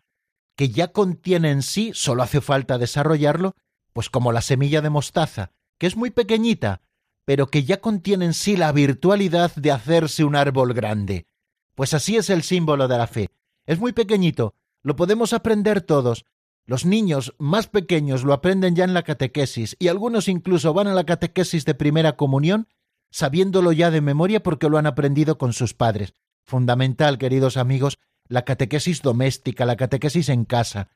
que 0.57 0.67
ya 0.67 0.91
contiene 0.91 1.51
en 1.51 1.61
sí, 1.61 1.91
solo 1.93 2.21
hace 2.21 2.41
falta 2.41 2.77
desarrollarlo, 2.77 3.55
pues 3.93 4.09
como 4.09 4.33
la 4.33 4.41
semilla 4.41 4.81
de 4.81 4.89
mostaza, 4.89 5.53
que 5.77 5.87
es 5.87 5.95
muy 5.95 6.09
pequeñita, 6.09 6.81
pero 7.23 7.47
que 7.47 7.63
ya 7.63 7.79
contiene 7.79 8.25
en 8.25 8.33
sí 8.33 8.57
la 8.57 8.73
virtualidad 8.73 9.55
de 9.55 9.71
hacerse 9.71 10.25
un 10.25 10.35
árbol 10.35 10.73
grande. 10.73 11.27
Pues 11.75 11.93
así 11.93 12.17
es 12.17 12.29
el 12.29 12.43
símbolo 12.43 12.89
de 12.89 12.97
la 12.97 13.07
fe. 13.07 13.29
Es 13.67 13.79
muy 13.79 13.93
pequeñito, 13.93 14.53
lo 14.83 14.97
podemos 14.97 15.31
aprender 15.31 15.79
todos. 15.79 16.25
Los 16.69 16.85
niños 16.85 17.33
más 17.39 17.65
pequeños 17.65 18.23
lo 18.23 18.31
aprenden 18.31 18.75
ya 18.75 18.83
en 18.83 18.93
la 18.93 19.01
catequesis 19.01 19.75
y 19.79 19.87
algunos 19.87 20.27
incluso 20.27 20.71
van 20.71 20.85
a 20.85 20.93
la 20.93 21.03
catequesis 21.03 21.65
de 21.65 21.73
primera 21.73 22.15
comunión 22.15 22.67
sabiéndolo 23.09 23.71
ya 23.71 23.89
de 23.89 24.01
memoria 24.01 24.43
porque 24.43 24.69
lo 24.69 24.77
han 24.77 24.85
aprendido 24.85 25.39
con 25.39 25.51
sus 25.51 25.73
padres. 25.73 26.13
Fundamental, 26.45 27.17
queridos 27.17 27.57
amigos, 27.57 27.97
la 28.27 28.45
catequesis 28.45 29.01
doméstica, 29.01 29.65
la 29.65 29.77
catequesis 29.77 30.29
en 30.29 30.45
casa. 30.45 30.89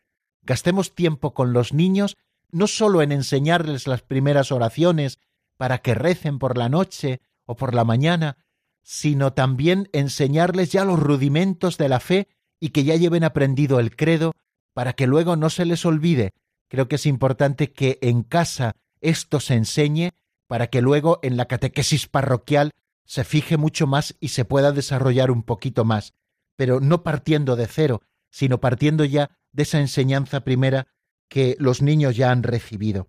Gastemos 0.44 0.94
tiempo 0.94 1.34
con 1.34 1.54
los 1.54 1.74
niños 1.74 2.18
no 2.52 2.68
sólo 2.68 3.02
en 3.02 3.12
enseñarles 3.12 3.88
las 3.88 4.04
primeras 4.04 4.52
oraciones, 4.52 5.18
para 5.58 5.80
que 5.80 5.96
recen 5.96 6.38
por 6.38 6.56
la 6.56 6.70
noche 6.70 7.20
o 7.48 7.56
por 7.56 7.74
la 7.74 7.84
mañana, 7.84 8.38
sino 8.84 9.34
también 9.34 9.90
enseñarles 9.92 10.72
ya 10.72 10.86
los 10.86 11.00
rudimentos 11.00 11.80
de 11.80 11.90
la 11.90 12.00
fe 12.00 12.28
y 12.60 12.70
que 12.70 12.84
ya 12.84 12.96
lleven 12.96 13.24
aprendido 13.24 13.80
el 13.80 13.96
credo 13.96 14.34
para 14.74 14.94
que 14.94 15.08
luego 15.08 15.36
no 15.36 15.50
se 15.50 15.66
les 15.66 15.86
olvide. 15.86 16.32
Creo 16.68 16.88
que 16.88 16.96
es 16.96 17.06
importante 17.06 17.72
que 17.72 18.00
en 18.02 18.24
casa 18.24 18.76
esto 19.02 19.40
se 19.40 19.56
enseñe 19.56 20.12
para 20.48 20.68
que 20.68 20.82
luego 20.82 21.20
en 21.24 21.38
la 21.38 21.46
catequesis 21.46 22.08
parroquial 22.08 22.72
se 23.06 23.24
fije 23.24 23.58
mucho 23.58 23.88
más 23.88 24.16
y 24.20 24.30
se 24.30 24.46
pueda 24.46 24.72
desarrollar 24.72 25.30
un 25.30 25.44
poquito 25.44 25.86
más, 25.86 26.14
pero 26.56 26.80
no 26.80 27.04
partiendo 27.04 27.56
de 27.56 27.68
cero, 27.68 28.02
sino 28.30 28.60
partiendo 28.60 29.06
ya 29.06 29.38
de 29.52 29.64
esa 29.64 29.80
enseñanza 29.80 30.44
primera 30.44 30.88
que 31.28 31.56
los 31.60 31.82
niños 31.82 32.16
ya 32.16 32.32
han 32.32 32.44
recibido. 32.44 33.08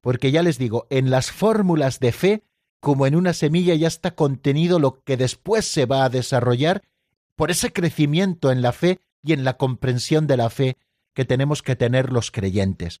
Porque 0.00 0.30
ya 0.30 0.42
les 0.42 0.58
digo, 0.58 0.86
en 0.90 1.10
las 1.10 1.30
fórmulas 1.30 2.00
de 2.00 2.12
fe, 2.12 2.44
como 2.80 3.06
en 3.06 3.14
una 3.14 3.32
semilla 3.32 3.74
ya 3.74 3.88
está 3.88 4.14
contenido 4.14 4.78
lo 4.78 5.02
que 5.02 5.16
después 5.16 5.66
se 5.66 5.86
va 5.86 6.04
a 6.04 6.08
desarrollar 6.08 6.82
por 7.36 7.50
ese 7.50 7.72
crecimiento 7.72 8.50
en 8.50 8.62
la 8.62 8.72
fe 8.72 9.00
y 9.22 9.32
en 9.32 9.44
la 9.44 9.56
comprensión 9.56 10.26
de 10.26 10.36
la 10.36 10.50
fe 10.50 10.76
que 11.14 11.24
tenemos 11.24 11.62
que 11.62 11.76
tener 11.76 12.12
los 12.12 12.30
creyentes. 12.30 13.00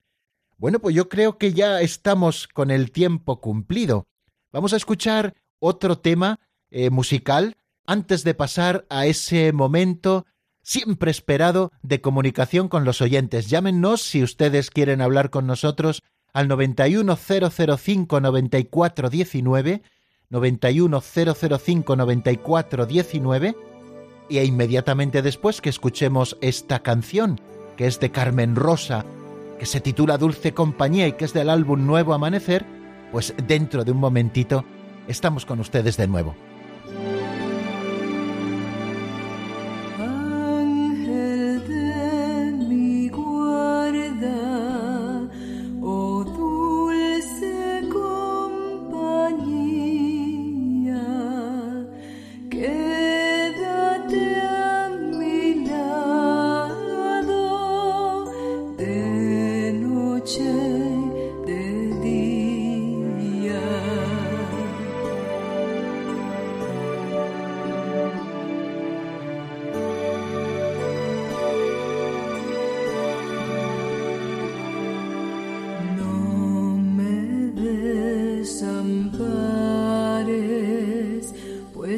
Bueno, 0.56 0.78
pues 0.78 0.94
yo 0.94 1.08
creo 1.08 1.38
que 1.38 1.52
ya 1.52 1.80
estamos 1.80 2.46
con 2.46 2.70
el 2.70 2.90
tiempo 2.92 3.40
cumplido. 3.40 4.06
Vamos 4.52 4.72
a 4.72 4.76
escuchar 4.76 5.34
otro 5.58 5.98
tema 5.98 6.38
eh, 6.70 6.90
musical 6.90 7.56
antes 7.86 8.24
de 8.24 8.34
pasar 8.34 8.86
a 8.90 9.06
ese 9.06 9.52
momento 9.52 10.26
siempre 10.62 11.10
esperado 11.10 11.72
de 11.82 12.00
comunicación 12.00 12.68
con 12.68 12.84
los 12.84 13.00
oyentes. 13.00 13.48
Llámenos 13.48 14.02
si 14.02 14.22
ustedes 14.22 14.70
quieren 14.70 15.00
hablar 15.00 15.30
con 15.30 15.46
nosotros 15.46 16.02
al 16.32 16.48
91005 16.48 18.20
9419 18.20 19.82
91005 20.28 21.96
9419 21.96 23.56
y 24.28 24.38
inmediatamente 24.38 25.22
después 25.22 25.60
que 25.60 25.70
escuchemos 25.70 26.36
esta 26.40 26.80
canción 26.82 27.40
que 27.80 27.86
es 27.86 27.98
de 27.98 28.10
Carmen 28.10 28.56
Rosa, 28.56 29.06
que 29.58 29.64
se 29.64 29.80
titula 29.80 30.18
Dulce 30.18 30.52
Compañía 30.52 31.06
y 31.06 31.12
que 31.12 31.24
es 31.24 31.32
del 31.32 31.48
álbum 31.48 31.86
Nuevo 31.86 32.12
Amanecer, 32.12 32.66
pues 33.10 33.32
dentro 33.46 33.84
de 33.84 33.92
un 33.92 33.96
momentito 33.96 34.66
estamos 35.08 35.46
con 35.46 35.60
ustedes 35.60 35.96
de 35.96 36.06
nuevo. 36.06 36.36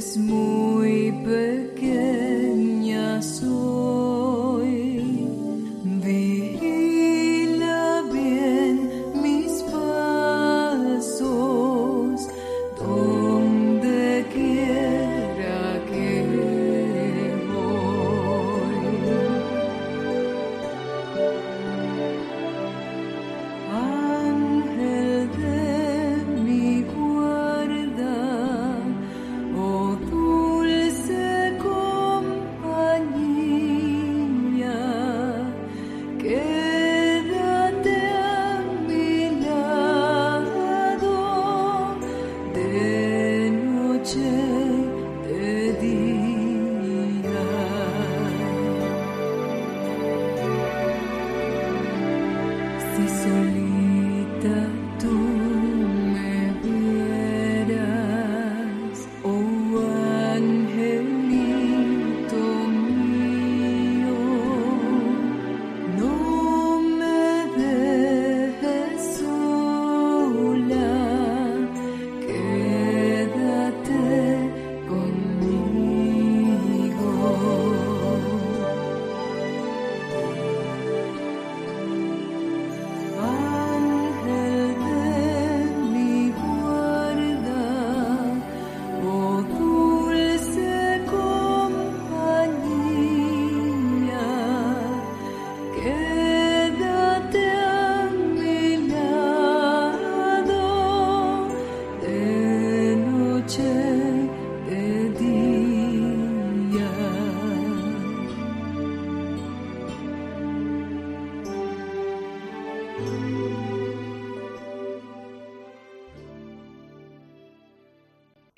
pues 0.03 0.17
muy 0.17 1.13
pequeña 1.25 3.21
soy. 3.21 4.02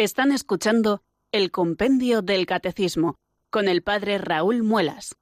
Están 0.05 0.33
escuchando 0.33 1.03
el 1.33 1.51
Compendio 1.51 2.21
del 2.21 2.45
Catecismo 2.45 3.17
con 3.49 3.69
el 3.69 3.83
Padre 3.83 4.19
Raúl 4.19 4.63
Muelas. 4.63 5.17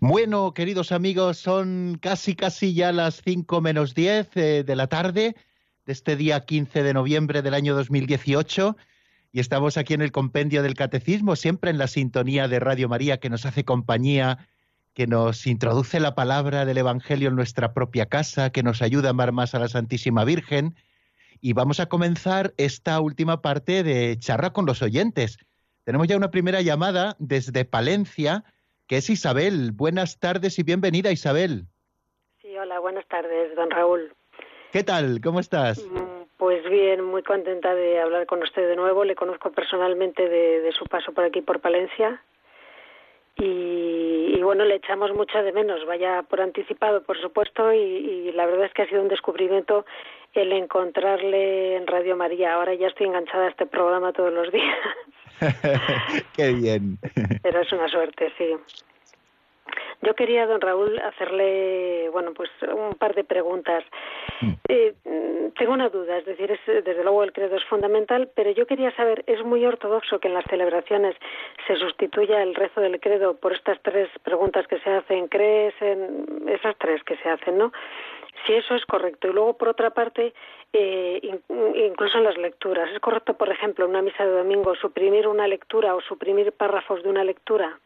Bueno, 0.00 0.52
queridos 0.52 0.92
amigos, 0.92 1.38
son 1.38 1.96
casi 1.98 2.34
casi 2.34 2.74
ya 2.74 2.92
las 2.92 3.22
5 3.24 3.62
menos 3.62 3.94
10 3.94 4.36
eh, 4.36 4.64
de 4.64 4.76
la 4.76 4.86
tarde 4.86 5.34
de 5.86 5.92
este 5.94 6.14
día 6.14 6.44
15 6.44 6.82
de 6.82 6.92
noviembre 6.92 7.40
del 7.40 7.54
año 7.54 7.74
2018 7.74 8.76
y 9.32 9.40
estamos 9.40 9.78
aquí 9.78 9.94
en 9.94 10.02
el 10.02 10.12
Compendio 10.12 10.62
del 10.62 10.74
Catecismo, 10.74 11.36
siempre 11.36 11.70
en 11.70 11.78
la 11.78 11.86
sintonía 11.86 12.48
de 12.48 12.60
Radio 12.60 12.90
María 12.90 13.18
que 13.18 13.30
nos 13.30 13.46
hace 13.46 13.64
compañía 13.64 14.46
que 14.94 15.06
nos 15.06 15.46
introduce 15.46 16.00
la 16.00 16.14
palabra 16.14 16.64
del 16.64 16.78
Evangelio 16.78 17.28
en 17.28 17.36
nuestra 17.36 17.72
propia 17.72 18.06
casa, 18.06 18.50
que 18.50 18.62
nos 18.62 18.82
ayuda 18.82 19.08
a 19.08 19.10
amar 19.10 19.32
más 19.32 19.54
a 19.54 19.58
la 19.58 19.68
Santísima 19.68 20.24
Virgen. 20.24 20.74
Y 21.40 21.52
vamos 21.52 21.80
a 21.80 21.86
comenzar 21.86 22.52
esta 22.56 23.00
última 23.00 23.40
parte 23.40 23.82
de 23.82 24.18
charla 24.18 24.52
con 24.52 24.66
los 24.66 24.82
oyentes. 24.82 25.38
Tenemos 25.84 26.08
ya 26.08 26.16
una 26.16 26.30
primera 26.30 26.60
llamada 26.60 27.16
desde 27.18 27.64
Palencia, 27.64 28.44
que 28.86 28.98
es 28.98 29.08
Isabel. 29.08 29.72
Buenas 29.72 30.18
tardes 30.18 30.58
y 30.58 30.64
bienvenida, 30.64 31.12
Isabel. 31.12 31.64
Sí, 32.42 32.56
hola, 32.56 32.80
buenas 32.80 33.06
tardes, 33.08 33.54
don 33.56 33.70
Raúl. 33.70 34.12
¿Qué 34.72 34.84
tal? 34.84 35.20
¿Cómo 35.22 35.40
estás? 35.40 35.84
Mm, 35.84 36.24
pues 36.36 36.68
bien, 36.68 37.04
muy 37.04 37.22
contenta 37.22 37.74
de 37.74 38.00
hablar 38.00 38.26
con 38.26 38.42
usted 38.42 38.68
de 38.68 38.76
nuevo. 38.76 39.04
Le 39.04 39.14
conozco 39.14 39.50
personalmente 39.52 40.28
de, 40.28 40.60
de 40.60 40.72
su 40.72 40.84
paso 40.84 41.12
por 41.12 41.24
aquí, 41.24 41.40
por 41.40 41.60
Palencia 41.60 42.20
y, 43.42 44.40
bueno, 44.42 44.64
le 44.64 44.76
echamos 44.76 45.14
mucho 45.14 45.42
de 45.42 45.52
menos, 45.52 45.86
vaya 45.86 46.22
por 46.22 46.40
anticipado, 46.40 47.02
por 47.02 47.20
supuesto, 47.20 47.72
y, 47.72 48.32
la 48.32 48.46
verdad 48.46 48.66
es 48.66 48.72
que 48.72 48.82
ha 48.82 48.88
sido 48.88 49.02
un 49.02 49.08
descubrimiento 49.08 49.84
el 50.34 50.52
encontrarle 50.52 51.76
en 51.76 51.86
Radio 51.86 52.16
María. 52.16 52.54
Ahora 52.54 52.74
ya 52.74 52.88
estoy 52.88 53.06
enganchada 53.06 53.46
a 53.46 53.50
este 53.50 53.66
programa 53.66 54.12
todos 54.12 54.32
los 54.32 54.52
días. 54.52 54.78
Qué 56.36 56.52
bien. 56.52 56.98
Pero 57.42 57.60
es 57.60 57.72
una 57.72 57.88
suerte, 57.88 58.32
sí. 58.38 58.56
Yo 60.02 60.14
quería, 60.14 60.46
don 60.46 60.60
Raúl, 60.60 60.98
hacerle, 60.98 62.08
bueno, 62.10 62.32
pues 62.32 62.50
un 62.62 62.94
par 62.94 63.14
de 63.14 63.24
preguntas. 63.24 63.84
Mm. 64.40 64.52
Eh, 64.68 64.94
tengo 65.58 65.72
una 65.72 65.90
duda, 65.90 66.16
es 66.16 66.24
decir, 66.24 66.58
desde 66.66 67.02
luego 67.02 67.22
el 67.22 67.32
credo 67.32 67.56
es 67.56 67.64
fundamental, 67.64 68.30
pero 68.34 68.50
yo 68.50 68.66
quería 68.66 68.94
saber, 68.96 69.24
¿es 69.26 69.44
muy 69.44 69.64
ortodoxo 69.66 70.18
que 70.18 70.28
en 70.28 70.34
las 70.34 70.44
celebraciones 70.46 71.14
se 71.66 71.76
sustituya 71.76 72.42
el 72.42 72.54
rezo 72.54 72.80
del 72.80 72.98
credo 72.98 73.36
por 73.36 73.52
estas 73.52 73.78
tres 73.82 74.08
preguntas 74.22 74.66
que 74.66 74.78
se 74.80 74.90
hacen? 74.90 75.28
¿Crees 75.28 75.74
en 75.82 76.48
esas 76.48 76.76
tres 76.78 77.02
que 77.04 77.16
se 77.18 77.28
hacen, 77.28 77.58
no? 77.58 77.72
Si 78.46 78.54
eso 78.54 78.74
es 78.74 78.86
correcto. 78.86 79.28
Y 79.28 79.32
luego, 79.32 79.58
por 79.58 79.68
otra 79.68 79.90
parte, 79.90 80.32
eh, 80.72 81.20
incluso 81.74 82.18
en 82.18 82.24
las 82.24 82.38
lecturas, 82.38 82.90
¿es 82.90 83.00
correcto, 83.00 83.34
por 83.34 83.50
ejemplo, 83.50 83.84
en 83.84 83.90
una 83.90 84.02
misa 84.02 84.24
de 84.24 84.32
domingo, 84.32 84.74
suprimir 84.76 85.28
una 85.28 85.46
lectura 85.46 85.94
o 85.94 86.00
suprimir 86.00 86.52
párrafos 86.52 87.02
de 87.02 87.10
una 87.10 87.24
lectura? 87.24 87.78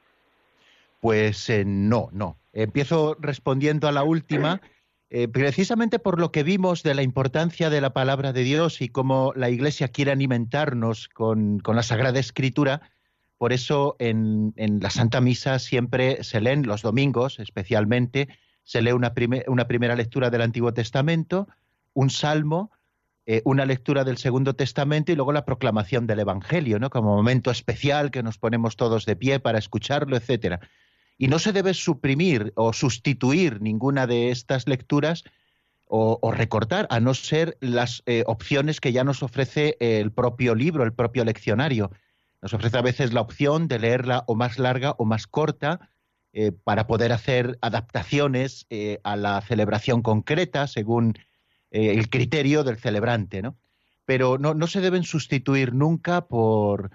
Pues 1.05 1.51
eh, 1.51 1.67
no, 1.67 2.09
no. 2.13 2.39
Empiezo 2.55 3.15
respondiendo 3.21 3.89
a 3.89 3.93
la 3.93 4.05
última, 4.05 4.63
eh, 5.11 5.29
precisamente 5.29 5.99
por 5.99 6.19
lo 6.19 6.33
que 6.33 6.43
vimos 6.43 6.83
de 6.83 6.95
la 6.95 7.03
importancia 7.03 7.69
de 7.69 7.83
la 7.83 7.93
palabra 7.93 8.33
de 8.33 8.43
Dios 8.43 8.81
y 8.81 8.89
cómo 8.89 9.35
la 9.37 9.51
Iglesia 9.51 9.89
quiere 9.89 10.13
alimentarnos 10.13 11.11
con, 11.11 11.61
la 11.63 11.83
Sagrada 11.83 12.19
Escritura. 12.19 12.91
Por 13.37 13.53
eso 13.53 13.97
en, 13.99 14.55
la 14.57 14.89
Santa 14.89 15.21
Misa 15.21 15.59
siempre 15.59 16.25
se 16.25 16.41
leen 16.41 16.67
los 16.67 16.81
domingos, 16.81 17.39
especialmente, 17.39 18.31
se 18.63 18.81
lee 18.81 18.93
una, 18.93 19.13
una 19.47 19.69
primera 19.69 19.97
lectura 19.97 20.31
del 20.31 20.41
Antiguo 20.41 20.73
Testamento, 20.73 21.49
un 21.93 22.09
salmo, 22.09 22.71
eh, 23.27 23.43
una 23.45 23.67
lectura 23.67 24.05
del 24.05 24.17
Segundo 24.17 24.57
Testamento 24.57 25.13
y 25.13 25.17
luego 25.17 25.35
la 25.35 25.45
proclamación 25.45 26.07
del 26.07 26.21
Evangelio, 26.21 26.79
¿no? 26.79 26.89
Como 26.89 27.15
momento 27.15 27.51
especial 27.51 28.11
que 28.11 28.23
nos 28.23 28.39
ponemos 28.39 28.77
todos 28.77 29.05
de 29.05 29.17
pie 29.17 29.39
para 29.39 29.59
escucharlo, 29.59 30.17
etcétera. 30.17 30.61
Y 31.17 31.29
no 31.29 31.39
se 31.39 31.53
debe 31.53 31.75
suprimir 31.75 32.53
o 32.57 32.73
sustituir 32.73 33.61
ninguna 33.61 34.07
de 34.07 34.31
estas 34.31 34.67
lecturas 34.67 35.25
o, 35.87 36.33
recortar, 36.33 36.89
a 36.91 36.99
no 36.99 37.15
ser 37.15 37.57
las 37.61 38.03
eh, 38.07 38.25
opciones 38.27 38.81
que 38.81 38.93
ya 38.93 39.05
nos 39.05 39.23
ofrece 39.23 39.77
el 39.79 40.11
propio 40.11 40.57
libro, 40.57 40.83
el 40.83 40.93
propio 40.93 41.25
leccionario. 41.25 41.93
Nos 42.43 42.53
ofrece 42.53 42.79
a 42.79 42.83
veces 42.83 43.13
la 43.13 43.21
opción 43.21 43.69
de 43.69 43.79
leerla 43.79 44.25
o 44.27 44.35
más 44.35 44.59
larga 44.59 44.97
o 44.99 45.05
más 45.05 45.29
corta 45.29 45.89
eh, 46.33 46.51
para 46.51 46.89
poder 46.89 47.13
hacer 47.13 47.59
adaptaciones 47.61 48.67
eh, 48.71 48.99
a 49.05 49.15
la 49.15 49.41
celebración 49.43 50.03
concreta 50.03 50.67
según 50.67 51.19
el 51.71 52.09
criterio 52.09 52.63
del 52.63 52.79
celebrante, 52.79 53.43
¿no? 53.43 53.57
Pero 54.05 54.39
no, 54.39 54.55
no 54.55 54.69
se 54.69 54.81
deben 54.81 55.03
sustituir 55.03 55.75
nunca 55.75 56.29
por, 56.29 56.93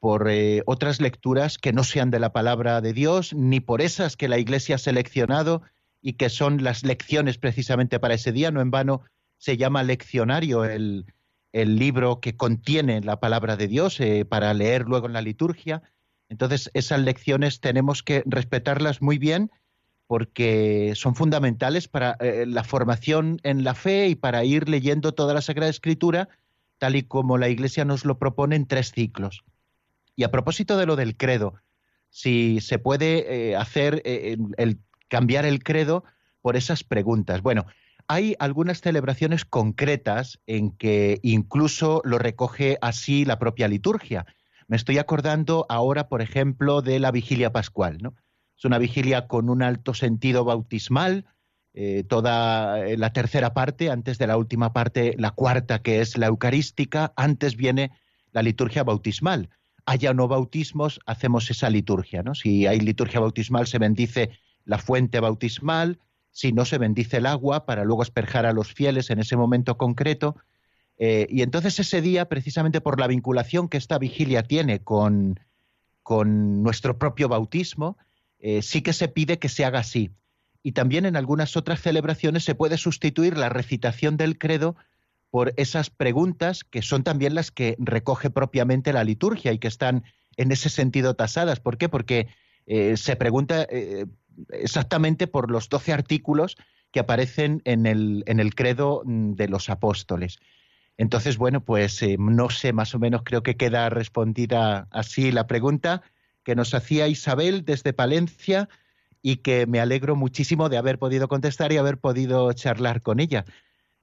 por 0.00 0.28
eh, 0.30 0.62
otras 0.66 1.00
lecturas 1.00 1.58
que 1.58 1.72
no 1.72 1.84
sean 1.84 2.10
de 2.10 2.20
la 2.20 2.32
palabra 2.32 2.80
de 2.80 2.92
Dios, 2.92 3.34
ni 3.34 3.60
por 3.60 3.80
esas 3.80 4.16
que 4.16 4.28
la 4.28 4.38
Iglesia 4.38 4.76
ha 4.76 4.78
seleccionado 4.78 5.62
y 6.00 6.14
que 6.14 6.28
son 6.28 6.62
las 6.62 6.84
lecciones 6.84 7.38
precisamente 7.38 7.98
para 7.98 8.14
ese 8.14 8.32
día. 8.32 8.50
No 8.50 8.60
en 8.60 8.70
vano 8.70 9.02
se 9.38 9.56
llama 9.56 9.82
leccionario 9.82 10.64
el, 10.64 11.06
libro 11.52 12.20
que 12.20 12.36
contiene 12.36 13.00
la 13.00 13.18
palabra 13.18 13.56
de 13.56 13.66
Dios 13.66 13.98
eh, 13.98 14.24
para 14.24 14.54
leer 14.54 14.82
luego 14.82 15.06
en 15.06 15.12
la 15.12 15.22
liturgia. 15.22 15.82
Entonces, 16.28 16.70
esas 16.72 17.00
lecciones 17.00 17.60
tenemos 17.60 18.04
que 18.04 18.22
respetarlas 18.26 19.02
muy 19.02 19.18
bien 19.18 19.50
porque 20.06 20.92
son 20.94 21.16
fundamentales 21.16 21.88
para 21.88 22.16
eh, 22.20 22.46
la 22.46 22.62
formación 22.62 23.40
en 23.42 23.64
la 23.64 23.74
fe 23.74 24.08
y 24.08 24.14
para 24.14 24.44
ir 24.44 24.68
leyendo 24.68 25.12
toda 25.12 25.34
la 25.34 25.42
Sagrada 25.42 25.70
Escritura, 25.70 26.28
tal 26.78 26.94
y 26.94 27.02
como 27.02 27.38
la 27.38 27.48
Iglesia 27.48 27.84
nos 27.84 28.04
lo 28.04 28.18
propone 28.18 28.54
en 28.54 28.66
tres 28.66 28.92
ciclos. 28.92 29.44
Y 30.18 30.24
a 30.24 30.32
propósito 30.32 30.76
de 30.76 30.84
lo 30.84 30.96
del 30.96 31.16
credo, 31.16 31.62
si 32.10 32.60
se 32.60 32.80
puede 32.80 33.50
eh, 33.50 33.56
hacer 33.56 34.02
eh, 34.04 34.36
el 34.56 34.80
cambiar 35.06 35.44
el 35.44 35.62
credo 35.62 36.02
por 36.42 36.56
esas 36.56 36.82
preguntas. 36.82 37.40
Bueno, 37.40 37.66
hay 38.08 38.34
algunas 38.40 38.80
celebraciones 38.80 39.44
concretas 39.44 40.40
en 40.48 40.72
que 40.72 41.20
incluso 41.22 42.02
lo 42.04 42.18
recoge 42.18 42.78
así 42.80 43.24
la 43.24 43.38
propia 43.38 43.68
liturgia. 43.68 44.26
Me 44.66 44.76
estoy 44.76 44.98
acordando 44.98 45.66
ahora, 45.68 46.08
por 46.08 46.20
ejemplo, 46.20 46.82
de 46.82 46.98
la 46.98 47.12
vigilia 47.12 47.52
pascual. 47.52 47.98
¿no? 48.00 48.16
Es 48.56 48.64
una 48.64 48.78
vigilia 48.78 49.28
con 49.28 49.48
un 49.48 49.62
alto 49.62 49.94
sentido 49.94 50.44
bautismal, 50.44 51.26
eh, 51.74 52.02
toda 52.02 52.76
la 52.96 53.12
tercera 53.12 53.54
parte, 53.54 53.88
antes 53.88 54.18
de 54.18 54.26
la 54.26 54.36
última 54.36 54.72
parte, 54.72 55.14
la 55.16 55.30
cuarta, 55.30 55.80
que 55.80 56.00
es 56.00 56.18
la 56.18 56.26
eucarística, 56.26 57.12
antes 57.14 57.54
viene 57.54 57.92
la 58.32 58.42
liturgia 58.42 58.82
bautismal 58.82 59.50
haya 59.88 60.12
no 60.12 60.28
bautismos, 60.28 61.00
hacemos 61.06 61.50
esa 61.50 61.70
liturgia. 61.70 62.22
¿no? 62.22 62.34
Si 62.34 62.66
hay 62.66 62.78
liturgia 62.78 63.20
bautismal, 63.20 63.66
se 63.66 63.78
bendice 63.78 64.30
la 64.66 64.76
fuente 64.76 65.18
bautismal, 65.18 65.98
si 66.30 66.52
no, 66.52 66.66
se 66.66 66.76
bendice 66.76 67.16
el 67.16 67.26
agua 67.26 67.64
para 67.64 67.84
luego 67.84 68.02
esperjar 68.02 68.44
a 68.44 68.52
los 68.52 68.74
fieles 68.74 69.08
en 69.08 69.18
ese 69.18 69.34
momento 69.34 69.78
concreto. 69.78 70.36
Eh, 70.98 71.26
y 71.30 71.40
entonces 71.40 71.80
ese 71.80 72.02
día, 72.02 72.28
precisamente 72.28 72.82
por 72.82 73.00
la 73.00 73.06
vinculación 73.06 73.70
que 73.70 73.78
esta 73.78 73.98
vigilia 73.98 74.42
tiene 74.42 74.80
con, 74.80 75.40
con 76.02 76.62
nuestro 76.62 76.98
propio 76.98 77.30
bautismo, 77.30 77.96
eh, 78.40 78.60
sí 78.60 78.82
que 78.82 78.92
se 78.92 79.08
pide 79.08 79.38
que 79.38 79.48
se 79.48 79.64
haga 79.64 79.78
así. 79.78 80.10
Y 80.62 80.72
también 80.72 81.06
en 81.06 81.16
algunas 81.16 81.56
otras 81.56 81.80
celebraciones 81.80 82.44
se 82.44 82.54
puede 82.54 82.76
sustituir 82.76 83.38
la 83.38 83.48
recitación 83.48 84.18
del 84.18 84.36
credo 84.36 84.76
por 85.30 85.52
esas 85.56 85.90
preguntas 85.90 86.64
que 86.64 86.82
son 86.82 87.04
también 87.04 87.34
las 87.34 87.50
que 87.50 87.76
recoge 87.78 88.30
propiamente 88.30 88.92
la 88.92 89.04
liturgia 89.04 89.52
y 89.52 89.58
que 89.58 89.68
están 89.68 90.04
en 90.36 90.52
ese 90.52 90.68
sentido 90.68 91.14
tasadas. 91.14 91.60
¿Por 91.60 91.76
qué? 91.76 91.88
Porque 91.88 92.28
eh, 92.66 92.96
se 92.96 93.16
pregunta 93.16 93.66
eh, 93.70 94.06
exactamente 94.50 95.26
por 95.26 95.50
los 95.50 95.68
doce 95.68 95.92
artículos 95.92 96.56
que 96.90 97.00
aparecen 97.00 97.60
en 97.64 97.86
el, 97.86 98.24
en 98.26 98.40
el 98.40 98.54
credo 98.54 99.02
mm, 99.04 99.34
de 99.34 99.48
los 99.48 99.68
apóstoles. 99.68 100.38
Entonces, 100.96 101.36
bueno, 101.36 101.64
pues 101.64 102.02
eh, 102.02 102.16
no 102.18 102.50
sé, 102.50 102.72
más 102.72 102.94
o 102.94 102.98
menos 102.98 103.22
creo 103.24 103.42
que 103.42 103.56
queda 103.56 103.88
respondida 103.88 104.88
así 104.90 105.30
la 105.30 105.46
pregunta 105.46 106.02
que 106.42 106.56
nos 106.56 106.74
hacía 106.74 107.08
Isabel 107.08 107.64
desde 107.64 107.92
Palencia 107.92 108.68
y 109.22 109.36
que 109.36 109.66
me 109.66 109.80
alegro 109.80 110.16
muchísimo 110.16 110.68
de 110.68 110.78
haber 110.78 110.98
podido 110.98 111.28
contestar 111.28 111.72
y 111.72 111.76
haber 111.76 111.98
podido 111.98 112.52
charlar 112.52 113.02
con 113.02 113.20
ella. 113.20 113.44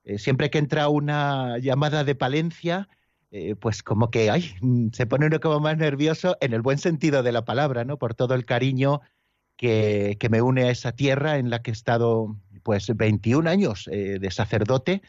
Eh, 0.05 0.19
siempre 0.19 0.49
que 0.49 0.59
entra 0.59 0.87
una 0.87 1.57
llamada 1.57 2.03
de 2.03 2.15
Palencia, 2.15 2.87
eh, 3.31 3.55
pues 3.55 3.83
como 3.83 4.11
que 4.11 4.29
ay, 4.29 4.53
mm, 4.61 4.89
se 4.93 5.07
pone 5.07 5.25
uno 5.25 5.39
como 5.39 5.59
más 5.59 5.77
nervioso 5.77 6.37
en 6.41 6.53
el 6.53 6.61
buen 6.61 6.77
sentido 6.77 7.23
de 7.23 7.31
la 7.31 7.43
palabra, 7.43 7.83
¿no? 7.83 7.97
Por 7.97 8.13
todo 8.13 8.35
el 8.35 8.45
cariño 8.45 9.01
que, 9.57 10.17
me 10.29 10.41
une 10.41 10.63
a 10.63 10.71
esa 10.71 10.91
tierra 10.91 11.37
en 11.37 11.49
la 11.49 11.61
que 11.61 11.71
he 11.71 11.73
estado 11.73 12.37
pues 12.63 12.87
21 12.95 13.49
años 13.49 13.89
eh, 13.91 14.19
de 14.19 14.31
sacerdote 14.31 15.01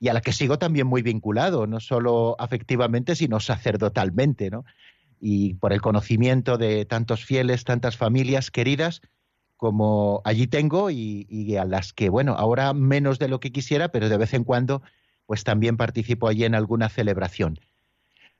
y 0.00 0.08
a 0.08 0.14
la 0.14 0.20
que 0.22 0.32
sigo 0.32 0.58
también 0.58 0.86
muy 0.86 1.02
vinculado, 1.02 1.66
no 1.66 1.80
solo 1.80 2.36
afectivamente, 2.38 3.16
sino 3.16 3.40
sacerdotalmente, 3.40 4.50
¿no? 4.50 4.64
Y 5.20 5.54
por 5.54 5.72
el 5.72 5.82
conocimiento 5.82 6.58
de 6.58 6.84
tantos 6.84 7.24
fieles, 7.24 7.64
tantas 7.64 7.96
familias 7.96 8.50
queridas, 8.50 9.02
como 9.58 10.22
allí 10.24 10.46
tengo 10.46 10.88
y, 10.88 11.56
a 11.56 11.64
las 11.64 11.92
que, 11.92 12.08
bueno, 12.08 12.34
ahora 12.38 12.72
menos 12.72 13.18
de 13.18 13.26
lo 13.26 13.40
que 13.40 13.50
quisiera, 13.50 13.88
pero 13.88 14.08
de 14.08 14.16
vez 14.16 14.32
en 14.32 14.44
cuando, 14.44 14.82
pues 15.26 15.42
también 15.42 15.76
participo 15.76 16.28
allí 16.28 16.44
en 16.44 16.54
alguna 16.54 16.88
celebración. 16.88 17.58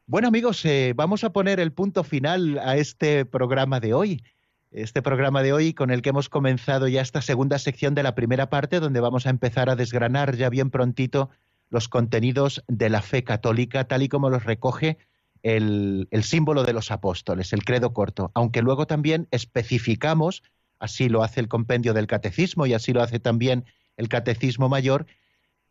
Bueno 0.07 0.29
amigos, 0.29 0.65
eh, 0.65 0.95
vamos 0.97 1.25
a 1.25 1.33
poner 1.33 1.59
el 1.59 1.73
punto 1.73 2.05
final 2.05 2.59
a 2.61 2.77
este 2.77 3.27
programa 3.27 3.81
de 3.81 3.93
hoy. 3.95 4.23
Este 4.71 5.03
programa 5.03 5.43
de 5.43 5.53
hoy 5.53 5.75
con 5.75 5.91
el 5.91 6.03
que 6.03 6.11
hemos 6.11 6.29
comenzado 6.29 6.87
ya 6.87 7.03
esta 7.03 7.21
segunda 7.21 7.59
sección 7.59 7.97
de 7.97 8.05
la 8.05 8.15
primera 8.15 8.49
parte, 8.49 8.79
donde 8.79 9.01
vamos 9.01 9.27
a 9.27 9.31
empezar 9.31 9.69
a 9.69 9.77
desgranar 9.77 10.37
ya 10.37 10.49
bien 10.51 10.71
prontito 10.71 11.31
los 11.69 11.89
contenidos 11.89 12.63
de 12.69 12.91
la 12.91 13.03
fe 13.03 13.25
católica, 13.25 13.85
tal 13.85 14.05
y 14.05 14.09
como 14.09 14.31
los 14.31 14.45
recoge 14.45 14.99
el, 15.43 16.07
el 16.13 16.23
símbolo 16.23 16.63
de 16.63 16.75
los 16.75 16.93
apóstoles, 16.93 17.53
el 17.53 17.65
credo 17.65 17.93
corto, 17.93 18.31
aunque 18.35 18.63
luego 18.63 18.87
también 18.87 19.27
especificamos 19.33 20.45
así 20.79 21.09
lo 21.09 21.23
hace 21.23 21.41
el 21.41 21.49
compendio 21.49 21.95
del 21.95 22.07
catecismo 22.07 22.67
y 22.67 22.75
así 22.75 22.93
lo 22.93 23.03
hace 23.03 23.19
también 23.19 23.65
el 23.97 24.09
catecismo 24.09 24.69
mayor, 24.69 25.07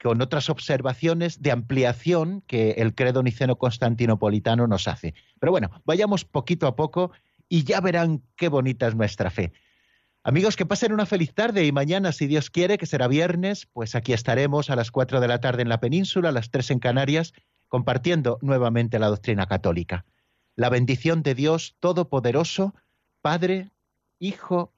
con 0.02 0.22
otras 0.22 0.50
observaciones 0.50 1.42
de 1.42 1.52
ampliación 1.52 2.42
que 2.46 2.72
el 2.72 2.94
credo 2.94 3.24
niceno 3.24 3.58
constantinopolitano 3.58 4.68
nos 4.68 4.88
hace. 4.88 5.16
Pero 5.40 5.52
bueno, 5.52 5.72
vayamos 5.86 6.26
poquito 6.26 6.68
a 6.68 6.76
poco 6.76 7.12
y 7.50 7.64
ya 7.64 7.82
verán 7.82 8.22
qué 8.36 8.50
bonita 8.50 8.88
es 8.88 8.96
nuestra 8.96 9.32
fe. 9.32 9.54
Amigos, 10.24 10.58
que 10.58 10.66
pasen 10.66 10.92
una 10.92 11.06
feliz 11.06 11.34
tarde 11.34 11.66
y 11.66 11.72
mañana, 11.72 12.12
si 12.12 12.28
Dios 12.28 12.50
quiere, 12.50 12.78
que 12.78 12.86
será 12.86 13.08
viernes, 13.08 13.66
pues 13.72 13.96
aquí 13.96 14.12
estaremos 14.12 14.70
a 14.70 14.76
las 14.76 14.92
cuatro 14.92 15.22
de 15.22 15.30
la 15.30 15.40
tarde 15.40 15.62
en 15.62 15.70
la 15.70 15.80
península, 15.80 16.30
a 16.30 16.34
las 16.34 16.52
tres 16.52 16.70
en 16.70 16.80
Canarias, 16.80 17.34
compartiendo 17.70 18.38
nuevamente 18.42 19.00
la 19.00 19.08
doctrina 19.08 19.46
católica. 19.46 20.06
La 20.56 20.70
bendición 20.70 21.24
de 21.24 21.34
Dios 21.34 21.76
Todopoderoso, 21.80 22.76
Padre, 23.22 23.70
Hijo 24.20 24.74